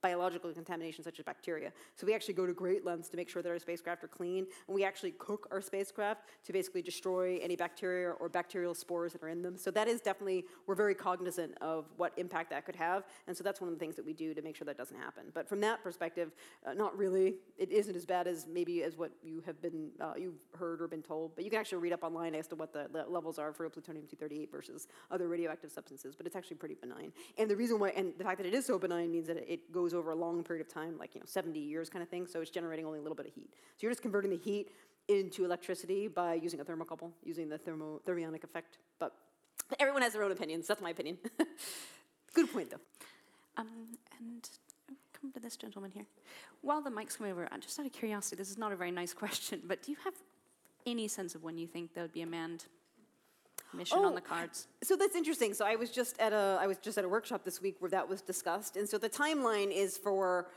biological 0.03 0.53
contamination 0.53 1.05
such 1.05 1.19
as 1.19 1.25
bacteria. 1.25 1.73
So 1.97 2.07
we 2.07 2.15
actually 2.15 2.35
go 2.35 2.47
to 2.47 2.53
great 2.53 2.85
lengths 2.85 3.09
to 3.11 3.17
make 3.17 3.29
sure 3.29 3.43
that 3.43 3.49
our 3.49 3.59
spacecraft 3.59 4.05
are 4.05 4.09
clean, 4.09 4.47
and 4.67 4.75
we 4.75 4.85
actually 4.85 5.13
cook 5.13 5.49
our 5.51 5.61
spacecraft 5.61 6.23
to 6.45 6.53
basically 6.53 6.83
destroy 6.83 7.39
any 7.43 7.57
bacteria 7.57 8.11
or 8.11 8.29
bacterial 8.29 8.75
spores 8.75 9.13
that 9.13 9.23
are 9.23 9.29
in 9.29 9.43
them. 9.43 9.57
So 9.57 9.71
that 9.73 9.89
is 9.89 10.01
definitely, 10.01 10.45
we're 10.67 10.75
very 10.75 10.95
cognizant 10.95 11.57
of 11.61 11.87
what 11.97 12.13
impact 12.17 12.51
that 12.51 12.65
could 12.65 12.77
have, 12.77 13.05
and 13.27 13.37
so 13.37 13.45
that's 13.45 13.61
one 13.61 13.69
of 13.69 13.75
the 13.75 13.81
things 13.81 13.97
that 13.97 14.05
we 14.05 14.13
do 14.13 14.35
to 14.35 14.43
make 14.43 14.57
sure 14.57 14.65
that 14.65 14.77
doesn't 14.77 14.97
happen. 14.97 15.25
But 15.35 15.49
from 15.49 15.61
that 15.61 15.83
perspective, 15.83 16.33
uh, 16.67 16.75
not 16.75 16.97
really. 16.97 17.37
It 17.59 17.71
isn't 17.71 17.95
as 17.95 18.07
bad 18.07 18.27
as 18.27 18.47
maybe 18.47 18.83
as 18.83 18.97
what 18.97 19.13
you 19.23 19.43
have 19.47 19.61
been, 19.61 19.91
uh, 20.01 20.15
you've 20.17 20.41
heard 20.59 20.81
or 20.81 20.89
been 20.89 21.03
told, 21.03 21.35
but 21.35 21.45
you 21.45 21.51
can 21.51 21.61
actually 21.61 21.79
read 21.79 21.93
up 21.93 22.03
online 22.03 22.35
as 22.35 22.47
to 22.49 22.57
what 22.57 22.73
the, 22.73 22.89
the 22.93 23.05
levels 23.09 23.39
are 23.39 23.53
for 23.53 23.69
plutonium-238 23.69 24.51
versus 24.51 24.89
other 25.11 25.29
radioactive 25.29 25.71
substances, 25.71 26.15
but 26.17 26.27
it's 26.27 26.37
actually 26.37 26.57
pretty 26.57 26.77
benign. 26.81 27.13
And 27.39 27.51
the 27.51 27.57
reason 27.57 27.79
why, 27.79 27.91
and 27.91 28.13
the 28.19 28.25
fact 28.25 28.39
that 28.39 28.47
it 28.47 28.55
is 28.55 28.67
so 28.67 28.79
benign 28.79 29.11
means 29.11 29.27
that 29.27 29.37
it 29.37 29.73
goes 29.73 29.90
over 29.95 30.11
a 30.11 30.15
long 30.15 30.43
period 30.43 30.65
of 30.67 30.73
time, 30.73 30.97
like 30.99 31.15
you 31.15 31.21
know, 31.21 31.27
70 31.27 31.59
years 31.59 31.89
kind 31.89 32.03
of 32.03 32.09
thing. 32.09 32.27
So 32.27 32.41
it's 32.41 32.51
generating 32.51 32.87
only 32.87 32.99
a 32.99 33.03
little 33.03 33.17
bit 33.17 33.27
of 33.27 33.33
heat. 33.33 33.51
So 33.53 33.79
you're 33.81 33.91
just 33.91 34.03
converting 34.03 34.31
the 34.31 34.37
heat 34.39 34.71
into 35.09 35.45
electricity 35.45 36.09
by 36.09 36.35
using 36.35 36.61
a 36.61 36.65
thermocouple, 36.65 37.11
using 37.25 37.49
the 37.49 37.59
thermo 37.59 38.01
thermionic 38.07 38.45
effect. 38.45 38.79
But 38.99 39.13
everyone 39.79 40.03
has 40.03 40.13
their 40.13 40.23
own 40.23 40.33
opinions. 40.33 40.67
That's 40.67 40.81
my 40.81 40.91
opinion. 40.91 41.19
Good 42.35 42.53
point, 42.53 42.71
though. 42.71 42.81
Um, 43.57 43.99
and 44.19 44.49
come 45.21 45.33
to 45.33 45.41
this 45.41 45.57
gentleman 45.57 45.91
here. 45.91 46.07
While 46.63 46.83
the 46.83 46.91
mic's 46.91 47.17
coming 47.17 47.33
over, 47.33 47.45
uh, 47.45 47.59
just 47.59 47.79
out 47.79 47.87
of 47.87 47.93
curiosity, 47.93 48.37
this 48.37 48.51
is 48.51 48.59
not 48.59 48.73
a 48.73 48.77
very 48.77 48.91
nice 48.91 49.13
question, 49.23 49.63
but 49.67 49.83
do 49.83 49.91
you 49.91 49.99
have 50.05 50.15
any 50.87 51.09
sense 51.09 51.35
of 51.35 51.43
when 51.43 51.59
you 51.59 51.67
think 51.67 51.95
there 51.95 52.05
would 52.05 52.13
be 52.13 52.23
a 52.23 52.27
manned 52.27 52.65
mission 53.75 53.99
oh, 54.01 54.07
on 54.07 54.15
the 54.15 54.21
cards. 54.21 54.67
So 54.83 54.97
that's 54.97 55.17
interesting. 55.17 55.55
So 55.55 55.65
I 55.67 55.77
was 55.77 55.91
just 55.91 56.19
at 56.19 56.33
a 56.33 56.59
I 56.61 56.67
was 56.67 56.79
just 56.79 56.99
at 56.99 57.05
a 57.05 57.09
workshop 57.09 57.45
this 57.45 57.61
week 57.61 57.77
where 57.81 57.91
that 57.91 58.09
was 58.09 58.23
discussed, 58.23 58.77
and 58.77 58.89
so 58.89 58.99
the 58.99 59.11
timeline 59.11 59.73
is 59.73 59.97
for. 59.97 60.49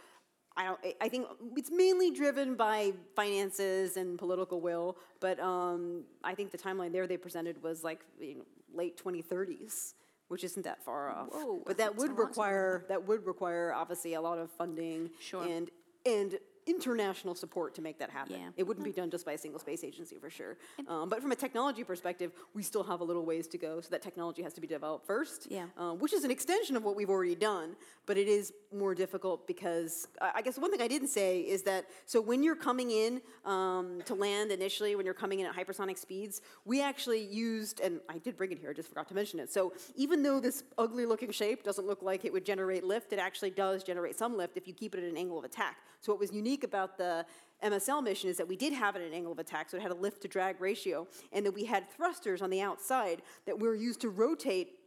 I 0.55 0.65
don't. 0.65 0.79
I 1.01 1.09
think 1.09 1.25
it's 1.55 1.71
mainly 1.71 2.11
driven 2.11 2.53
by 2.53 2.93
finances 3.15 3.97
and 3.97 4.19
political 4.19 4.61
will, 4.61 4.97
but 5.19 5.39
um, 5.39 6.03
I 6.23 6.35
think 6.35 6.51
the 6.51 6.59
timeline 6.59 6.91
there 6.91 7.07
they 7.07 7.17
presented 7.17 7.63
was 7.63 7.83
like 7.83 8.01
you 8.19 8.35
know, 8.35 8.43
late 8.71 9.01
2030s, 9.03 9.95
which 10.27 10.43
isn't 10.43 10.63
that 10.63 10.83
far 10.83 11.09
off. 11.09 11.29
Whoa, 11.31 11.63
but 11.65 11.77
that 11.77 11.95
would 11.95 12.15
require 12.19 12.85
that 12.87 13.07
would 13.07 13.25
require 13.25 13.73
obviously 13.73 14.13
a 14.13 14.21
lot 14.21 14.37
of 14.37 14.51
funding 14.51 15.09
sure. 15.19 15.43
and 15.43 15.71
and 16.05 16.37
international 16.65 17.35
support 17.35 17.75
to 17.75 17.81
make 17.81 17.99
that 17.99 18.09
happen. 18.09 18.35
Yeah. 18.39 18.49
It 18.57 18.63
wouldn't 18.63 18.85
be 18.85 18.91
done 18.91 19.09
just 19.09 19.25
by 19.25 19.33
a 19.33 19.37
single 19.37 19.59
space 19.59 19.83
agency 19.83 20.17
for 20.17 20.29
sure. 20.29 20.57
Um, 20.87 21.09
but 21.09 21.21
from 21.21 21.31
a 21.31 21.35
technology 21.35 21.83
perspective, 21.83 22.31
we 22.53 22.63
still 22.63 22.83
have 22.83 23.01
a 23.01 23.03
little 23.03 23.25
ways 23.25 23.47
to 23.47 23.57
go. 23.57 23.81
So 23.81 23.89
that 23.91 24.01
technology 24.01 24.41
has 24.41 24.53
to 24.53 24.61
be 24.61 24.67
developed 24.67 25.05
first, 25.05 25.47
yeah. 25.49 25.65
Uh, 25.77 25.93
which 25.93 26.13
is 26.13 26.23
an 26.23 26.31
extension 26.31 26.75
of 26.75 26.83
what 26.83 26.95
we've 26.95 27.09
already 27.09 27.35
done. 27.35 27.75
But 28.05 28.17
it 28.17 28.27
is 28.27 28.53
more 28.73 28.93
difficult 28.93 29.47
because 29.47 30.07
I 30.21 30.41
guess 30.41 30.57
one 30.57 30.71
thing 30.71 30.81
I 30.81 30.87
didn't 30.87 31.07
say 31.07 31.39
is 31.39 31.63
that 31.63 31.85
so 32.05 32.21
when 32.21 32.43
you're 32.43 32.55
coming 32.55 32.91
in 32.91 33.21
um, 33.45 34.01
to 34.05 34.13
land 34.13 34.51
initially, 34.51 34.95
when 34.95 35.05
you're 35.05 35.13
coming 35.13 35.39
in 35.39 35.45
at 35.45 35.55
hypersonic 35.55 35.97
speeds, 35.97 36.41
we 36.65 36.81
actually 36.81 37.23
used, 37.23 37.79
and 37.79 37.99
I 38.09 38.17
did 38.17 38.37
bring 38.37 38.51
it 38.51 38.59
here, 38.59 38.69
I 38.69 38.73
just 38.73 38.89
forgot 38.89 39.07
to 39.07 39.15
mention 39.15 39.39
it. 39.39 39.51
So 39.51 39.73
even 39.95 40.21
though 40.21 40.39
this 40.39 40.63
ugly 40.77 41.05
looking 41.05 41.31
shape 41.31 41.63
doesn't 41.63 41.87
look 41.87 42.01
like 42.01 42.25
it 42.25 42.33
would 42.33 42.45
generate 42.45 42.83
lift, 42.83 43.13
it 43.13 43.19
actually 43.19 43.51
does 43.51 43.83
generate 43.83 44.17
some 44.17 44.37
lift 44.37 44.57
if 44.57 44.67
you 44.67 44.73
keep 44.73 44.93
it 44.95 45.03
at 45.03 45.09
an 45.09 45.17
angle 45.17 45.39
of 45.39 45.45
attack. 45.45 45.77
So 46.01 46.11
what 46.11 46.19
was 46.19 46.33
unique 46.33 46.52
about 46.61 46.97
the 46.97 47.25
MSL 47.63 48.03
mission 48.03 48.29
is 48.29 48.37
that 48.37 48.47
we 48.47 48.57
did 48.57 48.73
have 48.73 48.95
it 48.95 49.01
at 49.01 49.07
an 49.07 49.13
angle 49.13 49.31
of 49.31 49.39
attack, 49.39 49.69
so 49.69 49.77
it 49.77 49.81
had 49.81 49.91
a 49.91 49.95
lift 49.95 50.21
to 50.23 50.27
drag 50.27 50.59
ratio, 50.61 51.07
and 51.31 51.45
that 51.45 51.53
we 51.53 51.65
had 51.65 51.89
thrusters 51.89 52.41
on 52.41 52.49
the 52.49 52.61
outside 52.61 53.21
that 53.45 53.57
were 53.57 53.73
used 53.73 54.01
to 54.01 54.09
rotate 54.09 54.77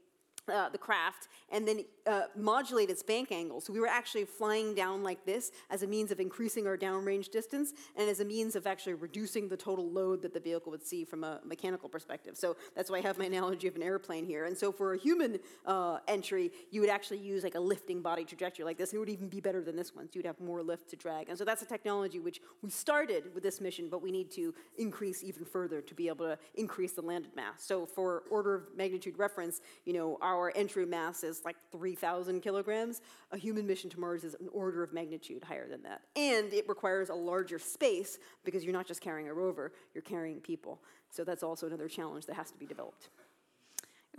uh, 0.48 0.68
the 0.68 0.78
craft 0.78 1.28
and 1.50 1.66
then 1.66 1.84
uh, 2.06 2.22
modulate 2.36 2.90
its 2.90 3.02
bank 3.02 3.32
angle. 3.32 3.60
So 3.60 3.72
we 3.72 3.80
were 3.80 3.88
actually 3.88 4.24
flying 4.24 4.74
down 4.74 5.02
like 5.02 5.24
this 5.24 5.50
as 5.70 5.82
a 5.82 5.86
means 5.86 6.10
of 6.10 6.20
increasing 6.20 6.66
our 6.66 6.76
downrange 6.76 7.30
distance 7.30 7.72
and 7.96 8.08
as 8.08 8.20
a 8.20 8.24
means 8.24 8.56
of 8.56 8.66
actually 8.66 8.94
reducing 8.94 9.48
the 9.48 9.56
total 9.56 9.90
load 9.90 10.22
that 10.22 10.34
the 10.34 10.40
vehicle 10.40 10.70
would 10.70 10.84
see 10.84 11.04
from 11.04 11.24
a 11.24 11.40
mechanical 11.44 11.88
perspective. 11.88 12.36
So 12.36 12.56
that's 12.74 12.90
why 12.90 12.98
I 12.98 13.00
have 13.00 13.18
my 13.18 13.24
analogy 13.24 13.68
of 13.68 13.76
an 13.76 13.82
airplane 13.82 14.24
here. 14.24 14.44
And 14.44 14.56
so 14.56 14.72
for 14.72 14.94
a 14.94 14.98
human 14.98 15.38
uh, 15.64 15.98
entry, 16.08 16.52
you 16.70 16.80
would 16.80 16.90
actually 16.90 17.18
use 17.18 17.42
like 17.44 17.54
a 17.54 17.60
lifting 17.60 18.02
body 18.02 18.24
trajectory 18.24 18.64
like 18.64 18.78
this. 18.78 18.90
And 18.90 18.96
it 18.96 19.00
would 19.00 19.08
even 19.08 19.28
be 19.28 19.40
better 19.40 19.62
than 19.62 19.76
this 19.76 19.94
one. 19.94 20.06
So 20.06 20.12
you'd 20.14 20.26
have 20.26 20.40
more 20.40 20.62
lift 20.62 20.90
to 20.90 20.96
drag. 20.96 21.28
And 21.28 21.38
so 21.38 21.44
that's 21.44 21.62
a 21.62 21.66
technology 21.66 22.20
which 22.20 22.40
we 22.62 22.70
started 22.70 23.34
with 23.34 23.42
this 23.42 23.60
mission, 23.60 23.88
but 23.90 24.02
we 24.02 24.10
need 24.10 24.30
to 24.32 24.54
increase 24.78 25.24
even 25.24 25.44
further 25.44 25.80
to 25.80 25.94
be 25.94 26.08
able 26.08 26.26
to 26.26 26.38
increase 26.54 26.92
the 26.92 27.02
landed 27.02 27.34
mass. 27.34 27.64
So 27.64 27.86
for 27.86 28.24
order 28.30 28.54
of 28.54 28.62
magnitude 28.76 29.18
reference, 29.18 29.60
you 29.84 29.92
know, 29.92 30.18
our 30.20 30.35
our 30.36 30.52
entry 30.54 30.86
mass 30.86 31.24
is 31.24 31.44
like 31.44 31.56
3,000 31.72 32.40
kilograms, 32.40 33.00
a 33.32 33.36
human 33.36 33.66
mission 33.66 33.90
to 33.90 34.00
Mars 34.00 34.24
is 34.24 34.34
an 34.34 34.48
order 34.52 34.82
of 34.82 34.92
magnitude 34.92 35.42
higher 35.42 35.68
than 35.68 35.82
that. 35.82 36.02
And 36.14 36.52
it 36.52 36.68
requires 36.68 37.08
a 37.08 37.14
larger 37.14 37.58
space 37.58 38.18
because 38.44 38.62
you're 38.64 38.72
not 38.72 38.86
just 38.86 39.00
carrying 39.00 39.28
a 39.28 39.34
rover, 39.34 39.72
you're 39.94 40.02
carrying 40.02 40.40
people. 40.40 40.80
So 41.10 41.24
that's 41.24 41.42
also 41.42 41.66
another 41.66 41.88
challenge 41.88 42.26
that 42.26 42.36
has 42.36 42.50
to 42.50 42.58
be 42.58 42.66
developed. 42.66 43.08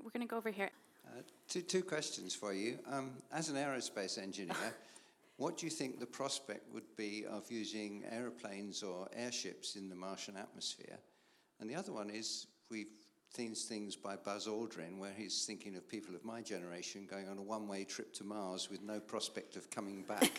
We're 0.03 0.11
going 0.11 0.27
to 0.27 0.29
go 0.29 0.37
over 0.37 0.49
here. 0.49 0.69
Uh, 1.07 1.21
two, 1.47 1.61
two 1.61 1.83
questions 1.83 2.35
for 2.35 2.53
you. 2.53 2.79
Um, 2.91 3.11
as 3.31 3.49
an 3.49 3.55
aerospace 3.55 4.21
engineer, 4.21 4.55
what 5.37 5.57
do 5.57 5.65
you 5.65 5.69
think 5.69 5.99
the 5.99 6.05
prospect 6.05 6.73
would 6.73 6.95
be 6.97 7.25
of 7.29 7.49
using 7.51 8.03
aeroplanes 8.11 8.83
or 8.83 9.07
airships 9.15 9.75
in 9.75 9.89
the 9.89 9.95
Martian 9.95 10.35
atmosphere? 10.37 10.97
And 11.59 11.69
the 11.69 11.75
other 11.75 11.91
one 11.91 12.09
is 12.09 12.47
we've 12.69 12.87
these 13.35 13.65
things 13.65 13.95
by 13.95 14.15
Buzz 14.15 14.47
Aldrin, 14.47 14.97
where 14.97 15.11
he's 15.15 15.45
thinking 15.45 15.75
of 15.75 15.87
people 15.87 16.15
of 16.15 16.25
my 16.25 16.41
generation 16.41 17.07
going 17.09 17.27
on 17.29 17.37
a 17.37 17.41
one 17.41 17.67
way 17.67 17.83
trip 17.83 18.13
to 18.13 18.23
Mars 18.23 18.69
with 18.69 18.81
no 18.81 18.99
prospect 18.99 19.55
of 19.55 19.69
coming 19.69 20.03
back. 20.03 20.31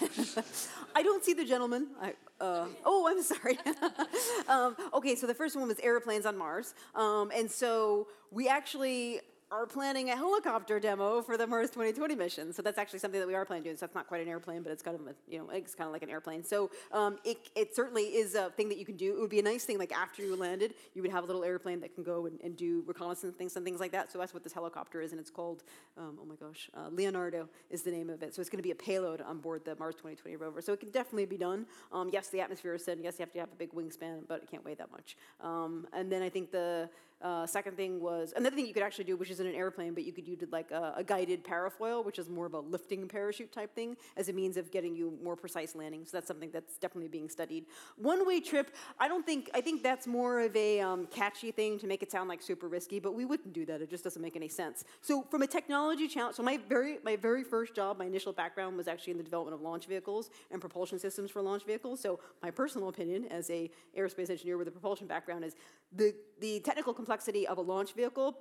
I 0.95 1.03
don't 1.03 1.25
see 1.25 1.35
the 1.35 1.45
gentleman. 1.45 1.89
I, 2.01 2.15
uh, 2.41 2.67
oh, 2.85 3.09
I'm 3.09 3.23
sorry. 3.23 3.59
um, 4.49 4.77
okay, 4.95 5.15
so 5.15 5.27
the 5.27 5.35
first 5.35 5.57
one 5.57 5.69
was 5.69 5.79
airplanes 5.81 6.27
on 6.27 6.37
Mars. 6.37 6.75
Um, 6.95 7.31
and 7.35 7.51
so 7.51 8.09
we 8.31 8.49
actually 8.49 9.21
are 9.51 9.67
planning 9.67 10.11
a 10.11 10.17
helicopter 10.17 10.79
demo 10.79 11.23
for 11.23 11.37
the 11.37 11.47
Mars 11.47 11.71
2020 11.71 12.15
mission. 12.15 12.53
So 12.53 12.61
that's 12.61 12.77
actually 12.77 12.99
something 12.99 13.19
that 13.19 13.27
we 13.27 13.35
are 13.35 13.45
planning 13.45 13.65
to 13.65 13.71
do. 13.71 13.77
So 13.77 13.87
that's 13.87 13.95
not 13.95 14.07
quite 14.07 14.21
an 14.21 14.29
airplane, 14.29 14.63
but 14.63 14.73
it's 14.73 14.83
kind 14.83 14.99
of 14.99 15.07
a, 15.07 15.15
you 15.27 15.39
know, 15.39 15.49
it's 15.51 15.75
kind 15.75 15.87
of 15.87 15.93
like 15.93 16.03
an 16.03 16.11
airplane. 16.11 16.45
So 16.45 16.71
um, 16.93 17.19
it, 17.25 17.39
it 17.55 17.75
certainly 17.75 18.03
is 18.03 18.35
a 18.35 18.51
thing 18.51 18.69
that 18.69 18.79
you 18.79 18.85
can 18.85 18.97
do. 18.97 19.17
It 19.17 19.21
would 19.21 19.31
be 19.31 19.39
a 19.39 19.43
nice 19.43 19.65
thing, 19.65 19.79
like 19.79 19.93
after 19.93 20.23
you 20.23 20.37
landed, 20.37 20.75
you 20.95 21.01
would 21.01 21.11
have 21.11 21.25
a 21.25 21.27
little 21.27 21.45
airplane 21.45 21.81
that 21.81 21.95
can 21.95 22.05
go 22.05 22.27
and, 22.27 22.39
and 22.43 22.57
do 22.57 22.83
reconnaissance 22.87 23.37
things 23.37 23.57
and 23.57 23.65
things 23.65 23.81
like 23.81 23.93
that. 23.93 24.13
So 24.13 24.19
that's 24.19 24.35
what 24.35 24.45
this 24.45 24.53
helicopter 24.53 25.01
is, 25.01 25.13
and 25.13 25.21
it's 25.21 25.31
called, 25.31 25.63
um, 25.97 26.19
oh 26.21 26.27
my 26.27 26.35
gosh, 26.35 26.69
uh, 26.77 26.89
Leonardo 26.91 27.49
is 27.71 27.83
the 27.83 27.91
name 27.91 28.11
of 28.11 28.23
it. 28.23 28.35
So 28.35 28.41
it's 28.41 28.51
going 28.51 28.59
to 28.59 28.63
be 28.63 28.73
a 28.73 28.75
payload 28.75 29.23
on 29.23 29.39
board 29.39 29.65
the 29.65 29.77
Mars 29.77 29.95
2020 29.95 30.37
rover. 30.37 30.61
So 30.61 30.73
it 30.75 30.81
can 30.81 30.91
definitely 30.91 31.27
be 31.27 31.39
done. 31.39 31.65
Um, 31.91 32.11
yes, 32.13 32.29
the 32.29 32.41
atmosphere 32.41 32.75
is 32.75 32.85
said, 32.85 32.99
yes, 33.03 33.15
you 33.19 33.23
have 33.23 33.33
to 33.33 33.39
have 33.41 33.53
a 33.53 33.57
big 33.57 33.73
wingspan, 33.73 34.29
but 34.29 34.43
it 34.43 34.51
can't 34.51 34.65
weigh 34.65 34.75
that 34.75 34.91
much. 34.93 35.17
Um, 35.41 35.87
and 35.95 36.13
then 36.13 36.23
I 36.23 36.29
think 36.29 36.51
the 36.51 36.91
uh, 37.21 37.47
second 37.47 37.77
thing 37.77 38.01
was 38.01 38.33
another 38.37 38.55
thing 38.55 38.65
you 38.65 38.73
could 38.73 38.83
actually 38.83 39.05
do, 39.05 39.17
which 39.17 39.31
is 39.31 39.41
in 39.41 39.47
an 39.47 39.55
airplane, 39.55 39.93
but 39.93 40.05
you 40.05 40.13
could 40.13 40.27
use 40.27 40.39
like 40.53 40.71
a, 40.71 40.95
a, 40.99 41.03
guided 41.05 41.43
parafoil, 41.43 42.05
which 42.05 42.19
is 42.19 42.29
more 42.29 42.47
of 42.47 42.55
a 42.55 42.61
lifting 42.61 43.09
parachute 43.09 43.51
type 43.51 43.75
thing, 43.75 43.97
as 44.17 44.29
a 44.29 44.33
means 44.33 44.57
of 44.57 44.71
getting 44.71 44.95
you 44.95 45.19
more 45.23 45.35
precise 45.35 45.75
landing. 45.75 46.05
So 46.05 46.17
that's 46.17 46.29
something 46.29 46.51
that's 46.53 46.79
definitely 46.79 47.09
being 47.09 47.29
studied. 47.29 47.67
One-way 47.97 48.41
trip, 48.41 48.75
I 49.01 49.09
don't 49.09 49.27
think. 49.27 49.51
I 49.53 49.61
think 49.61 49.83
that's 49.83 50.07
more 50.07 50.41
of 50.41 50.55
a 50.55 50.81
um, 50.81 51.07
catchy 51.07 51.51
thing 51.51 51.79
to 51.81 51.89
make 51.89 52.05
it 52.05 52.13
sound 52.13 52.29
like 52.29 52.41
super 52.41 52.69
risky, 52.69 53.01
but 53.01 53.15
we 53.15 53.25
wouldn't 53.25 53.53
do 53.53 53.67
that. 53.67 53.83
It 53.83 53.91
just 53.91 54.05
doesn't 54.05 54.23
make 54.23 54.37
any 54.37 54.49
sense. 54.49 54.85
So 55.01 55.23
from 55.23 55.43
a 55.43 55.47
technology 55.49 56.07
challenge, 56.07 56.37
so 56.37 56.45
my 56.45 56.61
very 56.69 56.99
my 57.03 57.17
very 57.17 57.43
first 57.43 57.75
job, 57.75 57.99
my 57.99 58.05
initial 58.05 58.33
background 58.33 58.77
was 58.77 58.87
actually 58.87 59.13
in 59.13 59.17
the 59.17 59.25
development 59.25 59.57
of 59.57 59.61
launch 59.61 59.87
vehicles 59.87 60.31
and 60.53 60.61
propulsion 60.61 61.01
systems 61.01 61.33
for 61.33 61.43
launch 61.43 61.65
vehicles. 61.65 62.01
So 62.01 62.21
my 62.43 62.53
personal 62.53 62.89
opinion, 62.89 63.25
as 63.25 63.51
a 63.51 63.71
aerospace 63.99 64.31
engineer 64.31 64.57
with 64.57 64.69
a 64.69 64.71
propulsion 64.71 65.09
background, 65.09 65.45
is 65.45 65.57
the 65.93 66.15
the 66.41 66.61
technical 66.61 66.95
complexity 67.09 67.47
of 67.47 67.57
a 67.57 67.63
launch 67.63 67.95
vehicle 67.95 68.37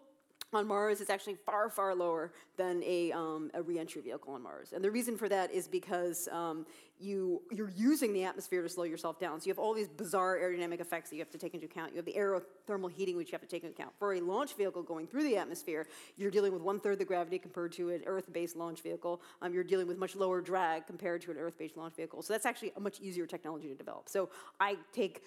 on 0.51 0.67
Mars 0.67 0.99
is 0.99 1.09
actually 1.09 1.35
far, 1.35 1.69
far 1.69 1.95
lower 1.95 2.33
than 2.57 2.83
a, 2.83 3.13
um, 3.13 3.49
a 3.53 3.61
reentry 3.61 4.01
vehicle 4.01 4.33
on 4.33 4.43
Mars. 4.43 4.73
And 4.73 4.83
the 4.83 4.91
reason 4.91 5.17
for 5.17 5.29
that 5.29 5.53
is 5.53 5.69
because 5.69 6.27
um, 6.33 6.65
you, 6.99 7.41
you're 7.49 7.69
using 7.69 8.11
the 8.11 8.25
atmosphere 8.25 8.61
to 8.61 8.67
slow 8.67 8.83
yourself 8.83 9.19
down. 9.19 9.39
So 9.39 9.45
you 9.45 9.51
have 9.51 9.59
all 9.59 9.73
these 9.73 9.87
bizarre 9.87 10.37
aerodynamic 10.37 10.81
effects 10.81 11.09
that 11.09 11.15
you 11.15 11.21
have 11.21 11.29
to 11.31 11.37
take 11.37 11.53
into 11.53 11.65
account. 11.65 11.91
You 11.93 11.97
have 11.97 12.05
the 12.05 12.13
aerothermal 12.13 12.91
heating, 12.91 13.15
which 13.15 13.29
you 13.29 13.31
have 13.33 13.41
to 13.41 13.47
take 13.47 13.63
into 13.63 13.73
account. 13.73 13.93
For 13.99 14.15
a 14.15 14.19
launch 14.19 14.53
vehicle 14.55 14.83
going 14.83 15.07
through 15.07 15.23
the 15.23 15.37
atmosphere, 15.37 15.87
you're 16.17 16.31
dealing 16.31 16.51
with 16.51 16.61
one 16.61 16.81
third 16.81 16.99
the 16.99 17.05
gravity 17.05 17.39
compared 17.39 17.71
to 17.73 17.91
an 17.91 18.01
Earth 18.05 18.33
based 18.33 18.57
launch 18.57 18.81
vehicle. 18.81 19.21
Um, 19.41 19.53
you're 19.53 19.63
dealing 19.63 19.87
with 19.87 19.97
much 19.97 20.13
lower 20.13 20.41
drag 20.41 20.87
compared 20.87 21.21
to 21.21 21.31
an 21.31 21.37
Earth 21.37 21.57
based 21.57 21.77
launch 21.77 21.95
vehicle. 21.95 22.21
So 22.21 22.33
that's 22.33 22.45
actually 22.45 22.73
a 22.75 22.81
much 22.81 22.99
easier 22.99 23.25
technology 23.25 23.69
to 23.69 23.75
develop. 23.75 24.09
So 24.09 24.29
I 24.59 24.75
take 24.91 25.23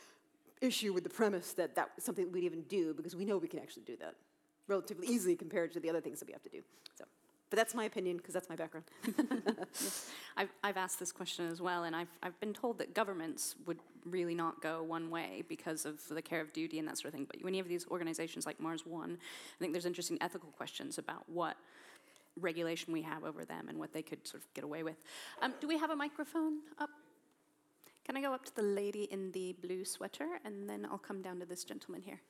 issue 0.61 0.93
with 0.93 1.05
the 1.05 1.11
premise 1.11 1.53
that 1.55 1.75
that's 1.75 2.05
something 2.05 2.31
we'd 2.33 2.45
even 2.45 2.63
do 2.63 2.95
because 2.95 3.17
we 3.17 3.25
know 3.25 3.39
we 3.39 3.49
can 3.49 3.59
actually 3.59 3.85
do 3.85 3.97
that 3.97 4.15
relatively 4.69 5.07
easily 5.09 5.35
compared 5.35 5.73
to 5.73 5.81
the 5.81 5.91
other 5.91 6.01
things 6.01 6.21
that 6.21 6.27
we 6.27 6.33
have 6.33 6.43
to 6.43 6.49
do. 6.49 6.63
So, 6.97 7.05
but 7.51 7.57
that's 7.57 7.75
my 7.75 7.85
opinion 7.85 8.17
because 8.17 8.33
that's 8.33 8.49
my 8.49 8.55
background. 8.55 8.87
I've, 10.37 10.51
I've 10.63 10.77
asked 10.77 11.01
this 11.01 11.11
question 11.11 11.51
as 11.51 11.61
well, 11.61 11.85
and 11.85 11.97
I've, 11.97 12.09
I've 12.23 12.39
been 12.39 12.55
told 12.55 12.79
that 12.79 12.95
governments 12.95 13.57
would 13.67 13.79
really 14.05 14.35
not 14.35 14.63
go 14.63 14.83
one 14.83 15.11
way 15.11 15.43
because 15.49 15.85
of 15.85 16.01
the 16.09 16.23
care 16.23 16.41
of 16.41 16.53
duty 16.53 16.79
and 16.79 16.87
that 16.87 16.97
sort 16.97 17.07
of 17.07 17.15
thing. 17.15 17.27
But 17.29 17.43
when 17.43 17.53
you 17.53 17.63
have 17.63 17.69
these 17.69 17.87
organizations 17.89 18.47
like 18.47 18.61
Mars 18.61 18.87
One, 18.87 19.19
I 19.21 19.59
think 19.59 19.73
there's 19.73 19.87
interesting 19.87 20.17
ethical 20.21 20.51
questions 20.51 20.99
about 20.99 21.25
what 21.29 21.57
regulation 22.39 22.93
we 22.93 23.03
have 23.03 23.25
over 23.25 23.45
them 23.45 23.69
and 23.69 23.79
what 23.79 23.93
they 23.93 24.03
could 24.03 24.27
sort 24.27 24.43
of 24.43 24.55
get 24.55 24.63
away 24.63 24.85
with. 24.85 24.97
Um, 25.43 25.53
do 25.61 25.67
we 25.67 25.77
have 25.79 25.91
a 25.91 25.97
microphone 25.97 26.61
up? 26.79 26.91
Can 28.11 28.17
I 28.17 28.23
go 28.23 28.35
up 28.35 28.45
to 28.47 28.57
the 28.57 28.63
lady 28.63 29.05
in 29.13 29.31
the 29.31 29.55
blue 29.63 29.85
sweater 29.85 30.41
and 30.45 30.69
then 30.69 30.85
I'll 30.91 30.99
come 30.99 31.23
down 31.23 31.39
to 31.39 31.47
this 31.47 31.63
gentleman 31.63 32.03
here? 32.03 32.21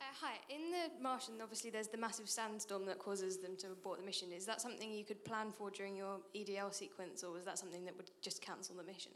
Uh, 0.00 0.04
hi. 0.18 0.36
In 0.48 0.70
the 0.70 1.02
Martian, 1.02 1.34
obviously, 1.42 1.68
there's 1.68 1.88
the 1.88 1.98
massive 1.98 2.26
sandstorm 2.26 2.86
that 2.86 2.98
causes 2.98 3.36
them 3.36 3.56
to 3.58 3.72
abort 3.72 3.98
the 3.98 4.06
mission. 4.06 4.28
Is 4.32 4.46
that 4.46 4.62
something 4.62 4.90
you 4.90 5.04
could 5.04 5.22
plan 5.22 5.52
for 5.52 5.70
during 5.70 5.94
your 5.94 6.20
EDL 6.34 6.72
sequence, 6.72 7.24
or 7.24 7.30
was 7.30 7.44
that 7.44 7.58
something 7.58 7.84
that 7.84 7.94
would 7.98 8.10
just 8.22 8.40
cancel 8.40 8.74
the 8.76 8.84
mission? 8.84 9.12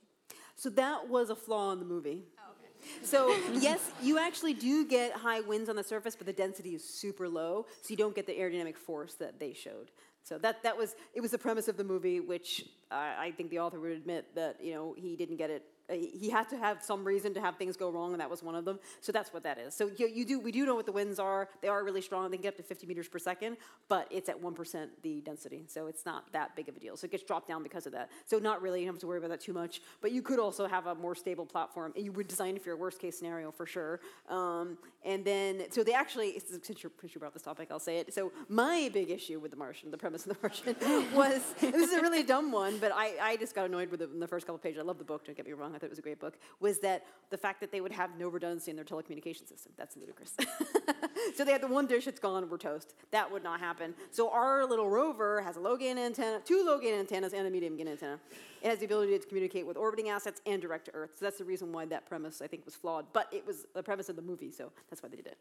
So 0.55 0.69
that 0.69 1.09
was 1.09 1.31
a 1.31 1.35
flaw 1.35 1.73
in 1.73 1.79
the 1.79 1.87
movie. 1.87 2.25
Oh, 2.39 2.53
okay. 2.59 2.71
So 3.03 3.35
yes, 3.55 3.93
you 4.03 4.19
actually 4.19 4.53
do 4.53 4.85
get 4.85 5.13
high 5.13 5.41
winds 5.41 5.71
on 5.71 5.77
the 5.77 5.83
surface, 5.83 6.15
but 6.15 6.27
the 6.27 6.35
density 6.35 6.75
is 6.75 6.85
super 6.85 7.27
low, 7.27 7.65
so 7.81 7.89
you 7.89 7.97
don't 7.97 8.15
get 8.15 8.27
the 8.27 8.35
aerodynamic 8.35 8.77
force 8.77 9.15
that 9.15 9.41
they 9.41 9.55
showed. 9.55 9.93
So 10.23 10.39
that, 10.39 10.63
that 10.63 10.77
was, 10.77 10.95
it 11.15 11.21
was 11.21 11.31
the 11.31 11.39
premise 11.39 11.69
of 11.69 11.77
the 11.77 11.85
movie, 11.85 12.21
which 12.21 12.65
I, 12.91 13.15
I 13.19 13.31
think 13.33 13.51
the 13.51 13.59
author 13.59 13.81
would 13.81 13.93
admit 13.93 14.35
that, 14.35 14.63
you 14.63 14.75
know, 14.75 14.95
he 14.97 15.17
didn't 15.17 15.37
get 15.37 15.51
it 15.51 15.65
he 15.91 16.31
had 16.31 16.49
to 16.51 16.57
have 16.57 16.83
some 16.83 17.05
reason 17.05 17.35
to 17.35 17.41
have 17.41 17.57
things 17.57 17.77
go 17.77 17.91
wrong, 17.91 18.13
and 18.13 18.21
that 18.21 18.31
was 18.31 18.43
one 18.43 18.55
of 18.55 18.65
them. 18.65 18.79
So 19.01 19.13
that's 19.13 19.33
what 19.33 19.43
that 19.43 19.59
is. 19.59 19.75
So 19.75 19.91
you, 19.97 20.07
you, 20.07 20.25
do, 20.25 20.41
we 20.41 20.53
do 20.53 20.65
know 20.65 20.75
what 20.75 20.87
the 20.87 20.93
winds 20.93 21.19
are. 21.19 21.49
They 21.61 21.69
are 21.69 21.85
really 21.85 22.01
strong. 22.01 22.31
They 22.31 22.37
can 22.37 22.43
get 22.43 22.55
up 22.55 22.57
to 22.59 22.63
50 22.63 22.87
meters 22.87 23.09
per 23.09 23.19
second, 23.19 23.57
but 23.89 24.07
it's 24.11 24.29
at 24.29 24.41
1% 24.41 24.89
the 25.03 25.21
density. 25.21 25.65
So 25.67 25.87
it's 25.87 26.07
not 26.07 26.33
that 26.33 26.55
big 26.57 26.69
of 26.69 26.77
a 26.77 26.81
deal. 26.81 26.97
So 26.97 27.07
it 27.07 27.11
gets 27.11 27.25
dropped 27.25 27.49
down 27.49 27.63
because 27.63 27.87
of 27.87 27.93
that. 27.93 28.11
So 28.27 28.39
not 28.39 28.63
really, 28.63 28.81
you 28.81 28.87
don't 28.87 28.95
have 28.95 29.01
to 29.01 29.07
worry 29.07 29.19
about 29.19 29.31
that 29.31 29.41
too 29.41 29.53
much. 29.53 29.83
But 30.01 30.13
you 30.13 30.23
could 30.23 30.39
also 30.39 30.67
have 30.67 30.87
a 30.87 30.95
more 30.95 31.15
stable 31.15 31.47
platform. 31.47 31.93
And 31.97 32.05
you 32.05 32.13
would 32.13 32.29
design 32.29 32.57
it 32.57 32.63
for 32.63 32.69
your 32.69 32.77
worst 32.77 32.99
case 32.99 33.19
scenario 33.19 33.51
for 33.51 33.67
sure. 33.67 34.01
Um, 34.29 34.79
and 35.05 35.25
then, 35.25 35.65
so 35.71 35.83
they 35.83 35.95
actually, 35.95 36.41
since 36.63 36.83
you 36.83 36.91
brought 37.19 37.33
this 37.33 37.43
topic, 37.43 37.69
I'll 37.71 37.79
say 37.79 37.99
it. 37.99 38.13
So 38.13 38.33
my 38.49 38.91
big 38.93 39.11
issue 39.11 39.41
with 39.41 39.51
The 39.51 39.57
Martian, 39.57 39.91
the 39.91 39.97
premise 39.97 40.27
of 40.27 40.35
The 40.35 40.39
Martian, 40.43 40.77
was 41.15 41.55
this 41.61 41.91
is 41.91 41.93
a 41.93 42.03
really 42.03 42.23
dumb 42.23 42.53
one, 42.53 42.79
but 42.79 42.93
I, 42.95 43.15
I 43.21 43.37
just 43.37 43.55
got 43.55 43.67
annoyed 43.67 43.91
with 43.91 44.03
it 44.03 44.11
in 44.13 44.21
the 44.21 44.29
first 44.29 44.47
couple 44.47 44.59
pages. 44.59 44.79
I 44.79 44.83
love 44.83 44.99
the 44.99 45.05
book, 45.05 45.25
don't 45.25 45.37
get 45.37 45.47
me 45.47 45.53
wrong. 45.53 45.75
Thought 45.81 45.87
it 45.87 45.91
was 45.91 45.99
a 45.99 46.03
great 46.03 46.21
book 46.21 46.39
was 46.61 46.79
that 46.81 47.07
the 47.31 47.39
fact 47.39 47.61
that 47.61 47.73
they 47.73 47.81
would 47.81 47.93
have 47.93 48.11
no 48.19 48.29
redundancy 48.29 48.71
in 48.71 48.77
their 48.77 48.85
telecommunication 48.85 49.49
system. 49.49 49.73
That's 49.77 49.97
ludicrous. 49.97 50.37
so 51.37 51.45
they 51.45 51.53
had 51.53 51.63
the 51.63 51.69
one 51.69 51.87
dish, 51.87 52.07
it's 52.07 52.21
gone, 52.21 52.49
we're 52.51 52.59
toast. 52.59 52.95
That 53.13 53.31
would 53.31 53.43
not 53.43 53.61
happen. 53.61 53.95
So 54.11 54.31
our 54.31 54.67
little 54.67 54.91
rover 54.91 55.41
has 55.41 55.57
a 55.57 55.61
low 55.61 55.77
gain 55.77 55.97
antenna, 55.97 56.41
two 56.45 56.63
low 56.67 56.79
gain 56.79 56.95
antennas, 56.95 57.33
and 57.33 57.47
a 57.47 57.51
medium 57.51 57.77
gain 57.77 57.89
antenna. 57.89 58.19
It 58.63 58.69
has 58.69 58.79
the 58.81 58.85
ability 58.85 59.19
to 59.19 59.27
communicate 59.27 59.67
with 59.67 59.77
orbiting 59.77 60.11
assets 60.11 60.43
and 60.45 60.61
direct 60.61 60.85
to 60.87 60.95
Earth. 60.95 61.13
So 61.19 61.25
that's 61.25 61.39
the 61.39 61.45
reason 61.45 61.73
why 61.73 61.87
that 61.87 62.07
premise, 62.07 62.43
I 62.43 62.47
think, 62.47 62.67
was 62.67 62.75
flawed. 62.75 63.07
But 63.13 63.29
it 63.33 63.47
was 63.47 63.67
the 63.75 63.83
premise 63.83 64.09
of 64.09 64.17
the 64.17 64.23
movie, 64.23 64.51
so 64.51 64.71
that's 64.91 65.03
why 65.03 65.09
they 65.09 65.17
did 65.17 65.29
it. 65.29 65.39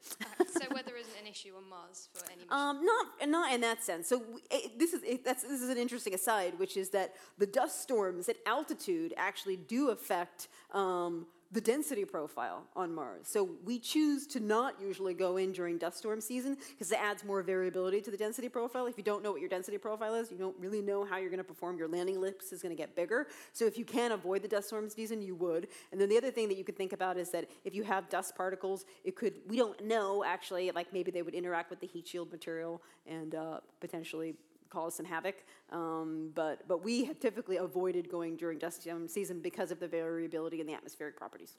so 0.50 0.70
an 0.70 0.84
issue 1.30 1.54
on 1.56 1.70
Mars 1.70 2.10
for 2.14 2.26
any? 2.32 2.44
Um, 2.50 2.86
not, 2.86 3.30
not 3.30 3.54
in 3.54 3.62
that 3.62 3.84
sense. 3.84 4.08
So 4.08 4.24
it, 4.50 4.78
this, 4.80 4.94
is, 4.94 5.04
it, 5.04 5.24
this 5.24 5.44
is 5.44 5.70
an 5.70 5.78
interesting 5.78 6.14
aside, 6.14 6.58
which 6.58 6.78
is 6.78 6.90
that 6.90 7.16
the 7.38 7.46
dust 7.46 7.82
storms 7.82 8.30
at 8.30 8.38
altitude 8.46 9.14
actually 9.18 9.58
do 9.58 9.90
affect 9.90 10.48
um, 10.74 11.28
the 11.52 11.62
density 11.62 12.06
profile 12.06 12.64
on 12.76 12.94
Mars. 12.94 13.28
So 13.28 13.50
we 13.66 13.80
choose 13.80 14.28
to 14.28 14.40
not 14.40 14.80
usually 14.80 15.16
go 15.16 15.38
in 15.38 15.52
during 15.52 15.80
dust 15.80 15.98
storm 15.98 16.22
season 16.22 16.58
because 16.70 16.92
it 16.92 17.00
adds 17.02 17.24
more 17.24 17.42
variability 17.42 18.02
to 18.02 18.12
the 18.12 18.18
density 18.18 18.50
profile. 18.50 18.86
If 18.86 18.98
you 18.98 19.04
don't 19.04 19.24
know 19.24 19.32
what 19.32 19.42
your 19.42 19.50
density 19.50 19.80
profile 19.80 20.14
is, 20.14 20.32
you 20.32 20.38
don't 20.38 20.56
really 20.60 20.82
know 20.82 21.04
how 21.04 21.18
you're 21.18 21.32
going 21.32 21.40
to 21.40 21.44
perform. 21.44 21.78
Your 21.78 21.88
landing 21.88 22.18
ellipse 22.18 22.52
is 22.52 22.62
going 22.62 22.76
to 22.76 22.80
get 22.80 22.96
bigger. 22.96 23.28
So 23.52 23.66
if 23.66 23.80
you 23.80 23.86
can 23.86 24.12
avoid 24.12 24.44
the 24.44 24.48
dust 24.48 24.68
storm 24.68 24.90
season, 24.90 25.24
you 25.24 25.34
would. 25.36 25.70
And 25.92 26.00
then 26.00 26.08
the 26.08 26.18
other 26.18 26.30
thing 26.30 26.50
that 26.50 26.58
you 26.58 26.64
could 26.64 26.78
think 26.78 26.94
about 26.94 27.18
is 27.18 27.32
that 27.32 27.50
if 27.66 27.74
you 27.74 27.84
have 27.84 28.10
dust 28.10 28.36
particles, 28.36 28.86
it 29.04 29.16
could, 29.16 29.34
we 29.48 29.58
don't 29.58 29.84
know 29.84 30.24
actually, 30.24 30.70
like 30.72 30.94
maybe 30.94 31.10
they 31.10 31.24
would 31.24 31.34
interact 31.34 31.72
with 31.72 31.80
the 31.80 31.88
heat 31.88 32.08
shield 32.08 32.32
material 32.32 32.80
and 33.08 33.34
uh, 33.34 33.60
potentially 33.80 34.36
cause 34.70 34.96
some 34.96 35.06
havoc. 35.06 35.44
Um, 35.72 36.32
but, 36.36 36.68
but 36.68 36.84
we 36.84 37.06
have 37.06 37.20
typically 37.20 37.58
avoided 37.58 38.10
going 38.10 38.36
during 38.36 38.58
dust 38.58 38.88
season 39.08 39.40
because 39.42 39.72
of 39.72 39.80
the 39.80 39.88
variability 39.88 40.62
in 40.62 40.68
the 40.68 40.74
atmospheric 40.74 41.18
properties. 41.18 41.56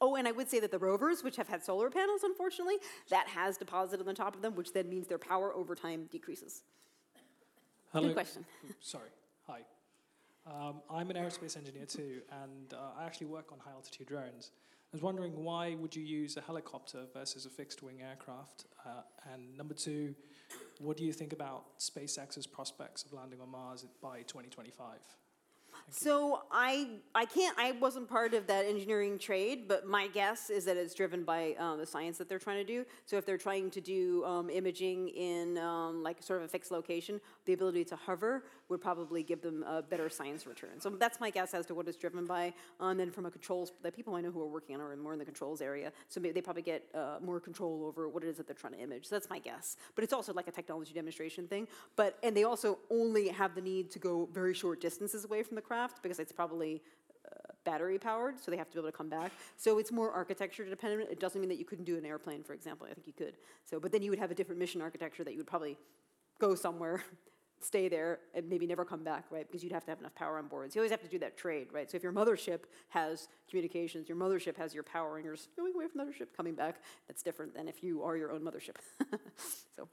Oh, 0.00 0.16
and 0.16 0.28
I 0.28 0.32
would 0.32 0.50
say 0.50 0.60
that 0.60 0.70
the 0.70 0.78
rovers, 0.78 1.22
which 1.22 1.36
have 1.36 1.48
had 1.48 1.64
solar 1.64 1.90
panels, 1.90 2.22
unfortunately, 2.22 2.76
that 3.08 3.28
has 3.28 3.56
deposit 3.56 4.00
on 4.00 4.06
the 4.06 4.14
top 4.14 4.34
of 4.34 4.42
them, 4.42 4.54
which 4.54 4.72
then 4.72 4.88
means 4.88 5.06
their 5.06 5.18
power 5.18 5.54
over 5.54 5.74
time 5.74 6.06
decreases. 6.10 6.62
Hello. 7.92 8.08
Good 8.08 8.14
question. 8.14 8.44
Sorry. 8.80 9.08
Hi. 9.46 9.60
Um, 10.46 10.82
I'm 10.90 11.10
an 11.10 11.16
aerospace 11.16 11.56
engineer 11.56 11.86
too, 11.86 12.20
and 12.42 12.74
uh, 12.74 13.00
I 13.00 13.04
actually 13.04 13.28
work 13.28 13.52
on 13.52 13.58
high 13.58 13.72
altitude 13.72 14.06
drones. 14.06 14.50
I 14.92 14.96
was 14.96 15.02
wondering 15.02 15.42
why 15.42 15.74
would 15.74 15.96
you 15.96 16.02
use 16.02 16.36
a 16.36 16.40
helicopter 16.40 17.06
versus 17.12 17.46
a 17.46 17.50
fixed 17.50 17.82
wing 17.82 18.02
aircraft? 18.02 18.66
Uh, 18.84 19.02
and 19.32 19.56
number 19.56 19.74
two, 19.74 20.14
what 20.78 20.96
do 20.96 21.04
you 21.04 21.12
think 21.12 21.32
about 21.32 21.78
SpaceX's 21.78 22.46
prospects 22.46 23.04
of 23.04 23.12
landing 23.12 23.40
on 23.40 23.50
Mars 23.50 23.84
by 24.02 24.18
2025? 24.22 24.98
So 25.90 26.42
I, 26.50 26.88
I 27.14 27.24
can't, 27.24 27.56
I 27.58 27.72
wasn't 27.72 28.08
part 28.08 28.34
of 28.34 28.46
that 28.48 28.64
engineering 28.64 29.18
trade, 29.18 29.68
but 29.68 29.86
my 29.86 30.08
guess 30.08 30.50
is 30.50 30.64
that 30.64 30.76
it's 30.76 30.94
driven 30.94 31.22
by 31.22 31.54
uh, 31.58 31.76
the 31.76 31.86
science 31.86 32.18
that 32.18 32.28
they're 32.28 32.40
trying 32.40 32.58
to 32.58 32.64
do. 32.64 32.84
So 33.04 33.16
if 33.16 33.24
they're 33.24 33.38
trying 33.38 33.70
to 33.70 33.80
do 33.80 34.24
um, 34.24 34.50
imaging 34.50 35.08
in 35.08 35.58
um, 35.58 36.02
like 36.02 36.22
sort 36.22 36.40
of 36.40 36.46
a 36.46 36.48
fixed 36.48 36.72
location, 36.72 37.20
the 37.44 37.52
ability 37.52 37.84
to 37.84 37.96
hover 37.96 38.44
would 38.68 38.80
probably 38.80 39.22
give 39.22 39.40
them 39.42 39.62
a 39.62 39.80
better 39.80 40.08
science 40.08 40.46
return. 40.46 40.80
So 40.80 40.90
that's 40.90 41.20
my 41.20 41.30
guess 41.30 41.54
as 41.54 41.66
to 41.66 41.74
what 41.74 41.86
it's 41.86 41.96
driven 41.96 42.26
by. 42.26 42.52
Uh, 42.80 42.86
and 42.86 42.98
then 42.98 43.10
from 43.12 43.26
a 43.26 43.30
controls, 43.30 43.72
the 43.82 43.92
people 43.92 44.16
I 44.16 44.20
know 44.20 44.30
who 44.30 44.42
are 44.42 44.48
working 44.48 44.74
on 44.74 44.80
are 44.82 44.96
more 44.96 45.12
in 45.12 45.18
the 45.18 45.24
controls 45.24 45.60
area, 45.60 45.92
so 46.08 46.20
maybe 46.20 46.32
they 46.32 46.42
probably 46.42 46.62
get 46.62 46.84
uh, 46.94 47.18
more 47.22 47.38
control 47.38 47.84
over 47.86 48.08
what 48.08 48.24
it 48.24 48.28
is 48.28 48.36
that 48.38 48.46
they're 48.46 48.56
trying 48.56 48.72
to 48.72 48.80
image. 48.80 49.06
So 49.06 49.14
that's 49.14 49.30
my 49.30 49.38
guess. 49.38 49.76
But 49.94 50.02
it's 50.02 50.12
also 50.12 50.32
like 50.32 50.48
a 50.48 50.52
technology 50.52 50.92
demonstration 50.92 51.46
thing. 51.46 51.68
But 51.94 52.18
and 52.22 52.36
they 52.36 52.44
also 52.44 52.78
only 52.90 53.28
have 53.28 53.54
the 53.54 53.60
need 53.60 53.90
to 53.92 53.98
go 53.98 54.28
very 54.32 54.52
short 54.52 54.80
distances 54.80 55.24
away 55.24 55.42
from 55.42 55.54
the 55.54 55.62
craft 55.76 56.02
because 56.02 56.18
it's 56.18 56.32
probably 56.32 56.82
uh, 57.26 57.52
battery 57.64 57.98
powered, 57.98 58.38
so 58.40 58.50
they 58.50 58.56
have 58.56 58.68
to 58.68 58.74
be 58.74 58.80
able 58.80 58.90
to 58.90 58.96
come 58.96 59.08
back. 59.08 59.30
So 59.56 59.78
it's 59.78 59.92
more 59.92 60.10
architecture 60.10 60.64
dependent. 60.64 61.10
It 61.10 61.20
doesn't 61.20 61.40
mean 61.40 61.50
that 61.50 61.58
you 61.58 61.64
couldn't 61.64 61.84
do 61.84 61.96
an 61.98 62.06
airplane, 62.06 62.42
for 62.42 62.54
example. 62.54 62.86
I 62.90 62.94
think 62.94 63.06
you 63.06 63.12
could. 63.12 63.34
So, 63.64 63.78
but 63.78 63.92
then 63.92 64.02
you 64.02 64.10
would 64.10 64.18
have 64.18 64.30
a 64.30 64.34
different 64.34 64.58
mission 64.58 64.80
architecture 64.80 65.24
that 65.24 65.32
you 65.32 65.38
would 65.38 65.46
probably 65.46 65.76
go 66.38 66.54
somewhere, 66.54 67.02
stay 67.60 67.88
there, 67.88 68.20
and 68.34 68.48
maybe 68.48 68.66
never 68.66 68.84
come 68.84 69.04
back, 69.04 69.24
right? 69.30 69.46
Because 69.46 69.62
you'd 69.62 69.72
have 69.72 69.84
to 69.84 69.90
have 69.90 70.00
enough 70.00 70.14
power 70.14 70.38
on 70.38 70.48
board. 70.48 70.72
So 70.72 70.76
you 70.76 70.80
always 70.80 70.92
have 70.92 71.02
to 71.02 71.08
do 71.08 71.18
that 71.18 71.36
trade, 71.36 71.68
right? 71.72 71.90
So 71.90 71.96
if 71.96 72.02
your 72.02 72.12
mothership 72.12 72.60
has 72.88 73.28
communications, 73.50 74.08
your 74.08 74.18
mothership 74.18 74.56
has 74.56 74.72
your 74.72 74.84
power, 74.84 75.16
and 75.16 75.24
you're 75.24 75.36
going 75.58 75.74
away 75.74 75.86
from 75.88 75.98
the 75.98 76.04
mothership, 76.04 76.28
coming 76.36 76.54
back, 76.54 76.76
that's 77.06 77.22
different 77.22 77.54
than 77.54 77.68
if 77.68 77.82
you 77.82 78.02
are 78.02 78.16
your 78.16 78.32
own 78.32 78.40
mothership. 78.40 78.76
so. 79.76 79.88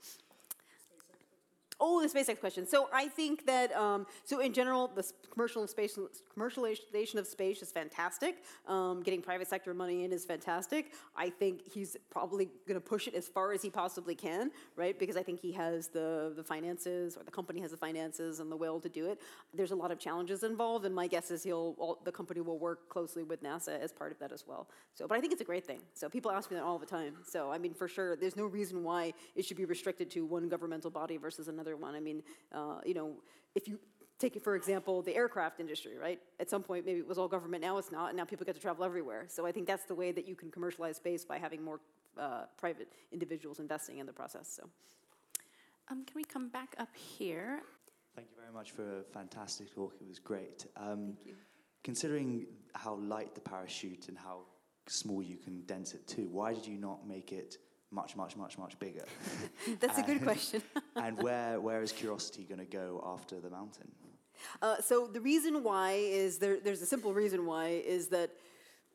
Oh, 1.86 2.02
the 2.02 2.08
SpaceX 2.08 2.40
question. 2.40 2.66
So 2.66 2.88
I 2.94 3.10
think 3.10 3.46
that, 3.46 3.76
um, 3.76 4.08
so 4.24 4.40
in 4.40 4.54
general, 4.54 4.88
the 4.88 5.06
commercial 5.30 5.68
space, 5.68 6.00
commercialization 6.34 7.16
of 7.16 7.28
space 7.28 7.62
is 7.62 7.74
fantastic. 7.74 8.42
Um, 8.70 9.04
getting 9.04 9.22
private 9.22 9.50
sector 9.50 9.74
money 9.74 10.06
in 10.06 10.14
is 10.14 10.24
fantastic. 10.24 10.94
I 11.14 11.30
think 11.30 11.70
he's 11.70 11.98
probably 12.10 12.46
going 12.70 12.80
to 12.80 12.88
push 12.94 13.10
it 13.10 13.16
as 13.16 13.28
far 13.28 13.52
as 13.52 13.62
he 13.62 13.70
possibly 13.70 14.16
can, 14.16 14.50
right? 14.78 14.98
Because 14.98 15.18
I 15.18 15.24
think 15.24 15.42
he 15.42 15.52
has 15.52 15.90
the, 15.90 16.32
the 16.38 16.44
finances, 16.44 17.18
or 17.18 17.24
the 17.26 17.32
company 17.32 17.60
has 17.60 17.72
the 17.72 17.78
finances 17.78 18.40
and 18.40 18.50
the 18.50 18.56
will 18.56 18.80
to 18.80 18.88
do 18.88 19.08
it. 19.08 19.20
There's 19.54 19.72
a 19.72 19.76
lot 19.76 19.92
of 19.92 20.00
challenges 20.00 20.44
involved, 20.44 20.86
and 20.86 20.96
my 20.96 21.08
guess 21.08 21.32
is 21.32 21.44
he'll, 21.44 21.76
all, 21.78 22.00
the 22.06 22.14
company 22.14 22.40
will 22.40 22.60
work 22.60 22.88
closely 22.88 23.24
with 23.24 23.44
NASA 23.44 23.78
as 23.78 23.92
part 23.92 24.14
of 24.14 24.20
that 24.20 24.32
as 24.32 24.46
well. 24.48 24.70
So, 24.94 25.06
but 25.06 25.18
I 25.18 25.20
think 25.20 25.34
it's 25.34 25.42
a 25.42 25.50
great 25.52 25.66
thing. 25.66 25.82
So 25.96 26.08
people 26.08 26.32
ask 26.32 26.50
me 26.50 26.56
that 26.56 26.64
all 26.64 26.80
the 26.80 26.86
time. 26.86 27.16
So, 27.28 27.52
I 27.52 27.58
mean, 27.58 27.74
for 27.74 27.90
sure, 27.90 28.16
there's 28.16 28.38
no 28.38 28.46
reason 28.46 28.86
why 28.86 29.12
it 29.36 29.44
should 29.44 29.58
be 29.58 29.66
restricted 29.66 30.10
to 30.12 30.26
one 30.26 30.48
governmental 30.48 30.90
body 30.90 31.18
versus 31.18 31.50
another 31.50 31.73
one. 31.78 31.96
I 31.96 32.00
mean, 32.00 32.24
uh, 32.52 32.80
you 32.86 32.94
know, 32.94 33.14
if 33.56 33.68
you 33.68 33.80
take 34.20 34.42
for 34.42 34.56
example, 34.56 35.02
the 35.02 35.16
aircraft 35.16 35.60
industry, 35.60 35.98
right? 35.98 36.20
At 36.40 36.50
some 36.50 36.64
point, 36.64 36.86
maybe 36.86 37.00
it 37.00 37.08
was 37.08 37.18
all 37.18 37.28
government. 37.28 37.64
Now 37.64 37.78
it's 37.78 37.92
not, 37.92 38.10
and 38.10 38.18
now 38.18 38.26
people 38.26 38.46
get 38.46 38.56
to 38.56 38.62
travel 38.62 38.86
everywhere. 38.86 39.26
So 39.28 39.46
I 39.46 39.52
think 39.52 39.68
that's 39.68 39.86
the 39.86 39.96
way 39.96 40.12
that 40.12 40.28
you 40.28 40.36
can 40.36 40.50
commercialize 40.52 40.98
space 40.98 41.26
by 41.26 41.38
having 41.38 41.62
more 41.64 41.80
uh, 42.18 42.44
private 42.58 42.90
individuals 43.12 43.60
investing 43.60 44.00
in 44.00 44.06
the 44.06 44.14
process. 44.14 44.48
So. 44.56 44.70
Um, 45.90 46.06
can 46.06 46.16
we 46.16 46.24
come 46.24 46.48
back 46.48 46.76
up 46.80 46.96
here? 46.96 47.62
Thank 48.16 48.30
you 48.30 48.38
very 48.40 48.54
much 48.54 48.72
for 48.72 49.00
a 49.00 49.04
fantastic 49.04 49.74
talk. 49.74 49.96
It 50.00 50.08
was 50.08 50.20
great. 50.20 50.66
Um, 50.78 51.14
Thank 51.16 51.26
you. 51.26 51.36
Considering 51.84 52.46
how 52.74 52.96
light 52.96 53.36
the 53.36 53.42
parachute 53.42 54.08
and 54.08 54.18
how 54.18 54.44
small 54.88 55.22
you 55.22 55.36
can 55.36 55.62
dense 55.62 55.94
it 55.94 56.08
to, 56.08 56.22
why 56.30 56.54
did 56.54 56.66
you 56.66 56.78
not 56.78 57.06
make 57.08 57.32
it 57.34 57.58
much, 57.94 58.16
much, 58.16 58.36
much, 58.36 58.58
much 58.58 58.78
bigger? 58.80 59.06
That's 59.80 60.00
a 60.00 60.04
good 60.04 60.24
question. 60.24 60.62
and 60.96 61.22
where, 61.22 61.60
where 61.60 61.82
is 61.82 61.92
Curiosity 61.92 62.44
going 62.44 62.60
to 62.60 62.66
go 62.66 63.04
after 63.06 63.40
the 63.40 63.50
mountain? 63.50 63.90
Uh, 64.62 64.82
so 64.82 65.08
the 65.08 65.22
reason 65.22 65.64
why 65.64 65.92
is 65.94 66.40
there, 66.40 66.60
there's 66.60 66.82
a 66.82 66.86
simple 66.86 67.14
reason 67.14 67.46
why 67.46 67.68
is 67.68 68.08
that 68.08 68.32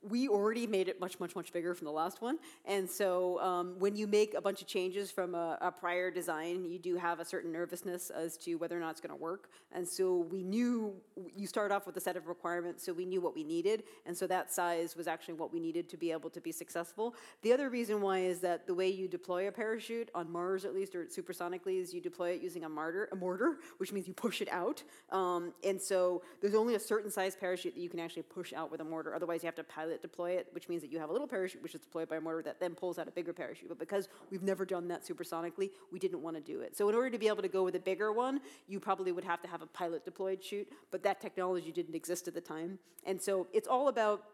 we 0.02 0.28
already 0.28 0.66
made 0.66 0.88
it 0.88 1.00
much, 1.00 1.18
much, 1.18 1.34
much 1.34 1.52
bigger 1.52 1.74
from 1.74 1.86
the 1.86 1.92
last 1.92 2.22
one. 2.22 2.38
And 2.64 2.88
so 2.88 3.40
um, 3.40 3.74
when 3.78 3.96
you 3.96 4.06
make 4.06 4.34
a 4.34 4.40
bunch 4.40 4.62
of 4.62 4.68
changes 4.68 5.10
from 5.10 5.34
a, 5.34 5.58
a 5.60 5.72
prior 5.72 6.10
design, 6.10 6.64
you 6.64 6.78
do 6.78 6.96
have 6.96 7.20
a 7.20 7.24
certain 7.24 7.52
nervousness 7.52 8.10
as 8.10 8.36
to 8.38 8.54
whether 8.56 8.76
or 8.76 8.80
not 8.80 8.90
it's 8.90 9.00
going 9.00 9.10
to 9.10 9.16
work. 9.16 9.50
And 9.72 9.86
so 9.86 10.18
we 10.30 10.42
knew, 10.42 10.94
you 11.36 11.46
start 11.46 11.72
off 11.72 11.86
with 11.86 11.96
a 11.96 12.00
set 12.00 12.16
of 12.16 12.28
requirements, 12.28 12.84
so 12.84 12.92
we 12.92 13.04
knew 13.04 13.20
what 13.20 13.34
we 13.34 13.44
needed. 13.44 13.84
And 14.06 14.16
so 14.16 14.26
that 14.28 14.52
size 14.52 14.96
was 14.96 15.08
actually 15.08 15.34
what 15.34 15.52
we 15.52 15.60
needed 15.60 15.88
to 15.90 15.96
be 15.96 16.12
able 16.12 16.30
to 16.30 16.40
be 16.40 16.52
successful. 16.52 17.14
The 17.42 17.52
other 17.52 17.68
reason 17.68 18.00
why 18.00 18.20
is 18.20 18.40
that 18.40 18.66
the 18.66 18.74
way 18.74 18.88
you 18.88 19.08
deploy 19.08 19.48
a 19.48 19.52
parachute, 19.52 20.10
on 20.14 20.30
Mars 20.30 20.64
at 20.64 20.74
least, 20.74 20.94
or 20.94 21.06
supersonically, 21.06 21.80
is 21.80 21.92
you 21.92 22.00
deploy 22.00 22.30
it 22.30 22.42
using 22.42 22.64
a 22.64 22.68
mortar, 22.68 23.08
a 23.12 23.16
mortar 23.16 23.58
which 23.78 23.92
means 23.92 24.06
you 24.06 24.14
push 24.14 24.40
it 24.40 24.48
out. 24.50 24.82
Um, 25.10 25.52
and 25.64 25.80
so 25.80 26.22
there's 26.40 26.54
only 26.54 26.74
a 26.74 26.80
certain 26.80 27.10
size 27.10 27.36
parachute 27.36 27.74
that 27.74 27.80
you 27.80 27.88
can 27.88 28.00
actually 28.00 28.22
push 28.22 28.52
out 28.52 28.70
with 28.70 28.80
a 28.80 28.84
mortar. 28.84 29.14
Otherwise, 29.14 29.42
you 29.42 29.46
have 29.46 29.54
to 29.56 29.64
pilot 29.88 30.02
deploy 30.02 30.32
it, 30.32 30.48
which 30.52 30.68
means 30.68 30.82
that 30.82 30.90
you 30.92 30.98
have 30.98 31.08
a 31.08 31.12
little 31.12 31.26
parachute 31.26 31.62
which 31.62 31.74
is 31.74 31.80
deployed 31.80 32.08
by 32.08 32.16
a 32.16 32.20
mortar 32.20 32.42
that 32.42 32.60
then 32.60 32.74
pulls 32.74 32.98
out 32.98 33.08
a 33.08 33.10
bigger 33.10 33.32
parachute. 33.32 33.68
But 33.68 33.78
because 33.78 34.08
we've 34.30 34.42
never 34.42 34.66
done 34.66 34.88
that 34.88 35.02
supersonically, 35.02 35.70
we 35.90 35.98
didn't 35.98 36.20
want 36.20 36.36
to 36.36 36.42
do 36.42 36.60
it. 36.60 36.76
So 36.76 36.88
in 36.88 36.94
order 36.94 37.10
to 37.10 37.18
be 37.18 37.28
able 37.28 37.42
to 37.42 37.48
go 37.48 37.64
with 37.64 37.74
a 37.74 37.80
bigger 37.80 38.12
one, 38.12 38.40
you 38.66 38.80
probably 38.80 39.12
would 39.12 39.24
have 39.24 39.40
to 39.42 39.48
have 39.48 39.62
a 39.62 39.66
pilot 39.66 40.04
deployed 40.04 40.44
chute, 40.44 40.68
but 40.90 41.02
that 41.04 41.20
technology 41.20 41.72
didn't 41.72 41.94
exist 41.94 42.28
at 42.28 42.34
the 42.34 42.40
time. 42.40 42.78
And 43.06 43.20
so 43.20 43.46
it's 43.52 43.68
all 43.68 43.88
about 43.88 44.24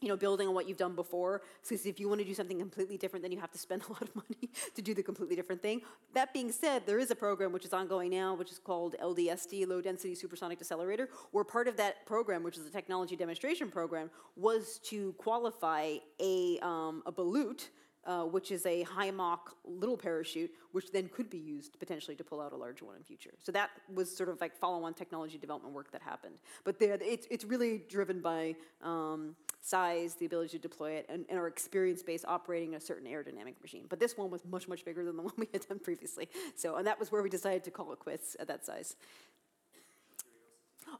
you 0.00 0.08
know, 0.08 0.16
building 0.16 0.48
on 0.48 0.54
what 0.54 0.68
you've 0.68 0.78
done 0.78 0.94
before. 0.94 1.42
Because 1.62 1.86
if 1.86 1.98
you 1.98 2.08
want 2.08 2.20
to 2.20 2.26
do 2.26 2.34
something 2.34 2.58
completely 2.58 2.96
different, 2.96 3.22
then 3.22 3.32
you 3.32 3.40
have 3.40 3.50
to 3.52 3.58
spend 3.58 3.82
a 3.88 3.92
lot 3.92 4.02
of 4.02 4.14
money 4.14 4.50
to 4.74 4.82
do 4.82 4.94
the 4.94 5.02
completely 5.02 5.36
different 5.36 5.62
thing. 5.62 5.82
That 6.14 6.32
being 6.32 6.52
said, 6.52 6.86
there 6.86 6.98
is 6.98 7.10
a 7.10 7.16
program 7.16 7.52
which 7.52 7.64
is 7.64 7.72
ongoing 7.72 8.10
now, 8.10 8.34
which 8.34 8.50
is 8.50 8.58
called 8.58 8.96
LDSD, 9.02 9.66
Low 9.66 9.80
Density 9.80 10.14
Supersonic 10.14 10.60
Decelerator, 10.60 11.08
where 11.32 11.44
part 11.44 11.68
of 11.68 11.76
that 11.76 12.06
program, 12.06 12.42
which 12.42 12.58
is 12.58 12.66
a 12.66 12.70
technology 12.70 13.16
demonstration 13.16 13.70
program, 13.70 14.10
was 14.36 14.78
to 14.84 15.12
qualify 15.14 15.96
a, 16.20 16.58
um, 16.60 17.02
a 17.06 17.12
ballute, 17.12 17.68
uh, 18.06 18.24
which 18.24 18.50
is 18.50 18.66
a 18.66 18.82
high 18.82 19.10
Mach 19.10 19.56
little 19.64 19.96
parachute, 19.96 20.50
which 20.72 20.92
then 20.92 21.08
could 21.08 21.30
be 21.30 21.38
used 21.38 21.78
potentially 21.78 22.16
to 22.16 22.24
pull 22.24 22.40
out 22.40 22.52
a 22.52 22.56
larger 22.56 22.84
one 22.84 22.96
in 22.96 23.02
future. 23.02 23.32
So 23.38 23.52
that 23.52 23.70
was 23.94 24.14
sort 24.14 24.28
of 24.28 24.40
like 24.40 24.54
follow-on 24.54 24.94
technology 24.94 25.38
development 25.38 25.74
work 25.74 25.90
that 25.92 26.02
happened. 26.02 26.36
But 26.64 26.78
there, 26.78 26.98
it's, 27.00 27.26
it's 27.30 27.44
really 27.44 27.82
driven 27.88 28.20
by 28.20 28.56
um, 28.82 29.34
size, 29.64 30.14
the 30.14 30.26
ability 30.26 30.50
to 30.50 30.58
deploy 30.58 30.92
it, 30.92 31.06
and, 31.08 31.24
and 31.30 31.38
our 31.38 31.46
experience 31.46 32.02
base 32.02 32.24
operating 32.26 32.74
a 32.74 32.80
certain 32.80 33.10
aerodynamic 33.10 33.54
regime. 33.62 33.86
But 33.88 33.98
this 33.98 34.16
one 34.16 34.30
was 34.30 34.44
much, 34.44 34.68
much 34.68 34.84
bigger 34.84 35.04
than 35.04 35.16
the 35.16 35.22
one 35.28 35.32
we 35.38 35.48
had 35.52 35.66
done 35.66 35.78
previously. 35.78 36.28
So, 36.54 36.76
and 36.76 36.86
that 36.86 37.00
was 37.00 37.10
where 37.10 37.22
we 37.22 37.30
decided 37.30 37.64
to 37.64 37.70
call 37.70 37.92
it 37.92 37.98
quits 37.98 38.36
at 38.38 38.46
that 38.48 38.66
size. 38.66 38.96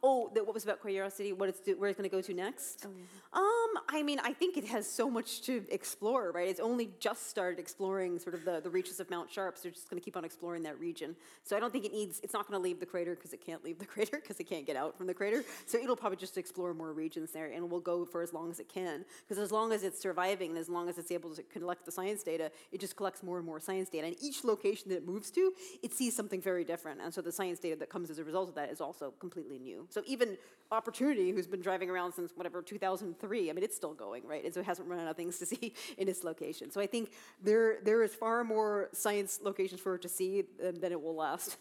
Oh, 0.06 0.28
what 0.34 0.52
was 0.52 0.64
about 0.64 0.82
Curiosity? 0.82 1.32
What 1.32 1.48
it's 1.48 1.60
do, 1.60 1.78
where 1.78 1.88
it's 1.88 1.96
going 1.96 2.08
to 2.08 2.14
go 2.14 2.20
to 2.20 2.34
next? 2.34 2.84
Um, 2.84 3.82
I 3.88 4.02
mean, 4.02 4.20
I 4.22 4.34
think 4.34 4.58
it 4.58 4.66
has 4.66 4.86
so 4.86 5.08
much 5.08 5.40
to 5.42 5.64
explore, 5.70 6.30
right? 6.30 6.46
It's 6.46 6.60
only 6.60 6.90
just 7.00 7.30
started 7.30 7.58
exploring 7.58 8.18
sort 8.18 8.34
of 8.34 8.44
the, 8.44 8.60
the 8.60 8.68
reaches 8.68 9.00
of 9.00 9.08
Mount 9.08 9.30
Sharp, 9.30 9.56
so 9.56 9.68
it's 9.68 9.78
just 9.78 9.88
going 9.88 9.98
to 9.98 10.04
keep 10.04 10.14
on 10.18 10.22
exploring 10.22 10.62
that 10.64 10.78
region. 10.78 11.16
So 11.42 11.56
I 11.56 11.60
don't 11.60 11.72
think 11.72 11.86
it 11.86 11.92
needs. 11.92 12.20
It's 12.22 12.34
not 12.34 12.46
going 12.46 12.60
to 12.60 12.62
leave 12.62 12.80
the 12.80 12.86
crater 12.86 13.14
because 13.14 13.32
it 13.32 13.40
can't 13.44 13.64
leave 13.64 13.78
the 13.78 13.86
crater 13.94 14.18
because 14.20 14.38
it 14.38 14.44
can't 14.44 14.66
get 14.66 14.76
out 14.76 14.94
from 14.98 15.06
the 15.06 15.14
crater. 15.14 15.42
So 15.64 15.78
it'll 15.78 15.96
probably 15.96 16.18
just 16.18 16.36
explore 16.36 16.74
more 16.74 16.92
regions 16.92 17.30
there, 17.32 17.46
and 17.46 17.70
will 17.70 17.80
go 17.80 18.04
for 18.04 18.20
as 18.20 18.34
long 18.34 18.50
as 18.50 18.60
it 18.60 18.68
can. 18.68 19.06
Because 19.26 19.42
as 19.42 19.50
long 19.50 19.72
as 19.72 19.84
it's 19.84 19.98
surviving, 19.98 20.50
and 20.50 20.58
as 20.58 20.68
long 20.68 20.90
as 20.90 20.98
it's 20.98 21.12
able 21.12 21.34
to 21.34 21.42
collect 21.44 21.86
the 21.86 21.92
science 21.92 22.22
data, 22.22 22.50
it 22.72 22.78
just 22.78 22.94
collects 22.94 23.22
more 23.22 23.38
and 23.38 23.46
more 23.46 23.58
science 23.58 23.88
data. 23.88 24.08
And 24.08 24.16
each 24.20 24.44
location 24.44 24.90
that 24.90 24.98
it 24.98 25.06
moves 25.06 25.30
to, 25.30 25.54
it 25.82 25.94
sees 25.94 26.14
something 26.14 26.42
very 26.42 26.62
different, 26.62 27.00
and 27.00 27.12
so 27.12 27.22
the 27.22 27.32
science 27.32 27.58
data 27.58 27.76
that 27.76 27.88
comes 27.88 28.10
as 28.10 28.18
a 28.18 28.24
result 28.24 28.50
of 28.50 28.54
that 28.56 28.70
is 28.70 28.82
also 28.82 29.14
completely 29.18 29.58
new. 29.58 29.86
So 29.94 30.02
even 30.06 30.36
Opportunity, 30.72 31.30
who's 31.30 31.46
been 31.46 31.60
driving 31.60 31.88
around 31.88 32.12
since 32.12 32.32
whatever 32.34 32.60
2003, 32.60 33.48
I 33.48 33.52
mean, 33.52 33.62
it's 33.62 33.76
still 33.76 33.92
going, 33.92 34.26
right? 34.26 34.44
And 34.44 34.52
so 34.52 34.58
it 34.58 34.66
hasn't 34.66 34.88
run 34.88 34.98
out 34.98 35.06
of 35.06 35.16
things 35.16 35.38
to 35.38 35.46
see 35.46 35.72
in 35.98 36.08
its 36.08 36.24
location. 36.24 36.70
So 36.70 36.80
I 36.80 36.86
think 36.86 37.12
there 37.40 37.76
there 37.84 38.02
is 38.02 38.12
far 38.14 38.42
more 38.42 38.88
science 38.92 39.38
locations 39.42 39.80
for 39.80 39.94
it 39.94 40.02
to 40.02 40.08
see 40.08 40.44
than, 40.58 40.80
than 40.80 40.90
it 40.90 41.00
will 41.00 41.14
last, 41.14 41.58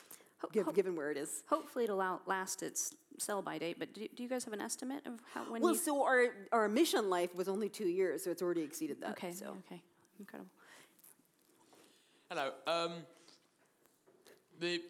given, 0.52 0.72
given 0.72 0.96
where 0.96 1.10
it 1.10 1.18
is. 1.18 1.42
Hopefully, 1.50 1.84
it'll 1.84 2.00
outlast 2.00 2.62
its 2.62 2.94
sell 3.18 3.42
by 3.42 3.58
date. 3.58 3.76
But 3.78 3.92
do, 3.92 4.06
do 4.16 4.22
you 4.22 4.28
guys 4.30 4.44
have 4.44 4.54
an 4.54 4.62
estimate 4.62 5.04
of 5.04 5.20
how 5.34 5.42
when? 5.50 5.60
Well, 5.60 5.74
you 5.74 5.78
so 5.78 6.02
our 6.04 6.28
our 6.52 6.68
mission 6.68 7.10
life 7.10 7.34
was 7.34 7.48
only 7.48 7.68
two 7.68 7.88
years, 7.88 8.22
so 8.24 8.30
it's 8.30 8.40
already 8.40 8.62
exceeded 8.62 9.00
that. 9.02 9.10
okay, 9.10 9.32
So. 9.32 9.56
okay, 9.66 9.82
incredible. 10.18 10.50
Hello. 12.30 12.52
Um, 12.66 12.92
the 14.58 14.80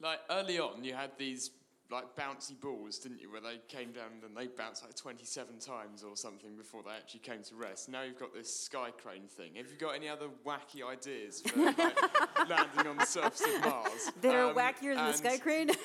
like 0.00 0.20
early 0.30 0.58
on, 0.58 0.82
you 0.82 0.94
had 0.94 1.10
these 1.18 1.50
like 1.90 2.14
bouncy 2.16 2.58
balls, 2.60 2.98
didn't 2.98 3.20
you? 3.20 3.30
Where 3.32 3.40
they 3.40 3.58
came 3.68 3.92
down 3.92 4.22
and 4.24 4.36
they 4.36 4.46
bounced 4.46 4.84
like 4.84 4.94
27 4.94 5.58
times 5.58 6.02
or 6.02 6.16
something 6.16 6.56
before 6.56 6.82
they 6.84 6.92
actually 6.92 7.20
came 7.20 7.42
to 7.44 7.54
rest. 7.56 7.88
Now 7.88 8.02
you've 8.02 8.18
got 8.18 8.32
this 8.32 8.54
sky 8.54 8.90
crane 9.02 9.26
thing. 9.28 9.56
Have 9.56 9.66
you 9.70 9.76
got 9.78 9.94
any 9.94 10.08
other 10.08 10.26
wacky 10.46 10.86
ideas 10.86 11.40
for 11.40 11.58
like, 11.58 11.78
landing 12.48 12.86
on 12.86 12.96
the 12.96 13.06
surface 13.06 13.42
of 13.42 13.60
Mars? 13.62 14.10
That 14.20 14.34
are 14.34 14.50
Um, 14.50 14.56
wackier 14.56 14.94
than 14.94 15.06
the 15.06 15.12
sky 15.12 15.38
crane. 15.38 15.70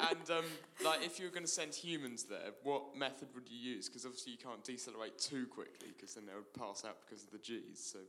And 0.00 0.30
um, 0.30 0.44
like, 0.84 1.04
if 1.04 1.18
you 1.18 1.24
were 1.24 1.30
going 1.30 1.44
to 1.46 1.50
send 1.50 1.74
humans 1.74 2.24
there, 2.24 2.50
what 2.62 2.94
method 2.96 3.28
would 3.34 3.48
you 3.48 3.56
use? 3.56 3.88
Because 3.88 4.04
obviously 4.04 4.32
you 4.32 4.38
can't 4.38 4.62
decelerate 4.62 5.18
too 5.18 5.46
quickly, 5.46 5.88
because 5.96 6.14
then 6.14 6.26
they 6.26 6.34
would 6.34 6.52
pass 6.52 6.84
out 6.84 6.98
because 7.06 7.24
of 7.24 7.30
the 7.30 7.38
G's. 7.38 7.78
So, 7.78 8.00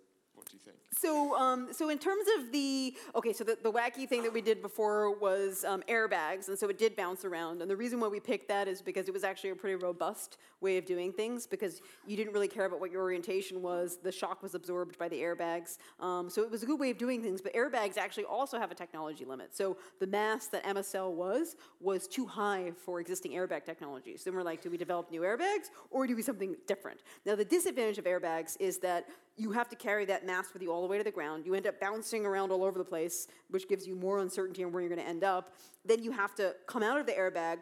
what 0.46 0.52
do 0.52 0.58
you 0.58 0.64
think? 0.64 0.78
So, 0.98 1.36
um, 1.36 1.74
so 1.74 1.90
in 1.90 1.98
terms 1.98 2.26
of 2.38 2.52
the 2.52 2.96
okay, 3.16 3.34
so 3.34 3.44
the, 3.44 3.58
the 3.62 3.72
wacky 3.72 4.08
thing 4.08 4.24
that 4.24 4.32
we 4.32 4.42
did 4.42 4.62
before 4.62 5.12
was 5.18 5.66
um, 5.66 5.84
airbags, 5.90 6.48
and 6.48 6.58
so 6.58 6.70
it 6.70 6.78
did 6.78 6.96
bounce 6.96 7.26
around. 7.26 7.62
And 7.62 7.70
the 7.70 7.76
reason 7.76 8.00
why 8.00 8.08
we 8.08 8.20
picked 8.20 8.48
that 8.50 8.68
is 8.68 8.82
because 8.82 9.08
it 9.08 9.14
was 9.14 9.24
actually 9.24 9.50
a 9.50 9.56
pretty 9.56 9.76
robust 9.76 10.38
way 10.62 10.78
of 10.78 10.86
doing 10.86 11.12
things 11.12 11.48
because 11.48 11.82
you 12.08 12.16
didn't 12.16 12.34
really 12.34 12.48
care 12.48 12.66
about 12.66 12.80
what 12.80 12.92
your 12.92 13.02
orientation 13.02 13.62
was. 13.62 13.98
The 14.02 14.12
shock 14.12 14.42
was 14.44 14.56
absorbed 14.56 14.98
by 14.98 15.10
the 15.10 15.18
airbags, 15.18 15.78
um, 16.00 16.30
so 16.30 16.44
it 16.44 16.52
was 16.52 16.64
a 16.64 16.66
good 16.66 16.80
way 16.80 16.92
of 16.92 16.98
doing 16.98 17.22
things. 17.22 17.42
But 17.42 17.54
airbags 17.56 17.98
actually 17.98 18.26
also 18.26 18.60
have 18.60 18.72
a 18.72 18.76
technology 18.76 19.26
limit. 19.26 19.56
So 19.56 19.78
the 20.00 20.08
mass 20.08 20.48
that 20.48 20.64
MSL 20.64 21.12
was 21.12 21.56
was 21.82 22.08
too 22.08 22.26
high 22.26 22.72
for 22.86 23.00
existing 23.00 23.32
airbag 23.32 23.66
technology. 23.66 24.16
So 24.18 24.30
then 24.30 24.36
we're 24.36 24.44
like, 24.44 24.62
do 24.62 24.70
we 24.70 24.78
develop 24.78 25.10
new 25.10 25.22
airbags 25.22 25.72
or 25.90 26.06
do 26.06 26.16
we 26.16 26.22
something 26.22 26.56
different? 26.68 27.00
Now 27.26 27.36
the 27.36 27.46
disadvantage 27.46 27.98
of 27.98 28.06
airbags 28.06 28.56
is 28.60 28.78
that 28.80 29.08
you 29.38 29.52
have 29.52 29.68
to 29.70 29.76
carry 29.76 30.06
that 30.06 30.26
mass 30.26 30.54
with 30.54 30.62
you 30.62 30.72
all 30.72 30.82
the 30.82 30.88
way 30.88 30.98
to 30.98 31.04
the 31.04 31.12
ground. 31.12 31.46
You 31.46 31.56
end 31.56 31.68
up 31.68 31.80
bouncing 31.80 32.26
around 32.26 32.52
all 32.52 32.64
over 32.64 32.78
the 32.78 32.86
place, 32.86 33.28
which 33.50 33.68
gives 33.68 33.86
you 33.86 33.96
more 33.96 34.20
uncertainty 34.20 34.64
on 34.64 34.72
where 34.72 34.82
you're 34.82 34.90
going 34.90 35.02
to 35.02 35.08
end 35.08 35.24
up. 35.24 35.56
Then 35.84 36.04
you 36.04 36.12
have 36.12 36.36
to 36.36 36.56
come 36.68 36.84
out 36.84 37.00
of 37.00 37.06
the 37.06 37.12
airbag. 37.12 37.58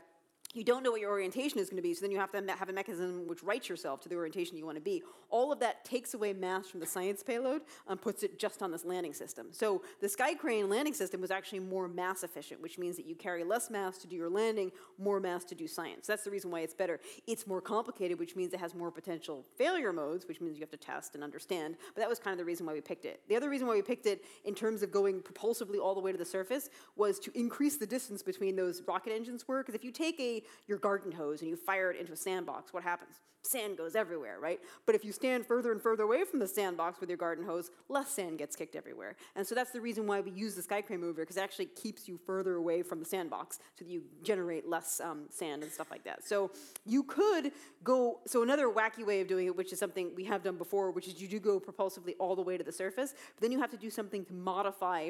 You 0.54 0.64
don't 0.64 0.84
know 0.84 0.92
what 0.92 1.02
your 1.02 1.10
orientation 1.10 1.58
is 1.58 1.68
going 1.68 1.78
to 1.78 1.84
be, 1.84 1.96
so 1.96 2.02
then 2.02 2.12
you 2.12 2.20
have 2.20 2.32
to 2.32 2.44
have 2.56 2.70
a 2.70 2.74
mechanism 2.74 3.28
which 3.28 3.42
writes 3.42 3.68
yourself 3.68 4.02
to 4.02 4.10
the 4.10 4.16
orientation 4.16 4.56
you 4.56 4.66
want 4.66 4.78
to 4.78 4.84
be. 4.84 5.02
All 5.32 5.52
of 5.52 5.60
that 5.62 5.84
takes 5.84 6.14
away 6.14 6.32
mass 6.34 6.68
from 6.68 6.80
the 6.80 6.86
science 6.86 7.24
payload 7.24 7.64
and 7.88 8.00
puts 8.00 8.22
it 8.22 8.38
just 8.38 8.62
on 8.62 8.70
this 8.70 8.86
landing 8.86 9.14
system. 9.14 9.48
So 9.50 9.82
the 10.00 10.08
Sky 10.08 10.36
Crane 10.36 10.70
landing 10.70 10.94
system 10.94 11.22
was 11.22 11.32
actually 11.32 11.62
more 11.62 11.88
mass 11.88 12.22
efficient, 12.22 12.62
which 12.62 12.78
means 12.78 12.98
that 12.98 13.08
you 13.08 13.16
carry 13.16 13.44
less 13.44 13.72
mass 13.72 13.98
to 14.00 14.08
do 14.08 14.16
your 14.16 14.30
landing, 14.30 14.72
more 15.00 15.20
mass 15.20 15.44
to 15.46 15.56
do 15.56 15.68
science. 15.68 16.06
That's 16.06 16.24
the 16.24 16.30
reason 16.30 16.52
why 16.52 16.60
it's 16.60 16.76
better. 16.76 17.00
It's 17.26 17.48
more 17.48 17.60
complicated, 17.60 18.20
which 18.20 18.36
means 18.36 18.54
it 18.54 18.60
has 18.60 18.76
more 18.76 18.92
potential 18.92 19.44
failure 19.58 19.92
modes, 19.92 20.28
which 20.28 20.40
means 20.40 20.58
you 20.58 20.62
have 20.62 20.70
to 20.70 20.78
test 20.78 21.16
and 21.16 21.24
understand. 21.24 21.78
But 21.96 22.02
that 22.02 22.10
was 22.10 22.20
kind 22.20 22.34
of 22.34 22.38
the 22.38 22.46
reason 22.46 22.68
why 22.68 22.74
we 22.74 22.82
picked 22.82 23.06
it. 23.06 23.22
The 23.28 23.36
other 23.36 23.50
reason 23.50 23.66
why 23.66 23.74
we 23.74 23.82
picked 23.82 24.06
it 24.06 24.24
in 24.46 24.54
terms 24.54 24.84
of 24.84 24.92
going 24.92 25.22
propulsively 25.22 25.80
all 25.80 25.96
the 25.96 26.02
way 26.02 26.12
to 26.12 26.18
the 26.18 26.24
surface 26.24 26.70
was 26.96 27.18
to 27.22 27.32
increase 27.34 27.78
the 27.78 27.88
distance 27.88 28.22
between 28.22 28.56
those 28.56 28.84
rocket 28.88 29.14
engines 29.14 29.48
were. 29.48 29.64
Because 29.64 29.74
if 29.74 29.84
you 29.84 29.92
take 29.92 30.20
a 30.20 30.43
your 30.68 30.78
garden 30.78 31.12
hose 31.12 31.42
and 31.42 31.50
you 31.50 31.56
fire 31.56 31.92
it 31.92 32.00
into 32.00 32.14
a 32.14 32.18
sandbox, 32.18 32.74
what 32.74 32.84
happens? 32.84 33.16
Sand 33.46 33.78
goes 33.78 33.94
everywhere, 33.94 34.40
right? 34.40 34.62
But 34.86 34.96
if 34.96 35.04
you 35.04 35.12
stand 35.12 35.46
further 35.46 35.74
and 35.74 35.82
further 35.82 36.04
away 36.04 36.24
from 36.24 36.40
the 36.40 36.48
sandbox 36.48 37.02
with 37.02 37.10
your 37.10 37.18
garden 37.18 37.44
hose, 37.44 37.72
less 37.90 38.10
sand 38.10 38.38
gets 38.38 38.56
kicked 38.56 38.74
everywhere. 38.74 39.18
And 39.36 39.46
so 39.46 39.54
that's 39.54 39.72
the 39.72 39.82
reason 39.82 40.08
why 40.08 40.22
we 40.22 40.32
use 40.32 40.56
the 40.56 40.62
Sky 40.62 40.82
Crane 40.82 41.02
mover, 41.02 41.24
because 41.24 41.36
it 41.36 41.42
actually 41.42 41.66
keeps 41.66 42.08
you 42.08 42.18
further 42.26 42.56
away 42.56 42.84
from 42.84 43.00
the 43.00 43.06
sandbox 43.06 43.60
so 43.78 43.84
that 43.84 43.92
you 43.92 44.04
generate 44.24 44.70
less 44.70 45.02
um, 45.02 45.26
sand 45.30 45.62
and 45.62 45.70
stuff 45.70 45.92
like 45.92 46.06
that. 46.06 46.26
So 46.26 46.52
you 46.86 47.04
could 47.04 47.52
go, 47.84 48.22
so 48.26 48.44
another 48.44 48.70
wacky 48.70 49.06
way 49.06 49.20
of 49.20 49.28
doing 49.28 49.48
it, 49.48 49.56
which 49.58 49.74
is 49.74 49.80
something 49.80 50.12
we 50.16 50.24
have 50.24 50.42
done 50.42 50.56
before, 50.56 50.92
which 50.92 51.10
is 51.10 51.22
you 51.22 51.28
do 51.28 51.42
go 51.42 51.60
propulsively 51.60 52.16
all 52.20 52.38
the 52.38 52.42
way 52.42 52.58
to 52.58 52.64
the 52.64 52.72
surface, 52.72 53.14
but 53.36 53.42
then 53.42 53.52
you 53.52 53.60
have 53.60 53.72
to 53.72 53.78
do 53.78 53.90
something 53.90 54.24
to 54.24 54.34
modify 54.34 55.10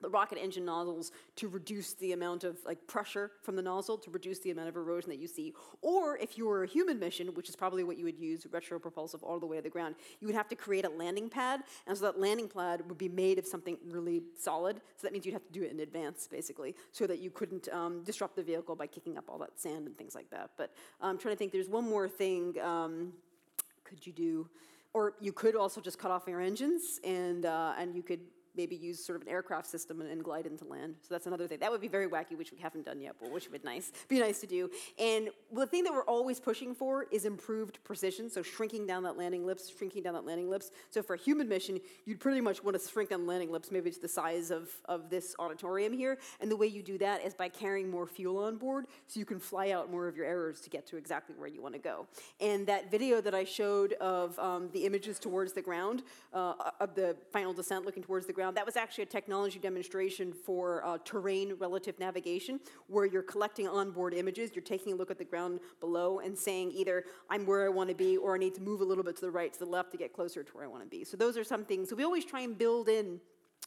the 0.00 0.08
rocket 0.08 0.38
engine 0.38 0.64
nozzles 0.64 1.12
to 1.36 1.48
reduce 1.48 1.94
the 1.94 2.12
amount 2.12 2.44
of 2.44 2.58
like 2.64 2.86
pressure 2.86 3.32
from 3.42 3.56
the 3.56 3.62
nozzle 3.62 3.98
to 3.98 4.10
reduce 4.10 4.38
the 4.40 4.50
amount 4.50 4.68
of 4.68 4.76
erosion 4.76 5.10
that 5.10 5.18
you 5.18 5.26
see. 5.26 5.52
Or 5.82 6.16
if 6.18 6.36
you 6.38 6.46
were 6.46 6.64
a 6.64 6.66
human 6.66 6.98
mission 6.98 7.28
which 7.34 7.48
is 7.48 7.56
probably 7.56 7.84
what 7.84 7.98
you 7.98 8.04
would 8.04 8.18
use 8.18 8.44
retropropulsive 8.44 9.22
all 9.22 9.38
the 9.38 9.46
way 9.46 9.56
to 9.56 9.62
the 9.62 9.70
ground 9.70 9.94
you 10.20 10.26
would 10.26 10.36
have 10.36 10.48
to 10.48 10.56
create 10.56 10.84
a 10.84 10.88
landing 10.88 11.28
pad 11.28 11.62
and 11.86 11.96
so 11.96 12.04
that 12.04 12.20
landing 12.20 12.48
pad 12.48 12.82
would 12.88 12.98
be 12.98 13.08
made 13.08 13.38
of 13.38 13.46
something 13.46 13.76
really 13.88 14.22
solid. 14.38 14.80
So 14.96 15.06
that 15.06 15.12
means 15.12 15.26
you'd 15.26 15.32
have 15.32 15.46
to 15.46 15.52
do 15.52 15.62
it 15.62 15.70
in 15.70 15.80
advance 15.80 16.28
basically 16.30 16.74
so 16.92 17.06
that 17.06 17.18
you 17.18 17.30
couldn't 17.30 17.68
um, 17.72 18.02
disrupt 18.04 18.36
the 18.36 18.42
vehicle 18.42 18.76
by 18.76 18.86
kicking 18.86 19.18
up 19.18 19.24
all 19.28 19.38
that 19.38 19.58
sand 19.58 19.86
and 19.86 19.96
things 19.96 20.14
like 20.14 20.30
that. 20.30 20.50
But 20.56 20.72
i'm 21.00 21.18
trying 21.18 21.34
to 21.34 21.38
think 21.38 21.52
there's 21.52 21.68
one 21.68 21.88
more 21.88 22.08
thing 22.08 22.56
um, 22.62 23.12
could 23.90 24.06
you 24.06 24.12
do? 24.12 24.48
Or 24.92 25.14
you 25.20 25.32
could 25.32 25.56
also 25.56 25.80
just 25.80 25.98
cut 25.98 26.10
off 26.10 26.26
your 26.26 26.40
engines 26.40 27.00
and 27.04 27.44
uh, 27.44 27.74
and 27.78 27.94
you 27.94 28.02
could 28.02 28.20
maybe 28.56 28.76
use 28.76 29.04
sort 29.04 29.16
of 29.16 29.22
an 29.22 29.28
aircraft 29.28 29.66
system 29.66 30.00
and, 30.00 30.10
and 30.10 30.24
glide 30.24 30.46
into 30.46 30.64
land. 30.64 30.96
So 31.02 31.14
that's 31.14 31.26
another 31.26 31.46
thing. 31.46 31.58
That 31.60 31.70
would 31.70 31.80
be 31.80 31.88
very 31.88 32.08
wacky, 32.08 32.36
which 32.36 32.52
we 32.52 32.58
haven't 32.58 32.84
done 32.84 33.00
yet, 33.00 33.16
but 33.20 33.30
which 33.30 33.48
would 33.50 33.62
be 33.62 33.68
nice. 33.68 33.92
Be 34.08 34.18
nice 34.18 34.40
to 34.40 34.46
do. 34.46 34.70
And 34.98 35.30
the 35.52 35.66
thing 35.66 35.84
that 35.84 35.92
we're 35.92 36.04
always 36.04 36.40
pushing 36.40 36.74
for 36.74 37.06
is 37.10 37.24
improved 37.24 37.78
precision. 37.84 38.30
So 38.30 38.42
shrinking 38.42 38.86
down 38.86 39.02
that 39.04 39.16
landing 39.16 39.42
ellipse, 39.42 39.70
shrinking 39.76 40.02
down 40.02 40.14
that 40.14 40.24
landing 40.24 40.46
ellipse. 40.46 40.70
So 40.90 41.02
for 41.02 41.14
a 41.14 41.18
human 41.18 41.48
mission, 41.48 41.80
you'd 42.06 42.20
pretty 42.20 42.40
much 42.40 42.62
want 42.64 42.80
to 42.80 42.88
shrink 42.88 43.10
down 43.10 43.26
landing 43.26 43.50
ellipse, 43.50 43.70
maybe 43.70 43.90
to 43.90 44.00
the 44.00 44.08
size 44.08 44.50
of, 44.50 44.68
of 44.86 45.10
this 45.10 45.34
auditorium 45.38 45.92
here. 45.92 46.18
And 46.40 46.50
the 46.50 46.56
way 46.56 46.66
you 46.66 46.82
do 46.82 46.98
that 46.98 47.24
is 47.24 47.34
by 47.34 47.48
carrying 47.48 47.90
more 47.90 48.06
fuel 48.06 48.44
on 48.44 48.56
board, 48.56 48.86
so 49.06 49.20
you 49.20 49.26
can 49.26 49.38
fly 49.38 49.70
out 49.70 49.90
more 49.90 50.08
of 50.08 50.16
your 50.16 50.26
errors 50.26 50.60
to 50.62 50.70
get 50.70 50.86
to 50.88 50.96
exactly 50.96 51.34
where 51.36 51.48
you 51.48 51.62
want 51.62 51.74
to 51.74 51.80
go. 51.80 52.06
And 52.40 52.66
that 52.66 52.90
video 52.90 53.20
that 53.20 53.34
I 53.34 53.44
showed 53.44 53.92
of 53.94 54.38
um, 54.38 54.70
the 54.72 54.86
images 54.86 55.18
towards 55.18 55.52
the 55.52 55.62
ground, 55.62 56.02
uh, 56.32 56.54
of 56.80 56.94
the 56.94 57.16
final 57.32 57.52
descent 57.52 57.84
looking 57.84 58.02
towards 58.02 58.26
the 58.26 58.32
ground, 58.32 58.39
that 58.50 58.64
was 58.64 58.76
actually 58.76 59.02
a 59.02 59.06
technology 59.06 59.58
demonstration 59.58 60.32
for 60.32 60.84
uh, 60.84 60.98
terrain 61.04 61.54
relative 61.58 61.98
navigation, 61.98 62.60
where 62.86 63.04
you're 63.04 63.22
collecting 63.22 63.68
onboard 63.68 64.14
images, 64.14 64.52
you're 64.54 64.62
taking 64.62 64.94
a 64.94 64.96
look 64.96 65.10
at 65.10 65.18
the 65.18 65.24
ground 65.24 65.60
below 65.80 66.20
and 66.20 66.36
saying 66.38 66.72
either 66.72 67.04
I'm 67.28 67.44
where 67.44 67.66
I 67.66 67.68
want 67.68 67.90
to 67.90 67.94
be 67.94 68.16
or 68.16 68.34
I 68.34 68.38
need 68.38 68.54
to 68.54 68.62
move 68.62 68.80
a 68.80 68.84
little 68.84 69.04
bit 69.04 69.16
to 69.16 69.22
the 69.22 69.30
right, 69.30 69.52
to 69.52 69.58
the 69.58 69.66
left 69.66 69.90
to 69.92 69.98
get 69.98 70.12
closer 70.12 70.42
to 70.42 70.52
where 70.52 70.64
I 70.64 70.68
want 70.68 70.82
to 70.82 70.88
be. 70.88 71.04
So 71.04 71.16
those 71.16 71.36
are 71.36 71.44
some 71.44 71.64
things. 71.64 71.90
So 71.90 71.96
we 71.96 72.04
always 72.04 72.24
try 72.24 72.40
and 72.40 72.56
build 72.56 72.88
in 72.88 73.20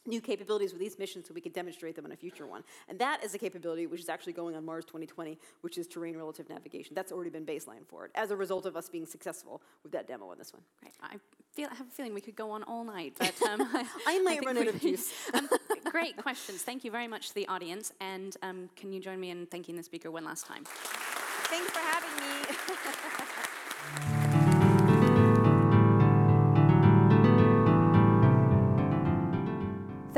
new 0.05 0.21
capabilities 0.21 0.71
with 0.71 0.79
these 0.79 0.99
missions 0.99 1.27
so 1.27 1.33
we 1.33 1.41
can 1.41 1.51
demonstrate 1.51 1.95
them 1.95 2.05
in 2.05 2.11
a 2.11 2.15
future 2.15 2.45
one. 2.45 2.63
And 2.89 2.99
that 2.99 3.23
is 3.23 3.33
a 3.33 3.37
capability 3.37 3.87
which 3.87 4.01
is 4.01 4.09
actually 4.09 4.33
going 4.33 4.55
on 4.55 4.65
Mars 4.65 4.85
2020, 4.85 5.37
which 5.61 5.77
is 5.77 5.87
terrain 5.87 6.17
relative 6.17 6.49
navigation. 6.49 6.93
That's 6.95 7.11
already 7.11 7.29
been 7.29 7.45
baseline 7.45 7.85
for 7.87 8.05
it 8.05 8.11
as 8.15 8.31
a 8.31 8.35
result 8.35 8.65
of 8.65 8.75
us 8.75 8.89
being 8.89 9.05
successful 9.05 9.61
with 9.83 9.91
that 9.93 10.07
demo 10.07 10.29
on 10.29 10.37
this 10.37 10.53
one. 10.53 10.61
Great. 10.81 10.93
I 11.01 11.17
feel 11.51 11.69
I 11.71 11.75
have 11.75 11.87
a 11.87 11.91
feeling 11.91 12.13
we 12.13 12.21
could 12.21 12.35
go 12.35 12.51
on 12.51 12.63
all 12.63 12.83
night, 12.83 13.13
but 13.17 13.41
um, 13.43 13.61
I 14.07 14.19
might 14.19 14.39
think 14.39 14.45
run 14.45 14.57
out 14.57 14.67
of 14.67 14.81
juice. 14.81 15.13
um, 15.33 15.49
great 15.85 16.17
questions. 16.17 16.61
Thank 16.61 16.83
you 16.83 16.91
very 16.91 17.07
much 17.07 17.29
to 17.29 17.35
the 17.35 17.47
audience, 17.47 17.91
and 17.99 18.35
um, 18.41 18.69
can 18.75 18.91
you 18.91 18.99
join 18.99 19.19
me 19.19 19.29
in 19.29 19.45
thanking 19.47 19.75
the 19.75 19.83
speaker 19.83 20.11
one 20.11 20.25
last 20.25 20.45
time? 20.45 20.63
Thanks 20.65 21.69
for 21.69 21.79
having 21.79 22.15
me. 22.17 23.43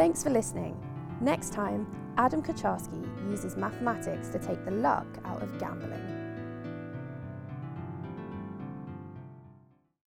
Thanks 0.06 0.22
for 0.22 0.30
listening. 0.30 0.78
Next 1.20 1.52
time, 1.52 1.88
Adam 2.20 2.44
Kucharski 2.44 3.04
uses 3.28 3.58
mathematics 3.58 4.30
to 4.30 4.38
take 4.38 4.64
the 4.64 4.70
luck 4.70 5.08
out 5.26 5.42
of 5.42 5.60
gambling. 5.60 6.15